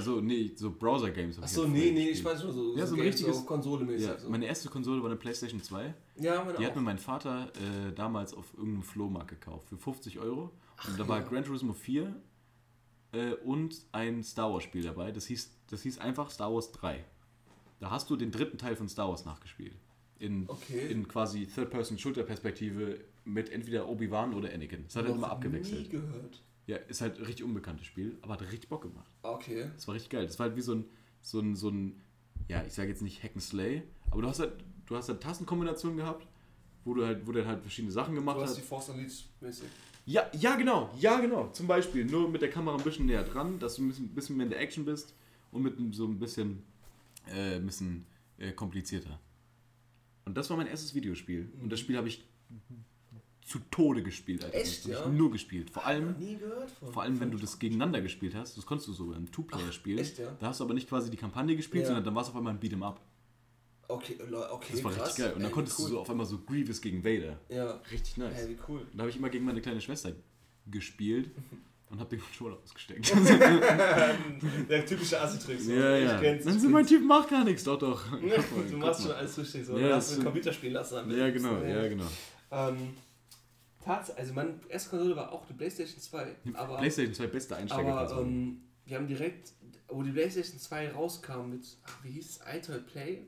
[0.00, 1.40] so, nee, so Browser-Games.
[1.40, 4.06] Achso, nee, nee, ich meine schon so, Ja, so ein Games, richtiges- so Konsole-mäßig.
[4.08, 4.28] Ja, so.
[4.28, 5.94] meine erste Konsole war eine PlayStation 2.
[6.16, 6.76] ja, meine Die hat auch.
[6.76, 10.50] mir mein Vater äh, damals auf irgendeinem Flohmarkt gekauft für 50 Euro.
[10.88, 11.24] und da war ja.
[11.26, 12.14] Gran Turismo 4
[13.12, 15.12] äh, und ein Star Wars Spiel dabei.
[15.12, 17.04] Das hieß, das hieß einfach Star Wars 3.
[17.80, 19.76] Da hast du den dritten Teil von Star Wars nachgespielt.
[20.18, 20.88] In, Okay.
[20.90, 24.84] in quasi Third-Person-Shooter-Perspektive mit entweder Obi-Wan oder Anakin.
[24.84, 25.82] Das hat Noch immer abgewechselt.
[25.82, 26.42] Nie gehört.
[26.68, 29.10] Ja, ist halt ein richtig unbekanntes Spiel, aber hat richtig Bock gemacht.
[29.22, 29.70] Okay.
[29.74, 30.26] Das war richtig geil.
[30.26, 30.84] Das war halt wie so ein,
[31.22, 32.00] so ein, so ein
[32.46, 34.52] ja, ich sage jetzt nicht Hack and Slay, aber du hast halt,
[34.86, 36.26] du hast halt Tastenkombinationen gehabt,
[36.84, 38.58] wo du halt, wo du halt verschiedene Sachen gemacht Du hast hast.
[38.58, 39.66] die Force Unleashed mäßig.
[40.06, 41.48] Ja, ja, genau, ja, genau.
[41.52, 44.36] Zum Beispiel nur mit der Kamera ein bisschen näher dran, dass du ein bisschen, bisschen
[44.36, 45.14] mehr in der Action bist
[45.52, 46.62] und mit so ein bisschen,
[47.26, 48.06] äh, ein bisschen
[48.38, 49.18] äh, komplizierter.
[50.26, 51.50] Und das war mein erstes Videospiel.
[51.60, 52.26] Und das Spiel habe ich
[53.48, 54.44] zu Tode gespielt.
[54.44, 54.56] Alter.
[54.56, 55.08] Echt, hab ja?
[55.08, 55.70] nur gespielt.
[55.70, 56.92] Vor allem, Nie gehört von.
[56.92, 59.98] vor allem, wenn du das gegeneinander gespielt hast, das konntest du so im Two-Player-Spiel.
[59.98, 60.36] echt, ja?
[60.38, 61.88] Da hast du aber nicht quasi die Kampagne gespielt, Ja.
[61.88, 63.00] sondern dann war es auf einmal ein Beat'em Up.
[63.90, 64.18] Okay,
[64.50, 65.08] okay, Das war krass.
[65.08, 65.32] richtig geil.
[65.32, 65.86] Und dann Ey, konntest cool.
[65.86, 67.38] du so auf einmal so Grievous gegen Vader.
[67.48, 67.80] Ja.
[67.90, 68.34] Richtig nice.
[68.34, 68.80] Hey, wie cool.
[68.80, 70.12] Und da habe ich immer gegen meine kleine Schwester
[70.66, 71.30] gespielt
[71.90, 73.10] und habe den Controller ausgesteckt.
[74.68, 75.58] Der typische Assi-Trick.
[75.60, 75.72] so.
[75.72, 76.14] ja, ja.
[76.16, 76.44] Ich kenn's.
[76.44, 76.86] Dann so, mein.
[76.86, 77.64] Typ macht gar nichts.
[77.64, 78.10] Doch, doch.
[78.10, 78.20] Mal,
[78.70, 79.78] Du machst schon alles richtig so.
[79.78, 81.10] Ja, hast du mit Computer spielen lassen.
[81.10, 82.06] Ja, genau, ja, genau.
[82.50, 82.76] Ähm,
[83.88, 86.36] Tats also meine erste Konsole war auch die Playstation 2.
[86.54, 88.26] Aber, PlayStation 2 beste aber Einsteigerkonsole.
[88.26, 89.52] ähm, wir haben direkt,
[89.88, 93.22] wo die Playstation 2 rauskam mit, ach, wie hieß es, iToy Play,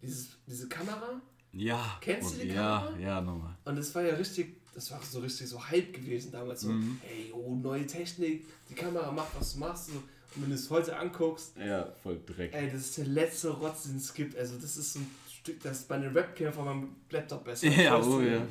[0.00, 1.20] dieses, diese Kamera.
[1.52, 1.98] ja.
[2.00, 2.98] Kennst du die Ja, Kamera?
[2.98, 3.56] ja, nochmal.
[3.66, 6.62] Und das war ja richtig, das war so richtig so Hype gewesen damals.
[6.62, 6.98] So, Mhm.
[7.02, 9.86] hey, oh, neue Technik, die Kamera macht, was du machst.
[9.88, 9.92] So.
[10.34, 12.52] Und wenn du es heute anguckst, Ja, voll Dreck.
[12.54, 14.36] ey, das ist der letzte Rotz, den es gibt.
[14.36, 17.66] Also das ist so ein Stück, das ist bei einer Webcam von meinem Laptop besser.
[17.84, 18.42] Ja, oh ja.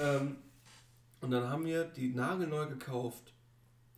[0.00, 0.36] Ähm,
[1.20, 3.32] und dann haben wir die nagelneu gekauft.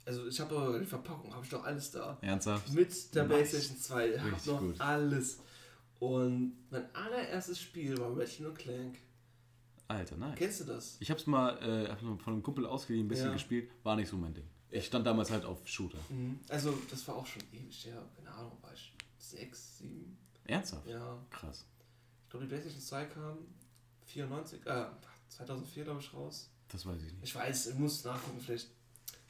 [0.07, 2.18] Also ich habe aber die Verpackung, habe ich doch alles da.
[2.23, 2.73] Ernsthaft?
[2.73, 3.33] Mit der Nice.
[3.51, 4.81] PlayStation 2, ich habe noch gut.
[4.81, 5.39] alles.
[5.99, 8.99] Und mein allererstes Spiel war Ratchet Clank.
[9.89, 10.39] Alter, nice.
[10.39, 10.97] Kennst du das?
[11.01, 13.33] Ich hab's mal äh, mal von einem Kumpel ausgeliehen, ein bisschen Ja.
[13.33, 13.71] gespielt.
[13.83, 14.47] War nicht so mein Ding.
[14.71, 15.99] Ich stand damals halt auf Shooter.
[16.09, 16.39] Mhm.
[16.49, 20.87] Also das war auch schon ewig, ja, keine Ahnung, war ich 6, 7, Ernsthaft?
[20.89, 21.18] ja.
[21.29, 21.66] Krass.
[22.25, 23.39] Ich glaube die PlayStation 2 kam
[24.07, 24.85] 94, äh,
[25.29, 26.51] 2004 glaube ich raus.
[26.73, 27.25] Das weiß ich nicht.
[27.25, 28.68] Ich weiß, ich muss nachgucken, vielleicht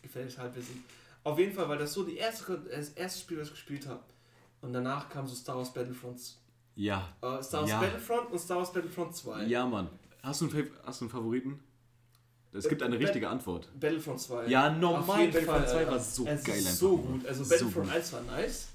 [0.02, 0.84] gefällt Halbwissen.
[1.24, 4.02] Auf jeden Fall, weil das so die erste, das erste Spiel, das ich gespielt habe.
[4.60, 6.18] Und danach kam so Star Wars Battlefront.
[6.74, 7.08] Ja.
[7.22, 7.80] Äh, Star Wars Ja.
[7.80, 9.44] Battlefront und Star Wars Battlefront 2.
[9.44, 9.88] Ja, Mann.
[10.22, 11.60] Hast du einen, Fav hast du einen Favoriten?
[12.52, 13.68] Es gibt eine Äh, richtige Antwort.
[13.78, 14.46] Battlefront 2.
[14.48, 15.26] Ja, normal.
[15.26, 17.26] Battlefront Fall, 2 war so es geil Ist einfach so gut.
[17.26, 17.94] Also So Battlefront gut.
[17.96, 18.68] 1 war nice.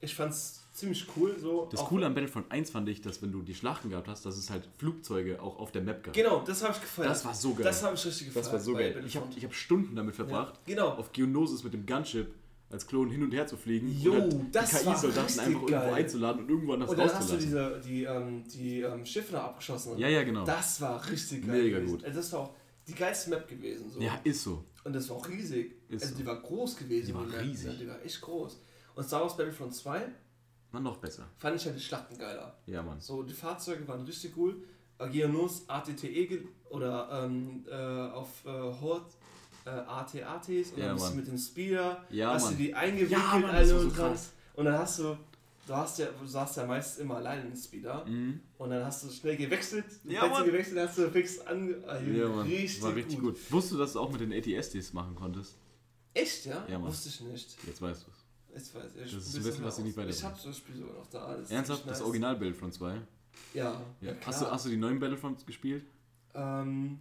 [0.00, 1.36] Ich fand's ziemlich cool.
[1.38, 1.68] So.
[1.70, 4.36] Das Coole an Battlefront 1 fand ich, dass wenn du die Schlachten gehabt hast, dass
[4.36, 6.14] es halt Flugzeuge auch auf der Map gab.
[6.14, 7.10] Genau, das habe ich gefeiert.
[7.10, 7.64] Das war so geil.
[7.64, 8.46] Das habe ich richtig gefeiert.
[8.46, 9.02] Das war so geil.
[9.06, 10.88] Ich habe ich hab Stunden damit verbracht, Ja, genau.
[10.90, 12.32] auf Geonosis mit dem Gunship
[12.70, 15.94] als Klon hin und her zu fliegen Jo, und das die KI-Soldaten einfach irgendwo geil.
[15.94, 17.80] einzuladen und irgendwo anders Und dann hast du rauszulassen.
[17.80, 19.96] diese, die, ähm, die ähm, Schiffe da abgeschossen.
[19.98, 20.44] Ja, ja, genau.
[20.44, 21.62] Das war richtig geil.
[21.62, 21.92] Mega gewesen.
[21.96, 22.04] gut.
[22.04, 22.54] Also das war auch
[22.86, 23.90] die geilste Map gewesen.
[23.90, 24.00] So.
[24.00, 24.64] Ja, ist so.
[24.84, 25.76] Und das war auch riesig.
[25.88, 26.20] Ist also so.
[26.20, 27.06] die war groß gewesen.
[27.06, 27.72] Die war riesig.
[27.72, 28.60] Ja, die war echt groß.
[28.94, 30.02] Und Star Wars Battlefront 2
[30.72, 31.28] War noch besser.
[31.38, 32.56] fand ich halt die Schlachten geiler.
[32.66, 33.00] Ja, Mann.
[33.00, 34.56] So, die Fahrzeuge waren richtig cool.
[35.12, 39.06] Geonos ATTE oder ähm, äh, auf äh, Horde
[39.64, 41.16] äh, AT-ATs und Ja, dann bist du Mann.
[41.16, 42.52] mit dem Speeder, Ja, hast Mann.
[42.56, 44.18] du die eingewickelt Ja, Mann, alle war so und dran.
[44.54, 45.16] Und dann hast du,
[45.68, 48.40] du hast ja, du saßt ja meist immer allein im Speeder Mhm.
[48.58, 52.28] und dann hast du schnell gewechselt, Ja, Plätze gewechselt, hast du fix an, also Ja,
[52.28, 52.46] Mann.
[52.48, 53.34] richtig, war richtig gut.
[53.36, 53.52] gut.
[53.52, 55.56] Wusstest du, dass du auch mit den ATSDs machen konntest?
[56.12, 56.66] Echt, ja?
[56.68, 56.82] Ja.
[56.82, 57.56] Wusste ich nicht.
[57.66, 58.17] Jetzt weißt du es.
[58.58, 59.14] Jetzt weiß ich.
[59.14, 60.18] Das ist ein Wissen, was bisschen ich nicht raus.
[60.18, 61.36] Ich hab so das Spiel sogar noch da.
[61.36, 61.88] Das Ernsthaft?
[61.88, 62.02] Das.
[62.02, 63.00] Originalbild von 2?
[63.54, 63.80] Ja.
[64.00, 64.12] Ja.
[64.26, 65.86] hast, du, hast du die neuen Battlefronts gespielt?
[66.34, 66.98] Ähm,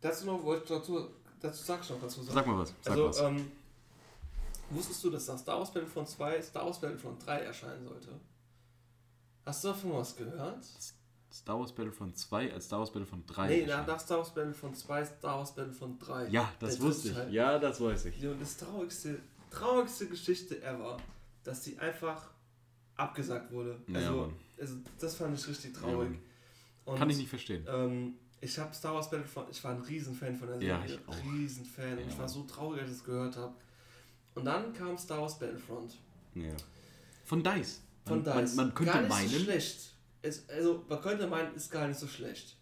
[0.00, 1.08] dazu noch, wollte ich dazu,
[1.40, 2.26] dazu sag ich noch sagen.
[2.32, 2.72] Sag mal was.
[2.80, 3.20] Sag also, was.
[3.20, 3.50] ähm,
[4.70, 8.08] wusstest du, dass nach Star Wars Battlefront 2 Star Wars Battlefront 3 erscheinen sollte?
[9.44, 10.64] Hast du davon was gehört?
[11.32, 13.48] Star Wars Battlefront 2 als Star Wars Battlefront 3.
[13.48, 16.28] nee, nach, nach Star Wars Battlefront 2 Star Wars Battlefront 3.
[16.28, 17.14] Ja, das Der wusste ich.
[17.14, 17.34] Teil.
[17.34, 18.24] Ja, das weiß ich.
[18.24, 19.18] Und das traurigste,
[19.52, 20.96] traurigste Geschichte ever,
[21.44, 22.30] dass die einfach
[22.96, 23.80] abgesagt wurde.
[23.86, 26.10] Ja, Also, also das fand ich richtig Ja, traurig.
[26.10, 26.18] Mann.
[26.84, 27.64] Und, Kann ich nicht verstehen.
[27.68, 30.74] Ähm, ich habe Star Wars Battlefront, ich war ein Riesenfan von der Serie.
[30.74, 31.32] Ja, ich auch.
[31.32, 31.96] Riesenfan.
[31.96, 32.02] Ja.
[32.04, 33.54] Und ich war so traurig, als ich es gehört habe.
[34.34, 35.96] Und dann kam Star Wars Battlefront.
[36.34, 36.50] Ja.
[37.24, 37.80] Von DICE.
[38.04, 38.56] Von man, DICE.
[38.56, 39.28] Man, man könnte gar nicht meinen.
[39.28, 39.92] So schlecht.
[40.22, 42.56] Es, also, man könnte meinen, ist gar nicht so schlecht.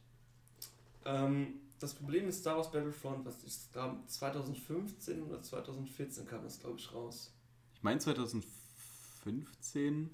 [1.07, 6.61] Ähm, das Problem ist Star Wars Battlefront, was ist, glaub, 2015 oder 2014 kam das,
[6.61, 7.33] glaube ich, raus.
[7.75, 10.11] Ich meine 2015.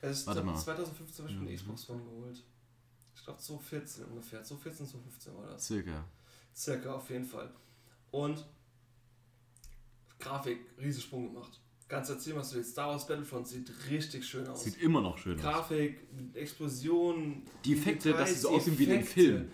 [0.00, 0.56] Es ist Warte mal.
[0.56, 1.56] 2015 habe ich mir eine Mhm.
[1.56, 2.42] Xbox One geholt.
[3.14, 4.42] Ich glaube 2014 ungefähr.
[4.42, 5.66] 2014, 2015 war das.
[5.66, 6.04] Circa.
[6.54, 7.52] Circa auf jeden Fall.
[8.10, 8.46] Und
[10.18, 11.60] Grafik, Riesensprung gemacht.
[11.88, 12.72] Ganz erzählen, was du willst.
[12.72, 14.64] Star Wars Battlefront sieht richtig schön aus.
[14.64, 15.42] Sieht immer noch schön aus.
[15.42, 19.48] Grafik, Explosionen, Die Effekte, dass sie so aussehen wie in den Effekte.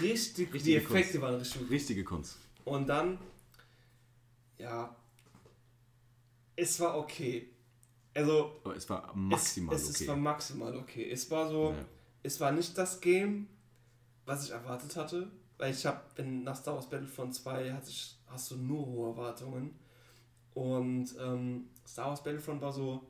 [0.00, 1.20] Richtig, die Richtige Effekte Kunst.
[1.22, 1.70] waren richtig gut.
[1.70, 2.36] Richtige Kunst.
[2.64, 3.18] Und dann,
[4.58, 4.94] ja,
[6.56, 7.48] es war okay.
[8.14, 10.02] Also, Aber es war maximal es, es, okay.
[10.04, 11.10] es war maximal okay.
[11.10, 11.84] Es war so, Ja.
[12.22, 13.46] es war nicht das Game,
[14.26, 15.30] was ich erwartet hatte.
[15.58, 19.78] Weil ich habe, nach Star Wars Battlefront 2 hatte ich, hast du nur hohe Erwartungen.
[20.54, 23.06] Und ähm, Star Wars Battlefront war so,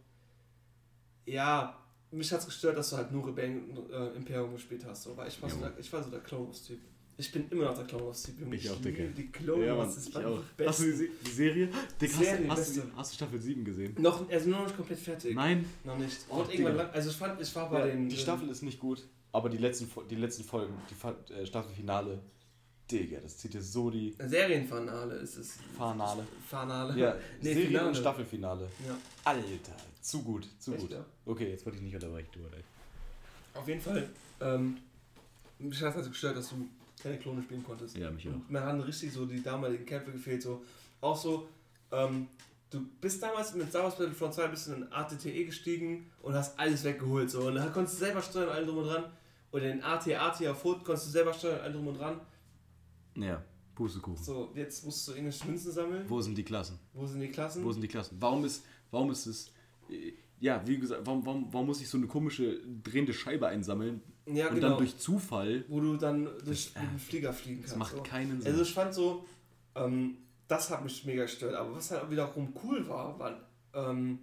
[1.27, 1.79] ja,
[2.13, 5.05] mich hat es gestört, dass du halt nur Rebellion äh, Imperium gespielt hast.
[5.05, 5.69] So, weil ich war, so Ja.
[5.69, 6.79] der, ich war so der Clone Wars-Typ.
[7.17, 8.41] Ich bin immer noch der Clone Wars-Typ.
[8.41, 8.57] Junge.
[8.57, 9.05] Ich auch, Digga.
[9.17, 10.43] Die Clone Ja, Wars, ich war auch.
[10.67, 11.69] Hast du die, Serie?
[12.01, 13.95] Dick, hast, Serie, du- hast, du, hast du Staffel 7 gesehen?
[13.99, 15.35] Noch, also nur noch nicht komplett fertig.
[15.35, 15.65] Nein.
[15.85, 16.17] Noch nicht.
[16.29, 16.83] Und irgendwann Digga.
[16.85, 18.09] lang, also ich fand, ich war bei Ja, den.
[18.09, 22.21] die Staffel ist nicht gut, aber die letzten, die letzten Folgen, die äh, Staffelfinale,
[22.91, 25.59] Digga, das zieht dir so die Serienfinale ist es.
[25.77, 26.27] Fanale.
[26.49, 26.99] Finale.
[26.99, 27.89] Ja, nee, Serien- Finale.
[27.89, 28.69] und Staffelfinale.
[28.87, 28.97] Ja.
[29.25, 30.91] Alter, zu gut, zu Echt, gut.
[30.93, 31.05] ja?
[31.27, 32.63] Okay, jetzt wollte ich nicht unterbrechen, du, ey.
[33.55, 34.09] Auf jeden Fall.
[34.41, 34.77] Ähm,
[35.59, 36.67] mich hat es also gestört, dass du
[37.03, 37.97] keine Klone spielen konntest.
[37.97, 38.33] Ja, mich auch.
[38.33, 40.43] Und mir haben richtig so die damaligen Kämpfe gefehlt.
[40.43, 40.63] So.
[41.01, 41.49] Auch so,
[41.93, 42.29] ähm,
[42.71, 46.59] du bist damals mit Star Wars Battlefront 2 ein bisschen in ATTE gestiegen und hast
[46.59, 47.31] alles weggeholt.
[47.31, 47.43] So.
[47.49, 49.05] Und da konntest du selber steuern, allem drum und dran.
[49.51, 52.21] Und den AT-AT auf Foot konntest du selber steuern, allem drum und dran.
[53.17, 53.43] Ja,
[53.75, 54.23] Pustekuchen.
[54.23, 56.05] So, jetzt musst du irgendwelche Münzen sammeln.
[56.09, 56.79] Wo sind die Klassen?
[56.93, 57.65] Wo sind die Klassen?
[57.65, 58.17] Wo sind die Klassen?
[58.21, 59.49] Warum ist, warum ist es,
[59.89, 64.01] äh, ja, wie gesagt, warum, warum, warum muss ich so eine komische drehende Scheibe einsammeln
[64.27, 64.71] ja, und genau.
[64.71, 67.79] dann durch Zufall, wo du dann durch Das- den Flieger fliegen das kannst.
[67.79, 68.03] macht so.
[68.03, 68.51] keinen Sinn.
[68.51, 69.27] Also ich fand so,
[69.75, 70.17] ähm,
[70.49, 71.55] das hat mich mega gestört.
[71.55, 73.37] Aber was halt wiederum cool war, waren
[73.75, 74.19] ähm,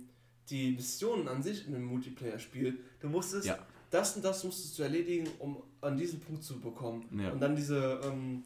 [0.50, 2.80] die Missionen an sich in einem Multiplayer-Spiel.
[3.00, 3.60] Du musstest, Ja.
[3.92, 7.06] das und das musstest du erledigen, um an diesen Punkt zu bekommen.
[7.18, 7.32] Ja.
[7.32, 8.44] Und dann diese, ähm,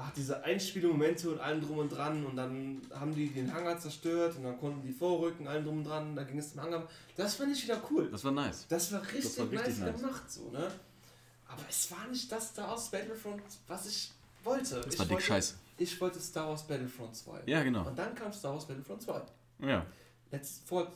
[0.00, 2.24] ach, diese Einspielmomente und allem drum und dran.
[2.24, 5.84] Und dann haben die den Hangar zerstört und dann konnten die vorrücken, allem drum und
[5.84, 6.16] dran.
[6.16, 6.88] Da ging es zum Hangar.
[7.16, 8.08] Das fand ich wieder cool.
[8.10, 8.66] das war nice.
[8.68, 10.00] Das war richtig, war richtig nice, nice.
[10.00, 10.70] gemacht, so, ne?
[11.46, 14.12] Aber es war nicht das Star Wars Battlefront, was ich
[14.44, 14.80] wollte.
[14.80, 15.54] Das ich war dick wollte, scheiße.
[15.78, 17.42] Ich wollte Star Wars Battlefront 2.
[17.46, 17.86] Ja, genau.
[17.86, 19.22] Und dann kam Star Wars Battlefront 2.
[19.60, 19.84] Ja,
[20.30, 20.92] Letzt, vor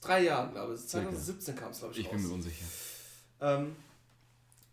[0.00, 0.80] drei Jahren, glaube ich.
[0.80, 1.08] Circa.
[1.08, 2.28] 2017 kam es, glaube ich, ich bin raus.
[2.28, 2.64] mir unsicher.
[3.40, 3.76] Ähm,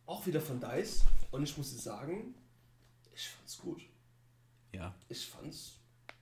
[0.06, 1.02] auch wieder von DICE.
[1.32, 2.36] Und ich muss dir sagen,
[3.20, 3.82] ich fand's gut.
[4.72, 5.78] Ja, Ich fand's,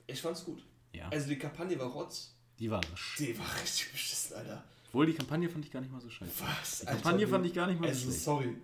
[0.07, 0.63] ich fand's gut.
[0.93, 1.07] ja.
[1.09, 2.33] Also die Kampagne war rotz.
[2.59, 2.81] Die war
[3.19, 4.63] Die war richtig beschissen, Alter.
[4.87, 6.31] Obwohl, die Kampagne fand ich gar nicht mal so scheiße.
[6.43, 6.79] Was?
[6.79, 8.21] Die Kampagne fand ich gar nicht mal so Also, schlecht.
[8.23, 8.55] sorry.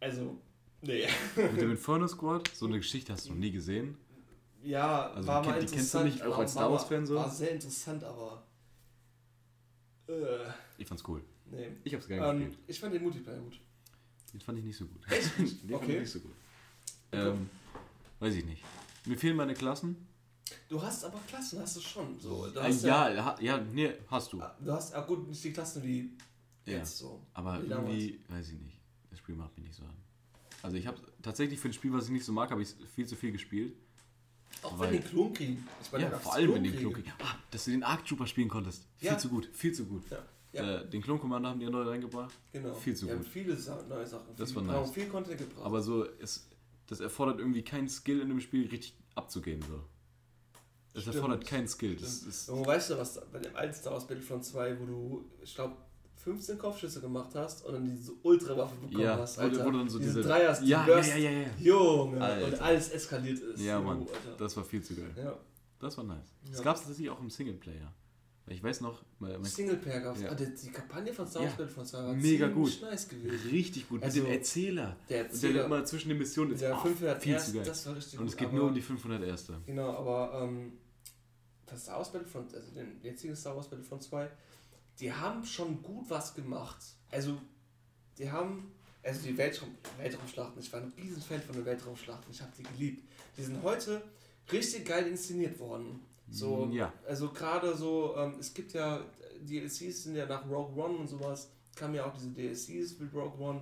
[0.00, 0.36] Also,
[0.82, 1.06] nee.
[1.36, 3.96] Mit dem Inferno Squad, so eine Geschichte hast du noch nie gesehen.
[4.62, 6.04] Ja, Also war die mal kenn- die kennst du interessant.
[6.16, 7.14] nicht, auch als Star war- Wars-Fan so?
[7.14, 8.42] War sehr interessant, aber.
[10.08, 10.12] Äh,
[10.76, 11.22] Ich fand's cool.
[11.50, 11.68] nee.
[11.84, 12.58] Ich hab's gerne Ähm, gespielt.
[12.66, 13.58] ich fand den Multiplayer gut.
[14.34, 15.00] Den fand ich nicht so gut.
[15.10, 15.30] Echt?
[15.38, 15.92] Den fand Okay.
[15.94, 16.34] ich nicht so gut.
[17.12, 17.48] Ähm,
[18.20, 18.62] weiß ich nicht.
[19.06, 20.06] Mir fehlen meine Klassen.
[20.68, 22.18] Du hast aber Klassen, hast du schon.
[22.20, 24.42] So, du Äh, ja, ha, ja, nee, hast du.
[24.60, 26.10] Du hast, ah, gut, nicht die Klassen wie
[26.66, 26.78] Ja.
[26.78, 27.24] jetzt so.
[27.34, 27.88] Aber Wie damals.
[27.90, 28.78] irgendwie, weiß ich nicht.
[29.10, 29.94] Das Spiel macht mich nicht so an.
[30.62, 33.06] Also ich habe tatsächlich für ein Spiel, was ich nicht so mag, habe ich viel
[33.06, 33.74] zu viel gespielt.
[34.62, 35.66] Auch Weil- wenn die Klon kriegen.
[35.80, 37.10] Ich meine, Ja, vor allem in den Klonkriege.
[37.12, 37.26] Klonkrieg.
[37.26, 38.84] Ah, dass du den Arc Trooper spielen konntest.
[38.96, 39.16] Viel Ja.
[39.18, 40.02] zu gut, viel zu gut.
[40.10, 40.18] Ja,
[40.52, 42.34] ja Äh, den Commander haben die ja neu reingebracht.
[42.52, 42.74] genau.
[42.74, 43.28] viel zu haben gut.
[43.28, 44.34] viele Sa neue Sachen.
[44.36, 44.90] Das viel, war haben nice.
[44.92, 45.64] viel Content gebracht.
[45.64, 46.49] Aber so, es,
[46.90, 49.62] das erfordert irgendwie keinen Skill in dem Spiel richtig abzugehen.
[49.62, 51.00] So.
[51.00, 51.14] Stimmt.
[51.14, 51.94] erfordert keinen Skill.
[51.96, 55.30] Das ist, Und weißt du, was bei dem alten Star Wars Battlefront 2, wo du,
[55.40, 55.76] ich glaube,
[56.16, 59.64] 15 Kopfschüsse gemacht hast und dann diese Ultrawaffe bekommen ja, hast, Alter.
[59.64, 60.28] wo dann so diese diese.
[60.28, 61.48] Dreier, die ja, ja, Burst, ja, ja, ja.
[61.60, 62.46] Junge, Alter.
[62.46, 63.60] und alles eskaliert ist.
[63.60, 64.00] Ja, Mann.
[64.00, 64.36] Alter.
[64.36, 65.14] Das war viel zu geil.
[65.16, 65.38] Ja.
[65.78, 66.34] Das war nice.
[66.48, 66.64] Das Ja.
[66.64, 67.94] gab es tatsächlich auch im Singleplayer.
[68.46, 70.22] Ich weiß noch, mein, Singleplayer gab es.
[70.22, 70.30] Ja.
[70.30, 71.84] Ah, die, die Kampagne von Star Wars Ja.
[71.84, 72.80] 2 war Mega gut.
[72.82, 73.48] nice gewesen.
[73.50, 74.02] richtig gut.
[74.02, 74.82] Also, mit dem Erzähler.
[74.82, 77.62] Der Und der Erzähler, immer zwischen den Missionen ist der 500 viel erst, zu geil.
[77.64, 78.32] das war richtig Und gut.
[78.32, 79.60] es geht nur um die 500 Erste.
[79.66, 80.72] Genau, aber ähm,
[81.66, 84.28] das Star Wars Battlefront, also den jetzigen Star Wars Battlefront 2,
[84.98, 86.78] die haben schon gut was gemacht.
[87.12, 87.38] Also,
[88.18, 88.72] die haben,
[89.04, 92.64] also die Weltraum, Weltraumschlachten, ich war ein riesen Fan von den Weltraumschlachten, ich habe die
[92.64, 93.04] geliebt.
[93.38, 94.02] Die sind heute
[94.50, 96.00] richtig geil inszeniert worden.
[96.30, 96.92] So, Mm, ja.
[97.06, 99.04] also gerade so, ähm, es gibt ja,
[99.40, 103.38] DLCs sind ja nach Rogue One und sowas, kamen ja auch diese DLCs mit Rogue
[103.38, 103.60] One,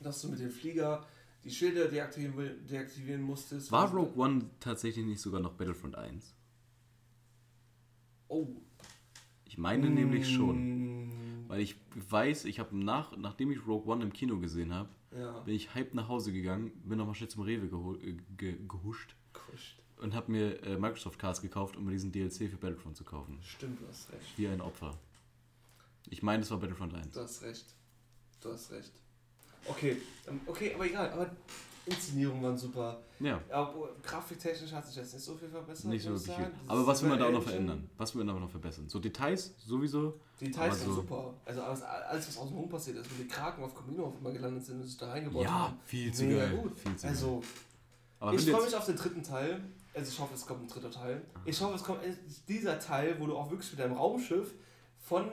[0.00, 1.04] dass du mit dem Flieger
[1.44, 3.72] die Schilder deaktivieren, deaktivieren musstest.
[3.72, 6.34] War Rogue One tatsächlich nicht sogar noch Battlefront 1?
[8.28, 8.46] Oh.
[9.44, 11.06] Ich meine nämlich schon.
[11.06, 14.90] Mm, Weil ich weiß, ich habe nach, nachdem ich Rogue One im Kino gesehen habe,
[15.16, 18.58] Ja, bin ich hype nach Hause gegangen, bin nochmal schnell zum Rewe gehol, äh, ge,
[18.68, 19.77] gehuscht kuscht.
[20.00, 23.38] Und habe mir äh, Microsoft Cards gekauft, um mir diesen DLC für Battlefront zu kaufen.
[23.42, 24.36] Stimmt, du hast recht.
[24.38, 24.96] Wie ein Opfer.
[26.10, 27.10] Ich meine, es war Battlefront 1.
[27.14, 27.66] Du hast recht.
[28.40, 28.92] Du hast recht.
[29.66, 29.96] Okay,
[30.26, 31.10] ähm, okay, aber egal.
[31.10, 31.30] Aber
[31.84, 33.00] Inszenierungen waren super.
[33.18, 35.86] Ja, Aber grafiktechnisch hat sich jetzt nicht so viel verbessert.
[35.86, 36.50] nicht so wirklich viel.
[36.66, 37.90] Aber was will man da auch noch verändern?
[37.96, 38.88] Was will man da noch verbessern?
[38.88, 40.20] So Details sowieso.
[40.40, 41.34] Details sind so- super.
[41.44, 44.64] Also alles, alles, was außenrum passiert ist, wo die Kraken auf Camino auf einmal gelandet
[44.64, 45.78] sind und sich da reingebaut Ja, haben.
[45.84, 46.56] viel zu Mega geil.
[46.58, 46.78] gut.
[46.78, 47.42] Viel zu Also,
[48.20, 48.34] geil.
[48.36, 49.60] Ich freue mich auf den dritten Teil.
[49.98, 51.22] Also ich hoffe, es kommt ein dritter Teil.
[51.44, 54.54] Ich hoffe, es kommt endlich dieser Teil, wo du auch wirklich mit deinem Raumschiff
[55.00, 55.28] von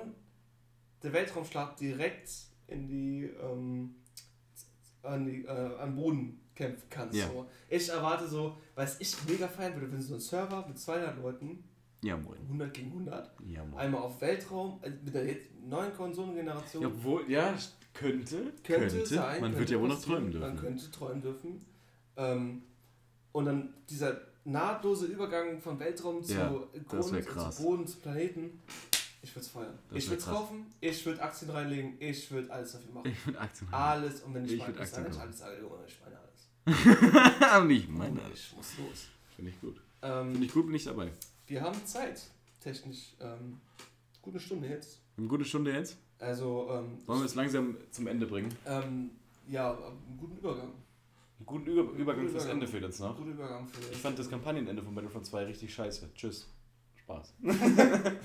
[1.03, 2.32] der Weltraumschlacht direkt
[2.66, 3.93] in die, ähm,
[5.03, 7.16] an die äh, am Boden kämpfen kannst.
[7.16, 7.28] Ja.
[7.28, 7.45] So.
[7.70, 11.63] Ich erwarte so, was ich mega feiern würde, wenn so ein Server mit 200 Leuten,
[12.01, 12.39] ja, moin.
[12.41, 13.80] 100 gegen 100, Ja, moin.
[13.80, 15.28] einmal auf Weltraum, äh, mit der
[15.63, 17.53] neuen Konsolengeneration, Ja, wohl, ja,
[17.93, 18.51] könnte.
[18.63, 19.41] könnte, sein.
[19.41, 20.47] Man könnte wird ja wohl noch träumen dürfen.
[20.47, 21.63] Man könnte träumen dürfen.
[22.18, 22.63] Ähm,
[23.32, 26.50] und dann dieser nahtlose Übergang von Weltraum zu, Ja,
[26.88, 27.24] Grund,
[27.54, 28.62] zu Boden, zu Planeten.
[29.22, 29.80] Ich würde es feiern.
[29.89, 33.12] Das ich würde es kaufen, ich würde Aktien reinlegen, ich würde alles dafür machen.
[33.12, 36.20] Ich würde Aktien Alles, und wenn ich, Ich mal würd alles alles Junge, ich meine
[36.20, 37.41] alles.
[37.41, 37.68] haben.
[37.68, 38.20] Nicht meine.
[38.34, 39.08] Ich muss los.
[39.36, 39.82] Finde ich gut.
[40.04, 41.12] Ähm, Finde ich gut, bin ich dabei.
[41.48, 42.22] wir haben Zeit,
[42.60, 43.16] technisch.
[43.20, 43.60] Ähm,
[44.22, 45.00] gute Stunde jetzt.
[45.18, 45.98] Eine gute Stunde jetzt.
[46.20, 48.56] Also, ähm, Wollen wir es langsam zum Ende bringen?
[48.68, 49.10] ähm,
[49.48, 50.72] ja, einen guten Übergang.
[51.38, 52.52] Einen guten Über Übergang Guten fürs Übergang.
[52.62, 53.18] Ende fehlt uns noch.
[53.18, 56.10] Guter Übergang für Ich fand das Kampagnenende von Battlefront 2 richtig scheiße.
[56.16, 56.48] Tschüss.
[56.96, 57.34] Spaß.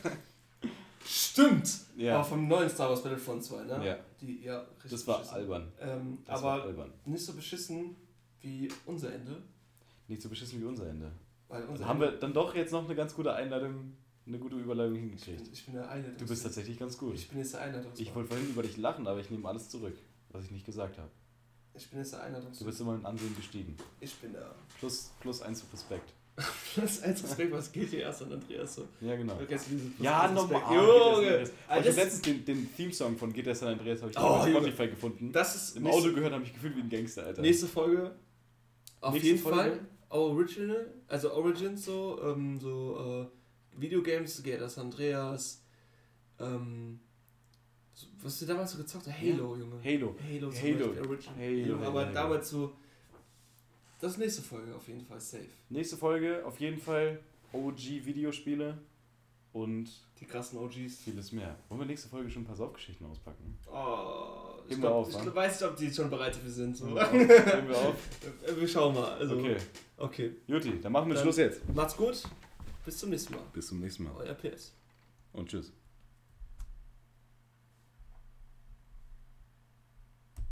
[1.05, 1.69] Stimmt!
[1.97, 2.17] Ja.
[2.17, 3.87] Aber vom neuen Star Wars Battlefront 2, ne?
[3.87, 3.99] Ja.
[4.21, 5.37] Die, ja, richtig Das war beschissen.
[5.39, 5.73] albern.
[5.81, 6.93] Ähm, Das war aber albern.
[7.05, 7.97] nicht so beschissen
[8.41, 9.43] wie unser Ende.
[10.09, 11.11] Nicht so beschissen wie unser Ende.
[11.49, 13.97] Weil unser Haben wir Ende, dann doch jetzt noch eine ganz gute Einladung,
[14.27, 15.43] eine gute Überleitung ich, hingekriegt.
[15.45, 17.15] bin, ich bin der Einladungs Du bist tatsächlich ganz gut.
[17.15, 19.69] Ich bin jetzt der Einladungs Ich wollte vorhin über dich lachen, aber ich nehme alles
[19.69, 19.97] zurück,
[20.31, 21.11] was ich nicht gesagt habe.
[21.75, 23.77] Ich bin jetzt der Einladungs Du bist immer in Ansehen gestiegen.
[24.01, 24.55] Ich bin der.
[24.79, 26.12] Plus, plus eins Respekt.
[26.77, 28.89] Das ist eins Respekt, was gilt hier erst an Andreas so.
[29.01, 29.39] Ja, genau.
[29.99, 30.62] Ja, nochmal.
[30.64, 31.16] Ah, Junge!
[31.16, 31.51] Andreas.
[31.51, 34.21] Alter, Ich habe das, letztens den, den Theme-Song von GTA San Andreas habe ich Oh,
[34.23, 34.61] auf Junge.
[34.61, 35.33] Spotify gefunden.
[35.33, 37.43] das ist Im Auto gehört, habe ich gefühlt wie ein Gangster, Alter.
[37.43, 38.14] nächste Folge.
[39.01, 39.59] Auf Nächste jeden Folge?
[39.59, 39.81] Fall.
[40.11, 43.29] Original, also Origins so, ähm, so
[43.77, 45.62] äh, Videogames, GTA San Andreas,
[46.39, 47.01] ähm,
[48.22, 49.76] was du damals so gezockt hast, Halo, Junge.
[49.84, 50.14] Halo.
[50.28, 50.86] Halo, zum Halo.
[50.88, 51.36] Beispiel, Original.
[51.38, 52.12] Halo, aber Halo.
[52.14, 52.72] damals so,
[54.01, 55.44] das ist nächste Folge auf jeden Fall safe.
[55.68, 57.20] Nächste Folge auf jeden Fall
[57.53, 58.78] OG-Videospiele
[59.53, 59.90] und
[60.20, 60.98] Die krassen OGs.
[61.05, 61.57] vieles mehr.
[61.68, 63.59] Wollen wir nächste Folge schon ein paar Saufgeschichten auspacken?
[63.72, 66.76] Oh, ich, glaub, auf, ich weiß nicht, ob die schon bereit dafür sind.
[66.76, 66.86] So.
[66.90, 67.96] Hören wir auf?
[68.57, 69.14] Wir schauen mal.
[69.14, 69.57] Also, Okay.
[69.96, 70.30] okay.
[70.46, 71.61] Juti, dann machen wir Dann- Schluss jetzt.
[71.74, 72.22] Macht's gut.
[72.84, 73.42] Bis zum nächsten Mal.
[73.53, 74.12] Bis zum nächsten Mal.
[74.16, 74.72] Euer PS.
[75.32, 75.72] Und tschüss.